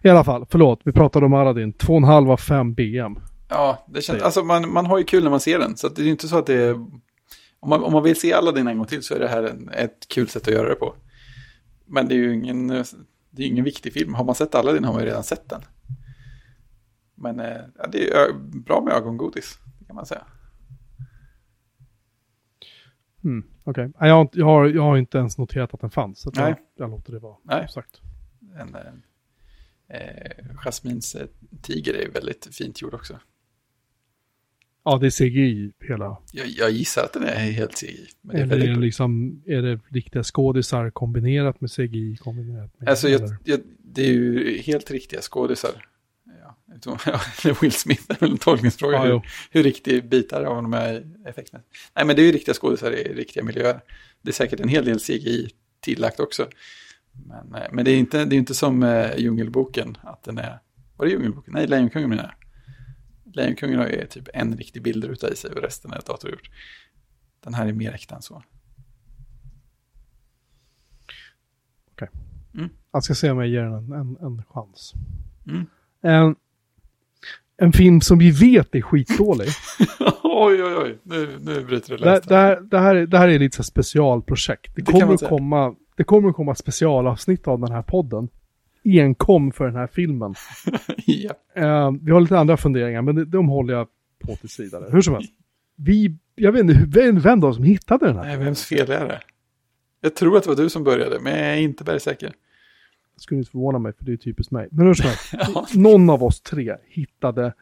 I 0.03 0.09
alla 0.09 0.23
fall, 0.23 0.45
förlåt. 0.49 0.79
Vi 0.83 0.91
pratade 0.91 1.25
om 1.25 1.33
Aladdin. 1.33 1.73
2,5 1.73 2.31
av 2.31 2.37
5 2.37 2.73
BM. 2.73 3.15
Ja, 3.47 3.85
det 3.87 4.01
känns, 4.01 4.21
alltså 4.21 4.43
man, 4.43 4.73
man 4.73 4.85
har 4.85 4.97
ju 4.97 5.03
kul 5.03 5.23
när 5.23 5.29
man 5.29 5.39
ser 5.39 5.59
den. 5.59 5.77
Så 5.77 5.89
det 5.89 6.01
är 6.01 6.07
inte 6.07 6.27
så 6.27 6.37
att 6.37 6.45
det 6.45 6.53
är... 6.53 6.73
Om 7.59 7.69
man, 7.69 7.83
om 7.83 7.93
man 7.93 8.03
vill 8.03 8.19
se 8.19 8.33
alla 8.33 8.51
dina 8.51 8.71
en 8.71 8.77
gång 8.77 8.87
till 8.87 9.03
så 9.03 9.15
är 9.15 9.19
det 9.19 9.27
här 9.27 9.43
en, 9.43 9.69
ett 9.69 10.07
kul 10.07 10.27
sätt 10.27 10.47
att 10.47 10.53
göra 10.53 10.69
det 10.69 10.75
på. 10.75 10.93
Men 11.85 12.07
det 12.07 12.13
är 12.13 12.17
ju 12.17 12.33
ingen, 12.33 12.85
det 13.31 13.43
är 13.43 13.47
ingen 13.47 13.65
viktig 13.65 13.93
film. 13.93 14.13
Har 14.13 14.23
man 14.25 14.35
sett 14.35 14.55
alla 14.55 14.71
dina 14.73 14.87
har 14.87 14.93
man 14.93 15.03
ju 15.03 15.07
redan 15.09 15.23
sett 15.23 15.49
den. 15.49 15.61
Men 17.15 17.39
eh, 17.39 17.61
ja, 17.77 17.87
det 17.87 18.11
är 18.13 18.33
bra 18.65 18.81
med 18.81 18.93
ögongodis, 18.93 19.59
kan 19.87 19.95
man 19.95 20.05
säga. 20.05 20.25
Mm, 23.23 23.43
Okej. 23.63 23.83
Nej, 23.99 24.09
Jag, 24.09 24.15
har 24.15 24.21
inte- 24.21 24.39
jag, 24.39 24.45
har, 24.45 24.65
jag 24.65 24.81
har 24.81 24.97
inte 24.97 25.17
ens 25.17 25.37
noterat 25.37 25.73
att 25.73 25.81
den 25.81 25.89
fanns. 25.91 26.19
Så 26.19 26.29
att 26.29 26.35
jag, 26.35 26.43
Nej. 26.45 26.55
jag 26.75 26.89
låter 26.89 27.13
det 27.13 27.19
vara 27.19 27.37
Nej. 27.43 27.67
sagt. 27.69 28.01
En, 28.59 28.75
eh, 28.75 28.81
eh, 30.01 30.45
Jasmins 30.65 31.15
eh, 31.15 31.27
tiger 31.61 31.93
är 31.93 32.11
väldigt 32.11 32.47
fint 32.51 32.81
gjord 32.81 32.93
också. 32.93 33.19
Ja, 34.83 34.97
det 34.97 35.05
är 35.05 35.09
CGI 35.09 35.71
hela. 35.87 36.17
Jag, 36.31 36.47
jag 36.47 36.71
gissar 36.71 37.03
att 37.03 37.13
den 37.13 37.23
är 37.23 37.35
helt 37.35 37.79
CGI. 37.79 38.07
Men 38.21 38.35
Eller 38.35 38.55
är 38.55 38.67
det, 38.67 38.79
liksom, 38.79 39.41
är 39.45 39.61
det 39.61 39.79
riktiga 39.89 40.23
skådisar 40.23 40.89
kombinerat 40.89 41.61
med 41.61 41.71
CGI 41.71 42.17
kombinerat 42.19 42.79
med... 42.79 42.89
alltså, 42.89 43.09
jag, 43.09 43.21
jag, 43.43 43.59
det 43.77 44.01
är 44.01 44.11
ju 44.11 44.57
helt 44.57 44.91
riktiga 44.91 45.21
skådisar. 45.21 45.71
Ja, 46.83 46.97
Will 47.61 47.71
Smith 47.71 48.03
är 48.07 48.19
väl 48.19 48.31
en 48.31 48.37
tolkningsfråga. 48.37 48.97
Ja, 48.97 49.05
hur, 49.05 49.21
hur 49.51 49.63
riktig 49.63 50.09
bitar 50.09 50.43
av 50.43 50.55
de 50.55 50.73
är 50.73 51.03
effekterna. 51.25 51.63
Nej, 51.95 52.05
men 52.05 52.15
det 52.15 52.21
är 52.21 52.25
ju 52.25 52.31
riktiga 52.31 52.53
skådisar 52.53 52.91
i 52.91 53.13
riktiga 53.13 53.43
miljöer. 53.43 53.81
Det 54.21 54.29
är 54.29 54.33
säkert 54.33 54.59
en 54.59 54.69
hel 54.69 54.85
del 54.85 54.99
CGI 54.99 55.49
tillagt 55.79 56.19
också. 56.19 56.47
Men, 57.27 57.61
eh, 57.61 57.67
men 57.71 57.85
det 57.85 57.91
är 57.91 57.97
inte, 57.97 58.25
det 58.25 58.35
är 58.35 58.37
inte 58.37 58.53
som 58.53 58.83
eh, 58.83 59.17
Djungelboken, 59.17 59.97
att 60.01 60.23
den 60.23 60.37
är... 60.37 60.59
Var 60.97 61.05
det 61.05 61.11
Djungelboken? 61.11 61.53
Nej, 61.53 61.67
Lejonkungen 61.67 62.09
menar 62.09 62.23
jag. 62.23 62.40
Lejonkungen 63.33 63.79
har 63.79 63.87
ju 63.87 64.07
typ 64.07 64.27
en 64.33 64.57
riktig 64.57 64.83
bildruta 64.83 65.29
i 65.29 65.35
sig 65.35 65.51
och 65.51 65.61
resten 65.61 65.91
är 65.93 66.01
datorgjort. 66.07 66.49
Den 67.43 67.53
här 67.53 67.67
är 67.67 67.73
mer 67.73 67.93
äkta 67.93 68.15
än 68.15 68.21
så. 68.21 68.43
Jag 72.91 73.03
ska 73.03 73.15
se 73.15 73.31
om 73.31 73.37
jag 73.39 73.47
ger 73.47 73.63
den 73.63 73.73
en, 73.73 73.91
en, 73.93 74.17
en 74.21 74.43
chans. 74.49 74.93
Mm. 75.47 75.65
En, 76.01 76.35
en 77.57 77.73
film 77.73 78.01
som 78.01 78.19
vi 78.19 78.31
vet 78.31 78.75
är 78.75 78.81
skitdålig. 78.81 79.47
oj, 80.23 80.63
oj, 80.63 80.75
oj, 80.75 80.97
nu, 81.03 81.37
nu 81.41 81.65
bryter 81.65 81.89
det 81.97 82.03
det, 82.03 82.05
löst. 82.05 82.27
det, 82.29 82.35
här, 82.35 82.61
det, 82.61 82.79
här, 82.79 82.95
är- 82.95 83.07
det 83.07 83.17
här 83.17 83.27
är 83.27 83.39
lite 83.39 83.57
så 83.57 83.63
specialprojekt. 83.63 84.75
Det, 84.75 84.81
Det 84.81 84.91
kommer 84.91 85.13
att 85.13 85.29
komma, 85.29 85.75
det 85.95 86.03
kommer 86.03 86.29
att 86.29 86.35
komma 86.35 86.55
specialavsnitt 86.55 87.47
av 87.47 87.59
den 87.59 87.71
här 87.71 87.81
podden. 87.83 88.29
Enkom 88.83 89.51
för 89.51 89.65
den 89.65 89.75
här 89.75 89.87
filmen. 89.87 90.35
ja. 91.05 91.33
Eh, 91.55 91.91
vi 92.01 92.11
har 92.11 92.21
lite 92.21 92.37
andra 92.39 92.57
funderingar, 92.57 93.01
men 93.01 93.15
de, 93.15 93.23
de 93.25 93.47
håller 93.49 93.73
jag 93.73 93.87
på 94.25 94.35
tills 94.35 94.59
vidare. 94.59 94.89
Hur 94.91 95.01
som 95.01 95.13
helst. 95.13 95.31
Vi, 95.75 96.17
jag 96.35 96.51
vet 96.51 96.61
inte 96.61 96.85
vem, 96.87 97.19
vem 97.19 97.39
då 97.39 97.53
som 97.53 97.63
hittade 97.63 98.05
den 98.05 98.15
här. 98.17 98.23
Nej, 98.25 98.37
vems 98.37 98.65
fel 98.65 98.91
är 98.91 99.07
det? 99.07 99.21
Jag 100.01 100.15
tror 100.15 100.37
att 100.37 100.43
det 100.43 100.49
var 100.49 100.55
du 100.55 100.69
som 100.69 100.83
började, 100.83 101.19
men 101.19 101.33
jag 101.33 101.47
är 101.47 101.57
inte 101.57 101.83
bergsäker. 101.83 102.33
skulle 103.17 103.37
inte 103.37 103.51
förvåna 103.51 103.79
mig, 103.79 103.93
för 103.93 104.05
det 104.05 104.11
är 104.13 104.17
typiskt 104.17 104.51
mig. 104.51 104.67
Men 104.71 104.87
hur 104.87 104.93
som 104.93 105.05
helst. 105.05 105.33
Ja. 105.53 105.67
någon 105.75 106.09
av 106.09 106.23
oss 106.23 106.41
tre 106.41 106.75
hittade 106.87 107.53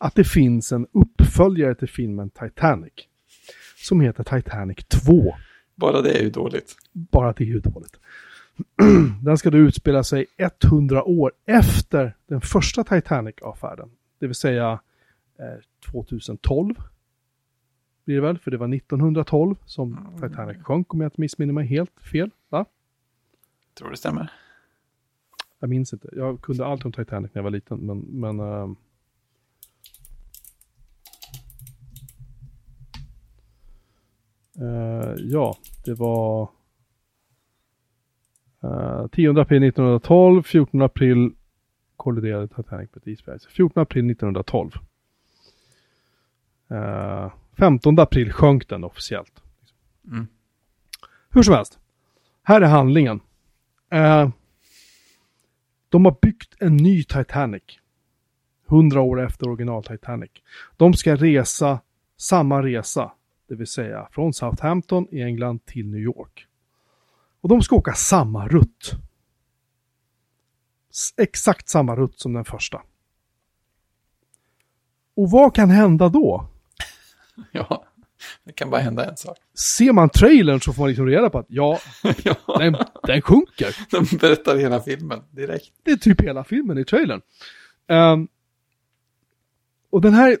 att 0.00 0.14
det 0.14 0.24
finns 0.24 0.72
en 0.72 0.86
uppföljare 0.92 1.74
till 1.74 1.88
filmen 1.88 2.30
Titanic. 2.30 2.92
Som 3.76 4.00
heter 4.00 4.24
Titanic 4.24 4.78
2. 4.88 5.34
Bara 5.74 6.02
det 6.02 6.18
är 6.18 6.22
ju 6.22 6.30
dåligt. 6.30 6.76
Bara 6.92 7.32
det 7.32 7.44
är 7.44 7.48
ju 7.48 7.60
dåligt. 7.60 8.00
Den 9.22 9.38
ska 9.38 9.50
då 9.50 9.58
utspela 9.58 10.04
sig 10.04 10.26
100 10.62 11.04
år 11.04 11.32
efter 11.46 12.16
den 12.26 12.40
första 12.40 12.84
Titanic-avfärden. 12.84 13.90
Det 14.18 14.26
vill 14.26 14.34
säga 14.34 14.80
eh, 15.38 15.90
2012. 15.92 16.74
Blir 18.04 18.14
det 18.16 18.22
väl, 18.22 18.38
för 18.38 18.50
det 18.50 18.56
var 18.56 18.74
1912 18.74 19.56
som 19.64 20.18
Titanic 20.22 20.62
sjönk, 20.62 20.94
om 20.94 21.00
jag 21.00 21.06
inte 21.06 21.20
missminner 21.20 21.52
mig 21.52 21.66
helt 21.66 22.00
fel. 22.00 22.30
Va? 22.48 22.64
Tror 23.74 23.90
det 23.90 23.96
stämmer. 23.96 24.32
Jag 25.60 25.70
minns 25.70 25.92
inte. 25.92 26.08
Jag 26.12 26.40
kunde 26.40 26.66
allt 26.66 26.84
om 26.84 26.92
Titanic 26.92 27.34
när 27.34 27.38
jag 27.38 27.44
var 27.44 27.50
liten, 27.50 27.78
men... 27.78 27.98
men 27.98 28.40
ehm, 28.40 28.76
eh, 34.58 35.14
ja, 35.18 35.56
det 35.84 35.94
var... 35.94 36.48
Uh, 38.64 39.06
10 39.08 39.40
april 39.40 39.62
1912, 39.62 40.42
14 40.42 40.82
april 40.82 41.30
kolliderade 41.96 42.48
Titanic 42.48 42.90
på 42.90 42.98
ett 42.98 43.06
isberg. 43.06 43.40
Så 43.40 43.50
14 43.50 43.82
april 43.82 44.10
1912. 44.10 44.70
Eh, 46.70 47.32
15 47.58 47.98
april 47.98 48.32
sjönk 48.32 48.68
den 48.68 48.84
officiellt. 48.84 49.42
Mm. 50.06 50.26
Hur 51.30 51.42
som 51.42 51.54
helst. 51.54 51.78
Här 52.42 52.60
är 52.60 52.66
handlingen. 52.66 53.20
Eh, 53.90 54.30
de 55.88 56.04
har 56.04 56.16
byggt 56.22 56.54
en 56.60 56.76
ny 56.76 57.04
Titanic. 57.04 57.62
100 58.68 59.00
år 59.00 59.20
efter 59.20 59.48
original 59.48 59.84
Titanic. 59.84 60.30
De 60.76 60.94
ska 60.94 61.16
resa 61.16 61.80
samma 62.16 62.62
resa. 62.62 63.12
Det 63.48 63.54
vill 63.54 63.66
säga 63.66 64.08
från 64.10 64.32
Southampton 64.32 65.06
i 65.10 65.22
England 65.22 65.64
till 65.64 65.86
New 65.86 66.00
York. 66.00 66.46
Och 67.40 67.48
de 67.48 67.62
ska 67.62 67.76
åka 67.76 67.92
samma 67.92 68.48
rutt. 68.48 68.92
Exakt 71.16 71.68
samma 71.68 71.96
rutt 71.96 72.20
som 72.20 72.32
den 72.32 72.44
första. 72.44 72.82
Och 75.16 75.30
vad 75.30 75.54
kan 75.54 75.70
hända 75.70 76.08
då? 76.08 76.46
Ja, 77.52 77.84
det 78.44 78.52
kan 78.52 78.70
bara 78.70 78.80
hända 78.80 79.04
en 79.04 79.16
sak. 79.16 79.38
Ser 79.54 79.92
man 79.92 80.08
trailern 80.08 80.60
så 80.60 80.72
får 80.72 80.82
man 80.82 80.88
liksom 80.88 81.06
reda 81.06 81.30
på 81.30 81.38
att 81.38 81.46
ja, 81.48 81.78
ja, 82.22 82.36
den, 82.58 82.76
den 83.02 83.22
sjunker. 83.22 83.76
de 83.90 84.16
berättar 84.16 84.56
hela 84.56 84.80
filmen 84.80 85.22
direkt. 85.30 85.72
Det 85.82 85.90
är 85.90 85.96
typ 85.96 86.20
hela 86.20 86.44
filmen 86.44 86.78
i 86.78 86.84
trailern. 86.84 87.20
Ehm, 87.88 88.28
och 89.90 90.00
den 90.00 90.14
här, 90.14 90.38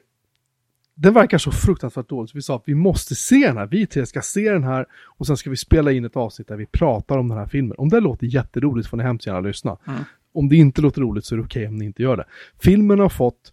den 1.02 1.14
verkar 1.14 1.38
så 1.38 1.52
fruktansvärt 1.52 2.08
dålig 2.08 2.30
så 2.30 2.38
vi 2.38 2.42
sa 2.42 2.56
att 2.56 2.62
vi 2.66 2.74
måste 2.74 3.14
se 3.14 3.46
den 3.46 3.56
här. 3.56 3.66
Vi 3.66 3.86
tre 3.86 4.06
ska 4.06 4.22
se 4.22 4.50
den 4.50 4.64
här 4.64 4.86
och 5.06 5.26
sen 5.26 5.36
ska 5.36 5.50
vi 5.50 5.56
spela 5.56 5.92
in 5.92 6.04
ett 6.04 6.16
avsnitt 6.16 6.48
där 6.48 6.56
vi 6.56 6.66
pratar 6.66 7.18
om 7.18 7.28
den 7.28 7.38
här 7.38 7.46
filmen. 7.46 7.74
Om 7.78 7.88
det 7.88 8.00
låter 8.00 8.26
jätteroligt 8.26 8.88
får 8.88 8.96
ni 8.96 9.02
hemskt 9.02 9.26
gärna 9.26 9.40
lyssna. 9.40 9.78
Mm. 9.86 10.00
Om 10.32 10.48
det 10.48 10.56
inte 10.56 10.80
låter 10.80 11.00
roligt 11.00 11.24
så 11.24 11.34
är 11.34 11.36
det 11.36 11.44
okej 11.44 11.68
om 11.68 11.76
ni 11.76 11.84
inte 11.84 12.02
gör 12.02 12.16
det. 12.16 12.24
Filmen 12.58 12.98
har 12.98 13.08
fått 13.08 13.52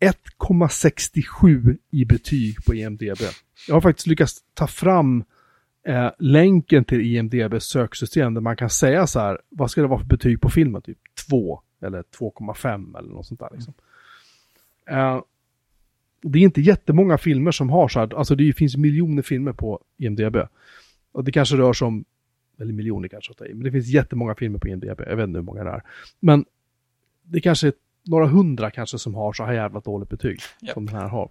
1,67 0.00 1.76
i 1.90 2.04
betyg 2.04 2.64
på 2.66 2.74
IMDB. 2.74 3.20
Jag 3.68 3.74
har 3.74 3.80
faktiskt 3.80 4.06
lyckats 4.06 4.38
ta 4.54 4.66
fram 4.66 5.24
eh, 5.86 6.10
länken 6.18 6.84
till 6.84 7.00
IMDBs 7.00 7.64
söksystem 7.64 8.34
där 8.34 8.40
man 8.40 8.56
kan 8.56 8.70
säga 8.70 9.06
så 9.06 9.20
här, 9.20 9.38
vad 9.48 9.70
ska 9.70 9.80
det 9.80 9.88
vara 9.88 10.00
för 10.00 10.06
betyg 10.06 10.40
på 10.40 10.50
filmen? 10.50 10.82
Typ 10.82 10.98
2 11.28 11.60
eller 11.82 12.02
2,5 12.18 12.98
eller 12.98 13.12
något 13.12 13.26
sånt 13.26 13.40
där. 13.40 13.48
Liksom. 13.52 13.74
Eh, 14.90 15.20
det 16.30 16.38
är 16.38 16.42
inte 16.42 16.60
jättemånga 16.60 17.18
filmer 17.18 17.50
som 17.50 17.70
har 17.70 17.88
så 17.88 18.00
här, 18.00 18.14
alltså 18.14 18.34
det 18.34 18.52
finns 18.52 18.76
miljoner 18.76 19.22
filmer 19.22 19.52
på 19.52 19.80
IMDB. 19.98 20.36
Och 21.12 21.24
det 21.24 21.32
kanske 21.32 21.56
rör 21.56 21.72
sig 21.72 21.86
om, 21.86 22.04
eller 22.60 22.72
miljoner 22.72 23.08
kanske 23.08 23.30
att 23.30 23.36
ta 23.36 23.46
i, 23.46 23.54
men 23.54 23.64
det 23.64 23.72
finns 23.72 23.86
jättemånga 23.86 24.34
filmer 24.34 24.58
på 24.58 24.68
IMDB, 24.68 25.00
jag 25.00 25.16
vet 25.16 25.28
inte 25.28 25.38
hur 25.38 25.44
många 25.44 25.64
det 25.64 25.70
är. 25.70 25.82
Men 26.20 26.44
det 27.22 27.40
kanske 27.40 27.66
är 27.66 27.72
några 28.06 28.26
hundra 28.26 28.70
kanske 28.70 28.98
som 28.98 29.14
har 29.14 29.32
så 29.32 29.44
här 29.44 29.52
jävla 29.52 29.80
dåligt 29.80 30.08
betyg 30.08 30.40
Japp. 30.60 30.74
som 30.74 30.86
den 30.86 30.96
här 30.96 31.08
har. 31.08 31.28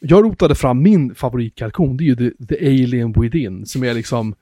Jag 0.00 0.24
rotade 0.24 0.54
fram 0.54 0.82
min 0.82 1.14
favoritkalkon, 1.14 1.96
det 1.96 2.04
är 2.04 2.06
ju 2.06 2.16
The, 2.16 2.46
The 2.46 2.66
Alien 2.66 3.12
Within, 3.12 3.66
som 3.66 3.84
är 3.84 3.94
liksom, 3.94 4.34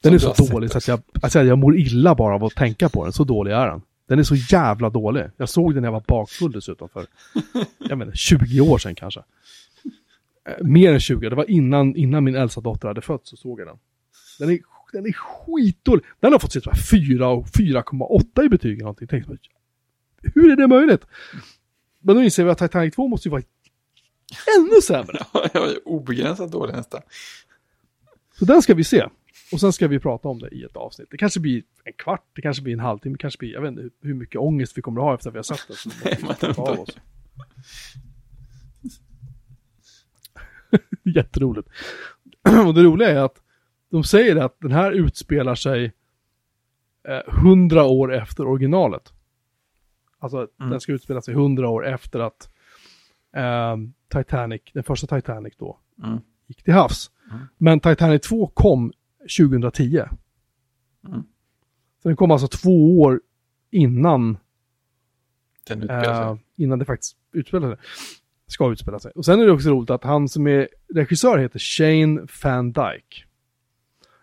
den 0.00 0.20
Som 0.20 0.30
är 0.30 0.34
så 0.34 0.46
dålig 0.52 0.70
så 0.70 0.78
att 0.78 0.88
jag, 0.88 1.00
alltså 1.22 1.42
jag 1.42 1.58
mår 1.58 1.76
illa 1.76 2.14
bara 2.14 2.34
av 2.34 2.44
att 2.44 2.54
tänka 2.54 2.88
på 2.88 3.04
den, 3.04 3.12
så 3.12 3.24
dålig 3.24 3.52
är 3.52 3.66
den. 3.66 3.82
Den 4.08 4.18
är 4.18 4.22
så 4.22 4.34
jävla 4.34 4.90
dålig. 4.90 5.24
Jag 5.36 5.48
såg 5.48 5.74
den 5.74 5.82
när 5.82 5.86
jag 5.88 5.92
var 5.92 6.04
bakfull 6.08 6.52
dessutom 6.52 6.88
för, 6.88 7.06
jag 7.78 7.98
menar, 7.98 8.12
20 8.12 8.60
år 8.60 8.78
sedan 8.78 8.94
kanske. 8.94 9.20
Eh, 10.48 10.64
Mer 10.64 10.92
än 10.92 11.00
20, 11.00 11.28
det 11.28 11.36
var 11.36 11.50
innan, 11.50 11.96
innan 11.96 12.24
min 12.24 12.34
äldsta 12.34 12.60
dotter 12.60 12.88
hade 12.88 13.00
fötts 13.00 13.30
så 13.30 13.36
såg 13.36 13.60
jag 13.60 13.68
den. 13.68 13.78
Den 14.38 14.50
är, 14.50 14.58
den 14.92 15.06
är 15.06 15.12
skitdålig. 15.12 16.04
Den 16.20 16.32
har 16.32 16.38
fått 16.38 16.52
sitt 16.52 16.64
4 16.90 17.28
och 17.28 17.46
4,8 17.46 18.44
i 18.44 18.48
betyg 18.48 18.72
eller 18.72 18.82
någonting. 18.82 19.08
Tänkte, 19.08 19.36
hur 20.34 20.52
är 20.52 20.56
det 20.56 20.66
möjligt? 20.68 21.06
Men 22.00 22.14
då 22.16 22.22
inser 22.22 22.44
vi 22.44 22.50
att 22.50 22.58
Titanic 22.58 22.94
2 22.94 23.08
måste 23.08 23.28
ju 23.28 23.30
vara 23.30 23.42
ännu 24.58 24.80
sämre. 24.82 25.18
Ja, 25.32 25.48
jag 25.54 25.68
är 25.70 25.88
obegränsat 25.88 26.52
dålig 26.52 26.74
nästan. 26.74 27.00
Så 28.38 28.44
den 28.44 28.62
ska 28.62 28.74
vi 28.74 28.84
se. 28.84 29.08
Och 29.52 29.60
sen 29.60 29.72
ska 29.72 29.88
vi 29.88 29.98
prata 29.98 30.28
om 30.28 30.38
det 30.38 30.48
i 30.48 30.62
ett 30.64 30.76
avsnitt. 30.76 31.08
Det 31.10 31.16
kanske 31.16 31.40
blir 31.40 31.62
en 31.84 31.92
kvart, 31.92 32.24
det 32.34 32.42
kanske 32.42 32.62
blir 32.62 32.72
en 32.72 32.80
halvtimme, 32.80 33.14
det 33.14 33.18
kanske 33.18 33.38
blir, 33.38 33.52
jag 33.52 33.60
vet 33.60 33.68
inte 33.68 33.90
hur- 34.02 34.14
mycket 34.14 34.40
ångest 34.40 34.78
vi 34.78 34.82
kommer 34.82 35.00
att 35.00 35.04
ha 35.04 35.14
efter 35.14 35.28
att 35.28 35.34
vi 35.34 35.38
har 35.38 35.42
sett. 35.42 35.60
Så 35.76 35.90
vi 36.44 36.48
av 36.56 36.80
oss. 36.80 36.98
Jätteroligt. 41.14 41.68
Och 42.66 42.74
det 42.74 42.82
roliga 42.82 43.10
är 43.10 43.16
att 43.24 43.42
de 43.90 44.04
säger 44.04 44.36
att 44.36 44.56
den 44.60 44.72
här 44.72 44.92
utspelar 44.92 45.54
sig 45.54 45.92
eh, 47.08 47.34
100 47.44 47.84
år 47.84 48.14
efter 48.14 48.46
originalet. 48.46 49.12
Alltså 50.18 50.48
Mm. 50.60 50.70
den 50.70 50.80
ska 50.80 50.92
utspela 50.92 51.20
sig 51.22 51.34
100 51.34 51.68
år 51.68 51.86
efter 51.86 52.20
att 52.20 52.48
eh, 53.36 53.76
Titanic, 54.08 54.62
den 54.72 54.82
första 54.84 55.16
Titanic 55.16 55.54
då, 55.58 55.78
Mm. 56.04 56.18
gick 56.46 56.62
till 56.62 56.74
havs. 56.74 57.10
Mm. 57.30 57.46
Men 57.58 57.80
Titanic 57.80 58.22
2 58.28 58.46
kom 58.46 58.92
2010. 59.38 60.02
Mm. 61.06 61.22
Så 62.02 62.08
den 62.08 62.16
kom 62.16 62.30
alltså 62.30 62.48
två 62.48 63.00
år 63.00 63.20
innan, 63.70 64.38
Den 65.66 65.90
eh, 65.90 66.02
sig. 66.02 66.44
innan 66.56 66.78
det 66.78 66.84
faktiskt 66.84 67.16
utspelade 67.32 67.76
sig. 67.76 67.84
Ska 68.46 68.72
utspela 68.72 68.98
sig. 68.98 69.12
Och 69.14 69.24
sen 69.24 69.40
är 69.40 69.46
det 69.46 69.52
också 69.52 69.70
roligt 69.70 69.90
att 69.90 70.04
han 70.04 70.28
som 70.28 70.46
är 70.46 70.68
regissör 70.94 71.38
heter 71.38 71.58
Shane 71.58 72.26
Van 72.42 72.72
Dyke. 72.72 73.24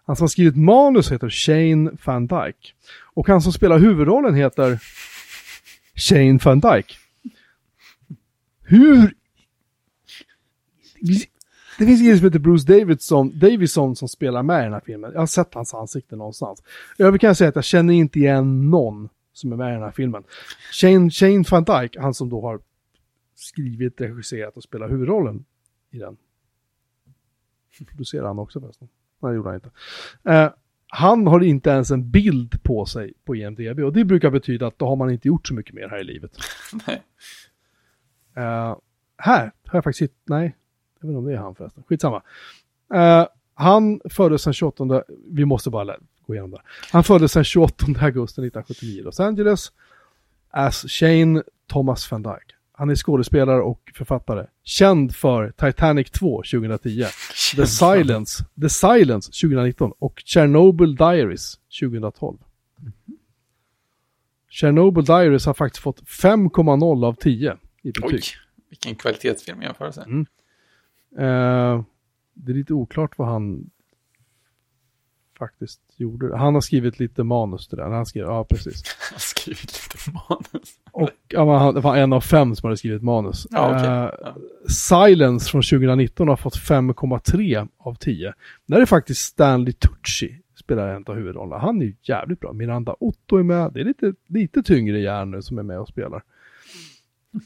Han 0.04 0.16
som 0.16 0.24
har 0.24 0.28
skrivit 0.28 0.56
manus 0.56 1.12
heter 1.12 1.30
Shane 1.30 1.92
Van 2.06 2.28
Dyke. 2.28 2.74
Och 3.14 3.28
han 3.28 3.42
som 3.42 3.54
spelar 3.54 3.80
huvudrollen 3.80 4.36
heter 4.36 4.80
Shane 5.96 6.40
Van 6.44 6.60
Dyke. 6.60 6.94
Hur... 8.62 9.14
Det 11.82 11.88
finns 11.88 12.02
ingen 12.02 12.18
som 12.18 12.26
heter 12.26 12.40
Bruce 12.40 12.68
Davidson, 12.68 13.40
Davison 13.40 13.96
som 13.96 14.08
spelar 14.08 14.44
med 14.44 14.62
i 14.62 14.64
den 14.64 14.74
här 14.74 14.82
filmen. 14.86 15.12
Jag 15.14 15.20
har 15.20 15.28
sett 15.28 15.54
hans 15.54 15.74
ansikte 15.74 16.16
någonstans. 16.16 16.64
Jag 16.98 17.22
kan 17.22 17.36
säga 17.36 17.50
att 17.50 17.56
jag 17.56 17.64
känner 17.64 17.94
inte 17.94 18.20
igen 18.20 18.70
någon 18.70 19.10
som 19.34 19.52
är 19.52 19.56
med 19.56 19.70
i 19.70 19.74
den 19.74 19.84
här 19.84 19.92
filmen. 19.92 20.24
Shane, 20.72 21.10
Shane 21.10 21.44
Van 21.52 21.64
Dyke, 21.64 22.00
han 22.02 22.14
som 22.14 22.30
då 22.30 22.42
har 22.42 22.60
skrivit, 23.36 24.02
regisserat 24.02 24.58
och 24.58 24.64
spelat 24.64 24.92
huvudrollen 24.92 25.46
i 25.92 25.98
den. 25.98 26.18
Producerar 27.88 28.28
han 28.28 28.40
också 28.40 28.60
förresten? 28.60 28.88
Nej, 29.20 29.32
det 29.32 29.36
gjorde 29.36 29.50
han 29.50 29.56
inte. 29.56 29.72
Eh, 30.24 30.50
han 30.88 31.28
har 31.28 31.44
inte 31.44 31.70
ens 31.70 31.92
en 31.92 32.12
bild 32.12 32.64
på 32.64 32.86
sig 32.86 33.14
på 33.24 33.36
IMDB 33.36 33.80
och 33.80 33.94
det 33.94 34.06
brukar 34.06 34.30
betyda 34.30 34.68
att 34.68 34.80
då 34.80 34.88
har 34.88 34.96
man 34.96 35.12
inte 35.12 35.28
gjort 35.28 35.48
så 35.48 35.54
mycket 35.54 35.76
mer 35.76 35.88
här 35.88 36.02
i 36.02 36.04
livet. 36.04 36.32
Nej. 36.88 37.04
Uh, 38.38 38.78
här 39.18 39.52
har 39.66 39.78
jag 39.78 39.84
faktiskt 39.84 40.14
nej, 40.26 40.56
jag 41.02 41.08
vet 41.08 41.12
inte 41.12 41.18
om 41.18 41.26
det 41.26 41.34
är 41.34 41.38
han 41.38 41.56
förresten, 41.56 41.84
skitsamma. 41.88 42.24
Uh, 42.94 43.28
han 43.54 44.02
föddes 44.10 44.44
den 44.44 44.54
28, 44.54 45.04
vi 45.28 45.46
måste 45.46 45.70
bara 45.70 45.96
gå 46.28 46.34
igenom 46.34 46.52
det. 46.52 46.62
Han 46.92 47.04
föddes 47.04 47.34
den 47.34 47.44
28 47.44 47.86
augusti 47.86 48.42
1979 48.42 49.00
i 49.00 49.02
Los 49.02 49.20
Angeles 49.20 49.72
as 50.50 50.86
Shane 50.88 51.44
Thomas 51.68 52.12
Van 52.12 52.24
Dyke. 52.24 52.56
Han 52.74 52.90
är 52.90 52.96
skådespelare 52.96 53.62
och 53.62 53.92
författare. 53.96 54.46
Känd 54.64 55.16
för 55.16 55.52
Titanic 55.58 56.12
2 56.12 56.38
2010, 56.38 57.06
The 57.56 57.68
Silence, 57.68 58.46
The 58.62 58.70
Silence 58.70 59.32
2019 59.32 59.94
och 60.00 60.24
Chernobyl 60.26 60.96
Diaries 60.96 61.60
2012. 61.82 62.38
Chernobyl 64.50 65.06
Diaries 65.06 65.46
har 65.46 65.54
faktiskt 65.54 65.84
fått 65.84 66.02
5,0 66.02 67.06
av 67.06 67.14
10 67.14 67.58
i 67.82 67.92
betyg. 67.92 68.14
Oj, 68.14 68.22
vilken 68.70 68.96
kvalitetsfilm 68.96 69.62
jämförelse. 69.62 70.02
Mm. 70.02 70.26
Eh, 71.18 71.82
det 72.34 72.52
är 72.52 72.56
lite 72.56 72.74
oklart 72.74 73.18
vad 73.18 73.28
han 73.28 73.70
faktiskt 75.40 75.82
gjorde. 75.96 76.38
Han 76.38 76.54
har 76.54 76.62
skrivit 76.62 77.00
lite 77.00 77.24
manus 77.24 77.68
till 77.68 77.78
den. 77.78 77.92
Han 77.92 78.06
skrev, 78.06 78.26
ja 78.26 78.44
precis. 78.44 78.84
Jag 79.10 79.16
har 79.16 79.20
skrivit 79.20 79.62
lite 79.62 80.12
manus. 80.12 80.70
Och 80.92 81.10
ja, 81.28 81.58
han- 81.58 81.74
det 81.74 81.80
var 81.82 81.96
en 81.98 82.14
av 82.14 82.22
fem 82.22 82.56
som 82.56 82.68
hade 82.68 82.78
skrivit 82.78 83.02
manus. 83.02 83.48
Ja, 83.50 83.70
okej. 83.76 83.88
Eh, 83.88 84.10
Ja. 84.22 84.36
Silence 84.70 85.52
från 85.52 85.62
2019 85.62 86.28
har 86.28 86.36
fått 86.36 86.56
5,3 86.58 87.68
av 87.78 87.96
10. 87.96 88.34
Där 88.66 88.82
är 88.82 88.86
faktiskt 88.86 89.22
Stanley 89.22 89.74
Tucci 89.74 90.42
spelar 90.56 90.88
en 90.96 91.04
av 91.08 91.16
huvudrollerna. 91.16 91.58
Han 91.62 91.82
är 91.82 91.86
ju 91.86 91.96
jävligt 92.02 92.40
bra. 92.40 92.54
Miranda 92.54 92.96
Otto 93.00 93.38
är 93.38 93.44
med. 93.44 93.72
Det 93.74 93.80
är 93.80 93.84
lite, 93.86 94.14
lite 94.28 94.64
tyngre 94.64 95.00
järn 95.00 95.32
nu 95.32 95.42
som 95.42 95.58
är 95.58 95.64
med 95.64 95.80
och 95.80 95.88
spelar. 95.88 96.24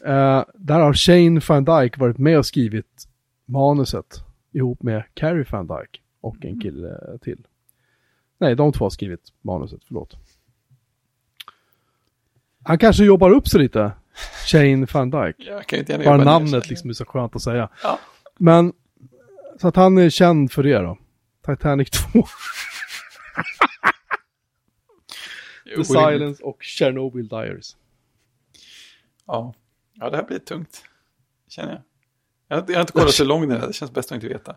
Eh, 0.06 0.44
där 0.56 0.80
har 0.80 0.94
Shane 0.94 1.42
Van 1.50 1.66
Dyke 1.66 2.00
varit 2.00 2.18
med 2.18 2.38
och 2.38 2.46
skrivit 2.46 3.08
manuset 3.46 4.24
ihop 4.52 4.84
med 4.84 5.04
Carrie 5.14 5.46
Van 5.52 5.68
Dyke 5.68 6.00
och 6.22 6.46
en 6.46 6.60
kille 6.60 7.18
till. 7.22 7.48
Nej, 8.38 8.56
de 8.56 8.72
två 8.72 8.86
har 8.86 8.90
skrivit 8.90 9.34
manuset, 9.42 9.84
förlåt. 9.88 10.18
Han 12.64 12.78
kanske 12.78 13.04
jobbar 13.04 13.30
upp 13.30 13.48
sig 13.48 13.60
lite, 13.60 13.92
Shane 14.46 14.88
Van 14.94 15.10
Dyke. 15.10 15.64
Bara 16.06 16.24
namnet 16.24 16.70
liksom 16.70 16.90
är 16.90 16.94
så 16.94 17.06
skönt 17.06 17.36
att 17.36 17.42
säga. 17.42 17.70
Ja. 17.84 18.00
Men, 18.38 18.74
så 19.62 19.68
att 19.68 19.76
han 19.76 19.98
är 19.98 20.10
känd 20.10 20.52
för 20.52 20.64
det 20.64 20.78
då. 20.78 20.98
Titanic 21.46 21.90
2, 21.90 22.24
The. 25.76 25.84
Silence 25.84 26.44
och 26.44 26.58
Chernobyl 26.64 27.28
Diaries. 27.28 27.78
Ja. 29.26 29.54
ja, 29.94 30.10
det 30.10 30.18
här 30.18 30.24
blir 30.24 30.40
tungt. 30.40 30.84
Känner 31.48 31.72
jag. 31.72 31.82
Jag 32.48 32.62
har, 32.62 32.80
inte 32.82 32.94
kollat 32.94 33.20
hur 33.20 33.26
lång 33.26 33.50
den 33.50 33.62
är, 33.62 33.68
det 33.68 33.74
känns 33.74 33.94
bäst 33.94 34.12
att 34.12 34.16
inte 34.16 34.28
veta. 34.28 34.56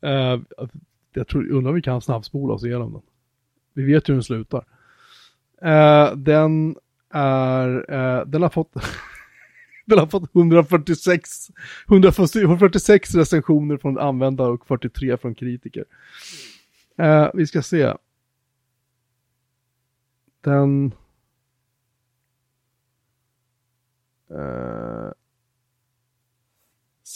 Eh, 0.00 0.40
jag 1.12 1.28
tror, 1.28 1.50
undrar 1.50 1.70
om 1.70 1.74
vi 1.74 1.82
kan 1.82 2.00
snabbspola 2.00 2.54
oss 2.54 2.64
igenom 2.64 2.92
den. 2.92 3.02
Vi 3.74 3.84
vet 3.92 4.08
ju 4.08 4.12
hur 4.12 4.16
den 4.16 4.22
slutar. 4.24 4.64
Eh, 5.62 6.16
den 6.16 6.76
är, 7.10 7.92
eh, 7.92 8.26
den 8.26 8.42
har 8.42 8.48
fått, 8.48 8.72
den 9.86 9.98
har 9.98 10.06
fått 10.06 10.34
146, 10.34 11.48
146 11.88 13.14
recensioner 13.14 13.76
från 13.76 13.98
användare 13.98 14.48
och 14.48 14.66
43 14.66 15.16
från 15.16 15.34
kritiker. 15.34 15.84
Eh, 16.98 17.30
vi 17.34 17.46
ska 17.46 17.62
se. 17.62 17.94
Den... 20.40 20.94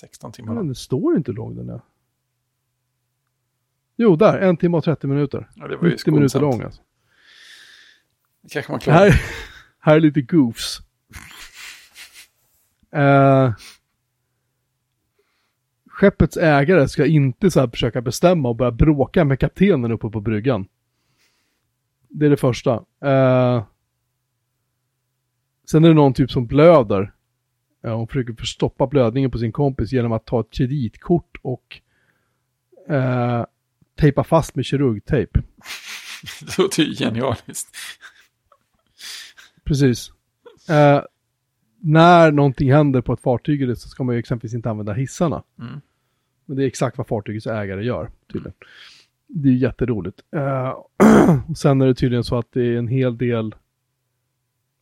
Eh, 0.02 0.06
16 0.08 0.28
Ja, 0.28 0.32
timmar. 0.32 0.54
men 0.54 0.68
det 0.68 0.74
står 0.74 1.16
inte 1.16 1.30
hur 1.30 1.36
lång 1.36 1.56
den 1.56 1.68
är. 1.70 1.80
Jo, 3.96 4.16
där. 4.16 4.38
En 4.38 4.56
timme 4.56 4.76
och 4.76 4.84
30 4.84 5.06
minuter. 5.06 5.50
Ja, 5.54 5.68
det 5.68 5.76
var 5.76 5.84
ju 5.84 5.90
90 5.90 6.14
minuter 6.14 6.40
lång 6.40 6.62
alltså. 6.62 6.82
Det 8.42 8.48
kanske 8.48 8.72
man 8.72 8.80
klarar. 8.80 8.98
Här, 8.98 9.20
här 9.78 9.96
är 9.96 10.00
lite 10.00 10.22
goofs. 10.22 10.78
Eh, 12.90 13.52
skeppets 15.90 16.36
ägare 16.36 16.88
ska 16.88 17.06
inte 17.06 17.50
så 17.50 17.60
här 17.60 17.68
försöka 17.68 18.00
bestämma 18.00 18.48
och 18.48 18.56
börja 18.56 18.72
bråka 18.72 19.24
med 19.24 19.40
kaptenen 19.40 19.92
uppe 19.92 20.10
på 20.10 20.20
bryggan. 20.20 20.68
Det 22.08 22.26
är 22.26 22.30
det 22.30 22.36
första. 22.36 22.72
Eh, 23.04 23.64
sen 25.70 25.84
är 25.84 25.88
det 25.88 25.94
någon 25.94 26.14
typ 26.14 26.30
som 26.30 26.46
blöder. 26.46 27.14
Hon 27.82 28.08
försöker 28.08 28.34
förstoppa 28.34 28.86
blödningen 28.86 29.30
på 29.30 29.38
sin 29.38 29.52
kompis 29.52 29.92
genom 29.92 30.12
att 30.12 30.26
ta 30.26 30.40
ett 30.40 30.50
kreditkort 30.50 31.36
och 31.42 31.80
eh, 32.88 33.44
tejpa 33.94 34.24
fast 34.24 34.54
med 34.54 34.64
kirurgtejp. 34.64 35.40
Det 36.40 36.58
låter 36.58 36.82
ju 36.82 36.94
genialiskt. 36.94 37.76
Precis. 39.64 40.12
Eh, 40.68 41.02
när 41.80 42.32
någonting 42.32 42.72
händer 42.72 43.00
på 43.00 43.12
ett 43.12 43.20
fartyg 43.20 43.78
så 43.78 43.88
ska 43.88 44.04
man 44.04 44.14
ju 44.14 44.18
exempelvis 44.18 44.54
inte 44.54 44.70
använda 44.70 44.92
hissarna. 44.92 45.42
Mm. 45.58 45.80
Men 46.46 46.56
det 46.56 46.64
är 46.64 46.66
exakt 46.66 46.98
vad 46.98 47.06
fartygets 47.06 47.46
ägare 47.46 47.84
gör 47.84 48.10
tydligen. 48.32 48.54
Det 49.26 49.48
är 49.48 49.52
jätteroligt. 49.52 50.20
Eh, 50.30 50.68
och 51.48 51.58
sen 51.58 51.80
är 51.80 51.86
det 51.86 51.94
tydligen 51.94 52.24
så 52.24 52.38
att 52.38 52.52
det 52.52 52.62
är 52.62 52.76
en 52.76 52.88
hel 52.88 53.18
del... 53.18 53.54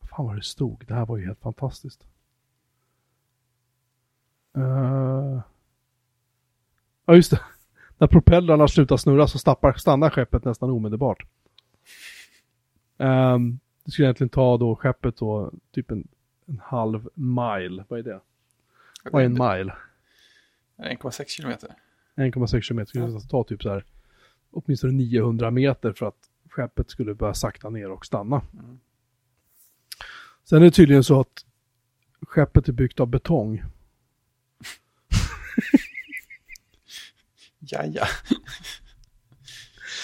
Fan 0.09 0.25
vad 0.25 0.35
det 0.35 0.43
stod. 0.43 0.83
Det 0.87 0.93
här 0.93 1.05
var 1.05 1.17
ju 1.17 1.25
helt 1.25 1.41
fantastiskt. 1.41 2.07
Eh, 4.57 5.41
ja 7.05 7.15
just 7.15 7.31
det. 7.31 7.41
När 7.97 8.07
propellrarna 8.07 8.67
slutar 8.67 8.97
snurra 8.97 9.27
så 9.27 9.39
stappar, 9.39 9.73
stannar 9.73 10.09
skeppet 10.09 10.45
nästan 10.45 10.69
omedelbart. 10.69 11.25
Ehm, 12.97 13.59
det 13.85 13.91
skulle 13.91 14.05
egentligen 14.05 14.29
ta 14.29 14.57
då 14.57 14.75
skeppet 14.75 15.17
då 15.17 15.51
typ 15.71 15.91
en, 15.91 16.07
en 16.45 16.61
halv 16.63 17.09
mile. 17.13 17.83
Vad 17.87 17.99
är 17.99 18.03
det? 18.03 18.19
Vad 19.11 19.21
är 19.21 19.25
en 19.25 19.33
mile? 19.33 19.73
1,6 20.77 21.25
kilometer. 21.27 21.75
1,6 22.15 22.61
km 22.61 22.85
skulle 22.85 23.05
det 23.05 23.29
ta 23.29 23.43
typ 23.43 23.63
så 23.63 23.69
här 23.69 23.85
åtminstone 24.51 24.93
900 24.93 25.51
meter 25.51 25.93
för 25.93 26.05
att 26.05 26.29
skeppet 26.49 26.89
skulle 26.89 27.13
börja 27.13 27.33
sakta 27.33 27.69
ner 27.69 27.91
och 27.91 28.05
stanna. 28.05 28.41
Mm. 28.53 28.79
Sen 30.43 30.61
är 30.61 30.65
det 30.65 30.71
tydligen 30.71 31.03
så 31.03 31.19
att 31.19 31.45
skeppet 32.21 32.67
är 32.67 32.73
byggt 32.73 32.99
av 32.99 33.07
betong. 33.07 33.63
Ja, 37.71 37.85
ja. 37.85 38.07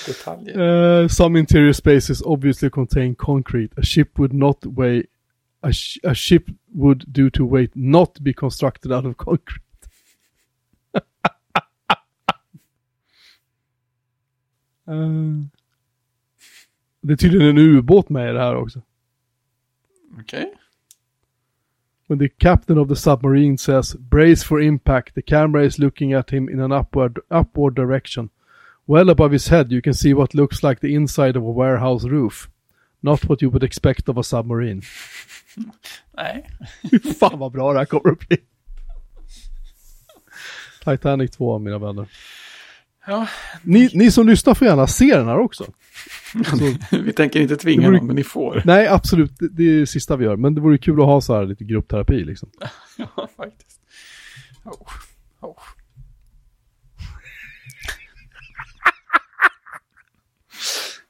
Detaljer. 0.07 1.01
Uh, 1.03 1.07
some 1.07 1.39
interior 1.39 1.74
spaces 1.74 2.22
obviously 2.26 2.70
contain 2.70 3.16
concrete. 3.16 3.70
A 3.78 3.84
ship 3.84 4.20
would 4.20 4.34
not 4.34 4.66
weigh 4.66 5.03
a, 5.61 5.72
sh- 5.72 5.99
a 6.03 6.14
ship 6.14 6.49
would 6.76 7.05
due 7.14 7.30
to 7.30 7.45
weight 7.45 7.72
not 7.76 8.22
be 8.24 8.34
constructed 8.34 8.91
out 8.91 9.05
of 9.05 9.16
concrete. 9.18 9.61
Eh, 14.88 15.45
det 17.01 17.14
är 17.14 17.18
tydligen 17.18 17.49
en 17.49 17.57
ubåt 17.57 18.09
med 18.09 18.30
i 18.30 18.34
det 18.34 18.39
här 18.39 18.55
också. 18.55 18.82
Okej. 20.20 20.53
When 22.08 22.20
the 22.20 22.30
captain 22.30 22.78
of 22.78 22.88
the 22.88 22.95
submarine 22.95 23.58
says 23.58 23.95
brace 23.95 24.43
for 24.43 24.60
impact, 24.60 25.16
the 25.16 25.22
camera 25.22 25.64
is 25.64 25.80
looking 25.80 26.14
at 26.14 26.32
him 26.32 26.49
in 26.49 26.60
an 26.60 26.72
upward 26.72 27.20
upward 27.32 27.76
direction. 27.76 28.30
Well 28.86 29.10
above 29.10 29.32
his 29.32 29.47
head 29.47 29.72
you 29.72 29.82
can 29.82 29.93
see 29.93 30.14
what 30.14 30.36
looks 30.36 30.64
like 30.64 30.80
the 30.80 30.95
inside 30.95 31.38
of 31.38 31.43
a 31.43 31.51
warehouse 31.51 32.04
roof. 32.04 32.49
Not 33.01 33.30
what 33.30 33.41
you 33.41 33.49
would 33.49 33.64
expect 33.64 34.10
of 34.10 34.18
a 34.18 34.24
submarine. 34.24 34.82
Nej. 36.18 36.49
Fan 37.20 37.39
vad 37.39 37.51
bra 37.51 37.74
det 37.74 37.80
här 37.80 37.86
kommer 37.86 38.12
att 38.12 38.28
bli. 38.28 38.38
Titanic 40.86 41.32
2 41.32 41.60
mina 41.60 41.80
vänner. 41.80 42.08
Ja, 43.08 43.28
Ni, 43.64 43.89
ni 43.93 44.12
som 44.12 44.28
lyssnar 44.28 44.54
får 44.54 44.68
gärna 44.68 44.88
se 44.88 45.16
den 45.16 45.26
här 45.28 45.38
också. 45.38 45.64
Så, 46.45 46.97
vi 46.97 47.14
tänker 47.14 47.39
inte 47.41 47.56
tvinga 47.56 47.88
vore- 47.88 47.97
någon, 47.97 48.08
men 48.08 48.16
ni 48.16 48.24
får. 48.24 48.62
nej 48.66 48.88
absolut, 48.88 49.38
det, 49.39 49.47
det 49.49 49.64
är 49.64 49.80
det 49.80 49.88
sista 49.88 50.16
vi 50.16 50.26
gör. 50.26 50.36
Men 50.36 50.56
det 50.56 50.62
vore 50.62 50.78
kul 50.78 50.99
att 50.99 51.06
ha 51.06 51.22
så 51.22 51.36
här 51.36 51.45
lite 51.45 51.64
gruppterapi 51.64 52.24
liksom. 52.24 52.49
Ja, 52.97 53.30
faktiskt. 53.38 53.80
Oh. 54.66 54.88
Oh. 55.41 55.58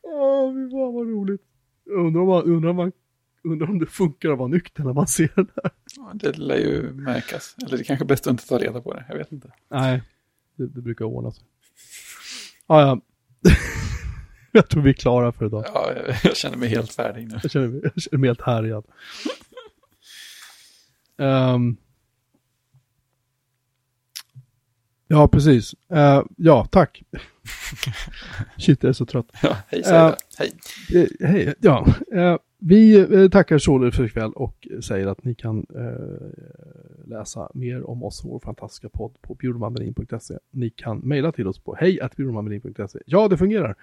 Åh, 0.02 0.54
fy 0.54 0.70
fan 0.72 0.94
vad 0.94 1.08
roligt. 1.08 1.42
Undrar 1.86 2.22
om, 2.22 2.28
man, 2.28 2.44
undrar, 2.44 2.70
om 2.70 2.76
man, 2.76 2.92
undrar 3.44 3.70
om 3.70 3.80
det 3.80 3.86
funkar 3.86 4.30
att 4.32 4.38
vara 4.38 4.48
nykter 4.48 4.84
när 4.84 4.94
man 4.94 5.08
ser 5.08 5.30
den 5.36 5.48
här. 5.64 5.72
Ja, 5.98 6.12
Det 6.14 6.38
lär 6.38 6.56
ju 6.58 6.94
märkas. 6.94 7.56
Eller 7.58 7.78
det 7.78 7.84
är 7.84 7.84
kanske 7.84 8.06
är 8.06 8.08
bäst 8.08 8.28
att 8.28 8.32
inte 8.32 8.48
ta 8.48 8.58
reda 8.58 8.82
på 8.82 8.94
det. 8.94 9.06
Jag 9.10 9.18
vet 9.18 9.32
inte. 9.32 9.52
Nej, 9.72 10.02
det, 10.56 10.68
det 10.68 10.82
brukar 10.82 11.06
ordna 11.06 11.32
sig. 11.32 11.44
Ah, 12.68 12.82
ja. 12.82 13.02
jag 14.52 14.70
tror 14.70 14.82
vi 14.82 14.90
är 14.90 14.94
klara 14.94 15.32
för 15.32 15.46
idag. 15.46 15.66
Ja, 15.74 15.92
jag, 15.96 16.16
jag 16.24 16.38
känner 16.38 16.58
mig 16.58 16.70
helt 16.70 16.94
färdig 16.94 17.28
nu. 17.28 17.40
Jag 17.44 17.52
känner 17.52 17.68
mig, 17.68 17.82
jag 17.84 18.04
känner 18.04 18.18
mig 18.18 18.30
helt 18.30 18.42
härjad. 18.42 18.86
Ehm. 21.20 21.78
Ja, 25.14 25.28
precis. 25.28 25.76
Eh, 25.90 26.24
ja, 26.38 26.68
tack. 26.72 27.04
Shit, 28.58 28.84
jag 28.84 28.90
är 28.90 28.94
så 28.94 29.06
trött. 29.06 29.26
Ja, 29.42 29.58
hej 29.68 29.82
jag. 29.86 30.16
Hej. 30.38 30.54
Eh, 30.96 31.28
hej, 31.28 31.54
ja. 31.60 31.88
Eh, 32.14 32.38
vi 32.60 33.30
tackar 33.32 33.58
således 33.58 33.96
för 33.96 34.06
ikväll 34.06 34.32
och 34.32 34.68
säger 34.84 35.08
att 35.08 35.24
ni 35.24 35.36
kan 35.36 35.66
läsa 37.06 37.52
mer 37.54 37.90
om 37.90 38.04
oss 38.04 38.24
och 38.24 38.30
vår 38.30 38.40
fantastiska 38.40 38.90
podd 38.90 39.22
på 39.22 39.36
bjurmanmelin.se. 39.36 40.34
Ni 40.52 40.70
kan 40.70 40.98
mejla 40.98 41.32
till 41.32 41.48
oss 41.48 41.60
på 41.60 41.76
hej.bjurmanmelin.se. 41.76 43.00
Ja, 43.06 43.28
det 43.28 43.38
fungerar. 43.38 43.76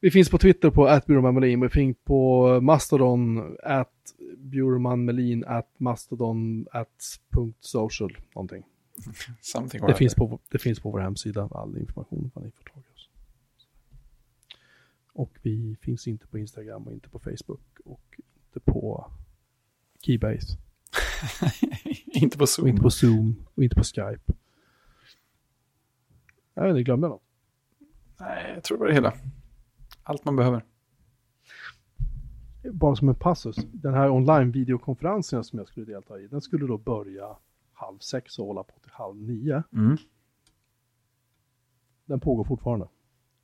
Vi 0.00 0.10
finns 0.10 0.30
på 0.30 0.38
Twitter 0.38 0.70
på 0.70 0.88
atbjurmanmelin, 0.88 1.60
vi 1.60 1.68
finns 1.68 1.96
på 2.04 2.60
Mastodon, 2.60 3.56
at 3.62 3.92
bjurmanmelin, 4.36 5.44
at 5.44 5.68
mastodon, 5.78 6.66
at 6.72 7.18
punkt 7.30 7.58
social, 7.60 8.16
någonting. 8.34 8.64
Something 9.40 9.86
Det 9.86 9.94
finns, 9.94 10.14
på, 10.14 10.40
det 10.50 10.58
finns 10.58 10.80
på 10.80 10.90
vår 10.90 11.00
hemsida, 11.00 11.48
all 11.52 11.78
information 11.78 12.30
vad 12.34 12.44
ni 12.44 12.50
får 12.50 12.64
tag 12.64 12.82
i 12.90 12.94
oss. 12.94 13.08
Och 15.12 15.38
vi 15.42 15.76
finns 15.80 16.08
inte 16.08 16.26
på 16.26 16.38
Instagram 16.38 16.86
och 16.86 16.92
inte 16.92 17.08
på 17.08 17.18
Facebook 17.18 17.78
och 17.84 18.20
inte 18.44 18.60
på 18.60 19.10
Keybase. 20.00 20.58
inte 22.06 22.38
på 22.38 22.42
Och 22.42 22.48
Zoom. 22.48 22.68
inte 22.68 22.82
på 22.82 22.90
Zoom 22.90 23.46
och 23.54 23.62
inte 23.64 23.76
på 23.76 23.82
Skype. 23.84 24.32
Jag 26.54 26.62
vet 26.62 26.70
inte, 26.70 26.82
glömde 26.82 27.04
jag 27.06 27.10
något? 27.10 27.22
Nej, 28.20 28.52
jag 28.54 28.64
tror 28.64 28.76
det 28.78 28.80
var 28.80 28.88
det 28.88 28.94
hela. 28.94 29.14
Allt 30.02 30.24
man 30.24 30.36
behöver. 30.36 30.64
Bara 32.72 32.96
som 32.96 33.08
en 33.08 33.14
passus. 33.14 33.56
Den 33.72 33.94
här 33.94 34.10
online-videokonferensen 34.10 35.44
som 35.44 35.58
jag 35.58 35.68
skulle 35.68 35.86
delta 35.86 36.20
i, 36.20 36.26
den 36.26 36.40
skulle 36.40 36.66
då 36.66 36.78
börja 36.78 37.36
halv 37.82 37.98
sex 37.98 38.38
och 38.38 38.46
hålla 38.46 38.62
på 38.62 38.78
till 38.80 38.90
halv 38.92 39.16
nio. 39.16 39.62
Mm. 39.72 39.96
Den 42.04 42.20
pågår 42.20 42.44
fortfarande. 42.44 42.88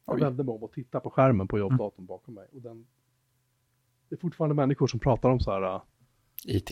Jag 0.07 0.15
Oj. 0.15 0.21
vände 0.21 0.45
mig 0.45 0.55
om 0.55 0.63
och 0.63 0.73
tittade 0.73 1.03
på 1.03 1.11
skärmen 1.11 1.49
på 1.49 1.59
jobbdatorn 1.59 2.07
bakom 2.07 2.35
mig. 2.35 2.47
Och 2.55 2.63
den, 2.63 2.87
det 4.09 4.15
är 4.15 4.19
fortfarande 4.19 4.55
människor 4.55 4.87
som 4.87 5.01
pratar 5.01 5.31
om 5.31 5.41
så 5.41 5.51
här, 5.51 5.75
äh, 5.75 5.81
IT. 6.45 6.71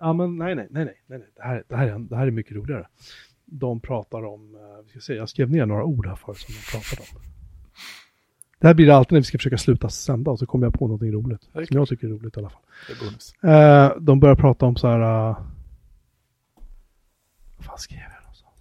ja 0.00 0.12
men 0.12 0.36
nej, 0.36 0.54
nej, 0.54 0.68
nej, 0.70 0.84
nej, 0.84 0.94
nej. 1.06 1.28
Det, 1.34 1.42
här, 1.42 1.64
det, 1.68 1.76
här 1.76 1.86
är, 1.86 1.98
det 1.98 2.16
här 2.16 2.26
är 2.26 2.30
mycket 2.30 2.56
roligare. 2.56 2.88
De 3.44 3.80
pratar 3.80 4.24
om, 4.24 4.54
äh, 4.54 4.84
vi 4.84 4.90
ska 4.90 5.00
se, 5.00 5.14
jag 5.14 5.28
skrev 5.28 5.50
ner 5.50 5.66
några 5.66 5.84
ord 5.84 6.06
här 6.06 6.16
förut 6.16 6.38
som 6.38 6.54
de 6.54 6.78
pratade 6.78 7.08
om. 7.16 7.22
Det 8.58 8.66
här 8.66 8.74
blir 8.74 8.86
det 8.86 8.96
alltid 8.96 9.12
när 9.12 9.20
vi 9.20 9.24
ska 9.24 9.38
försöka 9.38 9.58
sluta 9.58 9.88
sända 9.88 10.30
och 10.30 10.38
så 10.38 10.46
kommer 10.46 10.66
jag 10.66 10.74
på 10.74 10.86
någonting 10.86 11.12
roligt. 11.12 11.48
Är 11.52 11.64
Som 11.64 11.76
jag 11.76 11.88
tycker 11.88 12.06
är 12.06 12.10
roligt 12.10 12.36
i 12.36 12.40
alla 12.40 12.50
fall. 12.50 12.62
Eh, 13.42 14.00
de 14.00 14.20
börjar 14.20 14.36
prata 14.36 14.66
om 14.66 14.76
så 14.76 14.88
här... 14.88 15.30
Uh, 15.30 15.53
fan 17.64 17.78
skrev 17.78 18.00
jag 18.00 18.22
någonstans? 18.22 18.54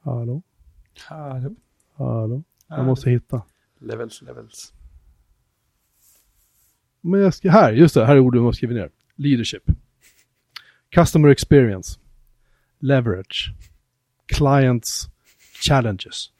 Hallå? 0.00 0.42
Hallå. 1.08 1.54
Hallå? 1.94 2.42
Jag 2.68 2.76
Hallå. 2.76 2.86
måste 2.88 3.10
hitta. 3.10 3.42
Levels, 3.78 4.22
levels. 4.22 4.72
Men 7.00 7.20
jag 7.20 7.34
ska, 7.34 7.50
här, 7.50 7.72
just 7.72 7.94
det, 7.94 8.06
här 8.06 8.16
är 8.16 8.20
orden 8.20 8.44
jag 8.44 8.54
skriver 8.54 8.74
ner. 8.74 8.90
Leadership. 9.14 9.62
Customer 10.90 11.28
experience. 11.28 12.00
Leverage. 12.78 13.52
Clients. 14.26 15.08
Challenges. 15.60 16.30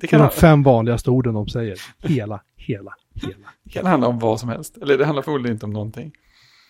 Det 0.00 0.06
kan, 0.06 0.20
de 0.20 0.30
fem 0.30 0.62
vanligaste 0.62 1.10
orden 1.10 1.34
de 1.34 1.48
säger. 1.48 1.78
Hela, 1.98 2.42
hela, 2.56 2.94
hela. 3.14 3.48
det 3.62 3.70
kan 3.70 3.86
handla 3.86 4.06
om 4.08 4.18
vad 4.18 4.40
som 4.40 4.48
helst. 4.48 4.76
Eller 4.76 4.98
det 4.98 5.04
handlar 5.04 5.22
förmodligen 5.22 5.56
inte 5.56 5.66
om 5.66 5.72
någonting. 5.72 6.12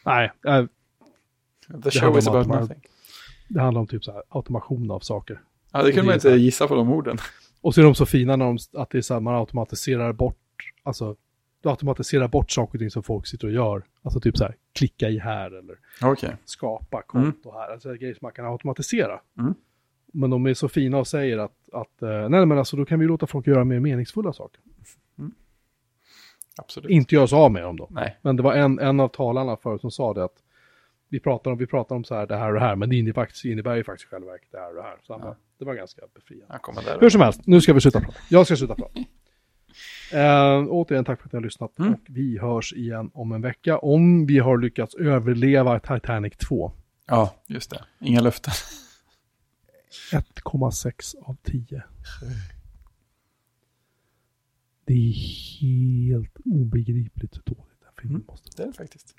Nej, 0.06 0.32
eh, 0.46 0.64
The 1.84 1.90
show 1.90 2.18
is 2.18 2.28
about 2.28 2.46
nothing. 2.46 2.80
det 3.48 3.60
handlar 3.60 3.80
om 3.80 3.86
typ 3.86 4.04
så 4.04 4.12
här 4.12 4.22
automation 4.28 4.90
av 4.90 5.00
saker. 5.00 5.40
Ja, 5.72 5.82
det 5.82 5.92
kunde 5.92 6.06
man 6.06 6.14
inte 6.14 6.30
här- 6.30 6.36
gissa 6.36 6.68
på 6.68 6.74
de 6.74 6.90
orden. 6.92 7.18
Och 7.60 7.74
så 7.74 7.80
är 7.80 7.84
de 7.84 7.94
så 7.94 8.06
fina 8.06 8.36
när 8.36 8.44
de, 8.44 8.58
att 8.82 8.90
det 8.90 8.98
är 8.98 9.02
så 9.02 9.14
här, 9.14 9.20
man 9.20 9.34
automatiserar 9.34 10.12
bort, 10.12 10.36
alltså, 10.82 11.16
du 11.62 11.68
automatiserar 11.68 12.28
bort 12.28 12.50
saker 12.50 12.74
och 12.74 12.78
ting 12.80 12.90
som 12.90 13.02
folk 13.02 13.26
sitter 13.26 13.46
och 13.46 13.52
gör. 13.52 13.82
Alltså 14.02 14.20
typ 14.20 14.36
så 14.36 14.44
här, 14.44 14.56
klicka 14.74 15.08
i 15.08 15.18
här 15.18 15.46
eller 15.58 15.76
Okej. 16.02 16.36
skapa 16.44 17.02
konto 17.02 17.52
här. 17.52 17.72
Alltså 17.72 17.94
grejer 17.94 18.14
som 18.14 18.18
man 18.22 18.32
kan 18.32 18.46
automatisera. 18.46 19.20
Mm. 19.38 19.54
Men 20.12 20.30
de 20.30 20.46
är 20.46 20.54
så 20.54 20.68
fina 20.68 20.98
och 20.98 21.06
säger 21.06 21.38
att, 21.38 21.52
att 21.72 22.02
eh, 22.02 22.28
nej 22.28 22.46
men 22.46 22.58
alltså 22.58 22.76
då 22.76 22.84
kan 22.84 23.00
vi 23.00 23.06
låta 23.06 23.26
folk 23.26 23.46
göra 23.46 23.64
mer 23.64 23.80
meningsfulla 23.80 24.32
saker. 24.32 24.60
Absolut. 26.56 26.90
Inte 26.90 27.14
göra 27.14 27.26
sig 27.26 27.36
av 27.38 27.52
med 27.52 27.62
dem 27.62 27.76
då. 27.76 27.88
Nej. 27.90 28.18
Men 28.22 28.36
det 28.36 28.42
var 28.42 28.52
en, 28.54 28.78
en 28.78 29.00
av 29.00 29.08
talarna 29.08 29.56
förut 29.56 29.80
som 29.80 29.90
sa 29.90 30.14
det 30.14 30.24
att 30.24 30.36
vi 31.08 31.20
pratar 31.20 31.50
om, 31.50 31.58
vi 31.58 31.66
pratar 31.66 31.96
om 31.96 32.04
så 32.04 32.14
här, 32.14 32.26
det 32.26 32.36
här 32.36 32.48
och 32.48 32.54
det 32.54 32.60
här, 32.60 32.76
men 32.76 32.88
det 32.90 32.96
innebär, 32.96 33.20
faktiskt, 33.22 33.44
innebär 33.44 33.76
ju 33.76 33.84
faktiskt 33.84 34.10
själva 34.10 34.32
verket 34.32 34.48
det 34.52 34.58
här 34.58 34.68
och 34.68 34.74
det 34.76 34.82
här. 34.82 34.96
Så 35.02 35.18
Ja. 35.22 35.36
det 35.58 35.64
var 35.64 35.74
ganska 35.74 36.02
befriande. 36.14 36.54
Hur 37.00 37.10
som 37.10 37.20
helst, 37.20 37.40
nu 37.44 37.60
ska 37.60 37.72
vi 37.72 37.80
sluta 37.80 38.00
prata. 38.00 38.18
Jag 38.30 38.46
ska 38.46 38.56
sluta 38.56 38.74
prata. 38.74 39.00
Uh, 40.14 40.66
återigen, 40.70 41.04
tack 41.04 41.20
för 41.20 41.28
att 41.28 41.32
ni 41.32 41.36
har 41.36 41.44
lyssnat. 41.44 41.78
Mm. 41.78 41.92
Och 41.92 41.98
vi 42.08 42.38
hörs 42.38 42.72
igen 42.72 43.10
om 43.14 43.32
en 43.32 43.42
vecka. 43.42 43.78
Om 43.78 44.26
vi 44.26 44.38
har 44.38 44.58
lyckats 44.58 44.94
överleva 44.94 45.80
Titanic 45.80 46.36
2. 46.36 46.72
Ja, 47.06 47.34
just 47.48 47.70
det. 47.70 47.84
Inga 48.00 48.20
löften. 48.20 48.52
1,6 50.12 51.14
av 51.22 51.36
10. 51.42 51.82
Det 54.92 54.98
är 54.98 55.12
helt 55.60 56.36
obegripligt 56.44 57.36
hur 57.36 57.42
dåligt 57.54 57.80
den 57.80 57.90
filmen 57.98 58.16
Mm. 58.16 58.26
måste 58.26 58.50
Det 58.56 58.62
är 58.62 58.66
det 58.66 58.72
faktiskt. 58.72 59.14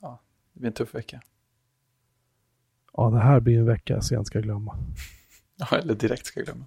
Ja, 0.00 0.22
det 0.52 0.60
blir 0.60 0.68
en 0.68 0.74
tuff 0.74 0.94
vecka. 0.94 1.22
Ja, 2.92 3.10
det 3.10 3.18
här 3.18 3.40
blir 3.40 3.58
en 3.58 3.66
vecka 3.66 3.94
jag 3.94 4.04
sent 4.04 4.26
ska 4.26 4.40
glömma. 4.40 4.78
Ja, 5.56 5.78
eller 5.78 5.94
direkt 5.94 6.26
ska 6.26 6.40
glömma. 6.40 6.66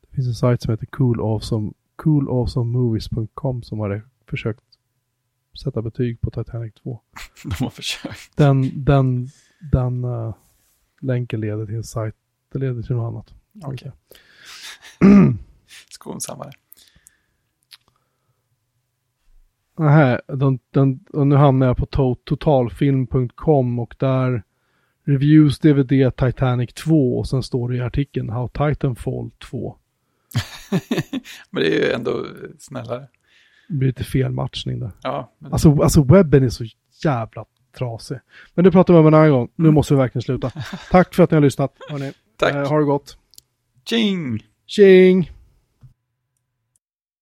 Det 0.00 0.14
finns 0.14 0.26
en 0.26 0.34
sajt 0.34 0.62
som 0.62 0.70
heter 0.70 0.86
coolawesome, 0.86 1.72
coolawesomemovies.com 1.96 3.62
som 3.62 3.78
har 3.78 4.08
försökt 4.26 4.64
sätta 5.64 5.82
betyg 5.82 6.20
på 6.20 6.30
Titanic 6.30 6.74
2. 6.74 7.00
De 7.44 7.64
har 7.64 7.70
försökt. 7.70 8.36
Den, 8.36 8.84
den, 8.84 9.28
den 9.72 10.04
uh, 10.04 10.34
länken 11.00 11.40
leder 11.40 11.66
till 11.66 11.74
en 11.74 11.84
sajt, 11.84 12.14
det 12.52 12.58
leder 12.58 12.82
till 12.82 12.96
något 12.96 13.12
annat. 13.12 13.34
Okej. 13.64 13.92
Skonsammare. 15.90 16.50
Nähä, 19.78 20.20
den, 20.26 20.58
den, 20.70 21.00
och 21.12 21.26
nu 21.26 21.36
hamnar 21.36 21.66
jag 21.66 21.76
på 21.76 21.86
to, 21.86 22.14
totalfilm.com 22.14 23.78
och 23.78 23.94
där 23.98 24.42
reviews 25.04 25.58
DVD 25.58 26.16
Titanic 26.16 26.72
2 26.72 27.18
och 27.18 27.28
sen 27.28 27.42
står 27.42 27.68
det 27.68 27.76
i 27.76 27.80
artikeln 27.80 28.30
How 28.30 28.48
Titanfall 28.48 29.30
2. 29.50 29.76
Men 31.50 31.62
det 31.62 31.68
är 31.68 31.86
ju 31.86 31.92
ändå 31.92 32.26
snällare. 32.58 33.08
Det 33.68 33.74
blir 33.74 33.88
lite 33.88 34.04
fel 34.04 34.32
matchning 34.32 34.80
där. 34.80 34.90
Ja, 35.02 35.32
men 35.38 35.52
Alltså, 35.52 35.82
alltså 35.82 36.02
webben 36.02 36.44
är 36.44 36.48
så 36.48 36.64
jävla 37.04 37.44
trasig. 37.78 38.18
Men 38.54 38.64
det 38.64 38.70
pratar 38.70 38.94
vi 38.94 39.00
om 39.00 39.06
en 39.06 39.14
annan 39.14 39.30
gång. 39.30 39.48
Nu 39.56 39.70
måste 39.70 39.94
vi 39.94 39.98
verkligen 39.98 40.22
sluta. 40.22 40.50
Tack 40.90 41.14
för 41.14 41.22
att 41.22 41.30
ni 41.30 41.34
har 41.34 41.42
lyssnat. 41.42 41.76
Hörrni. 41.90 42.12
tack. 42.36 42.54
Eh, 42.54 42.68
ha 42.68 42.78
det 42.78 42.84
gott. 42.84 43.18
Tjing! 43.84 44.49
Ching. 44.70 45.28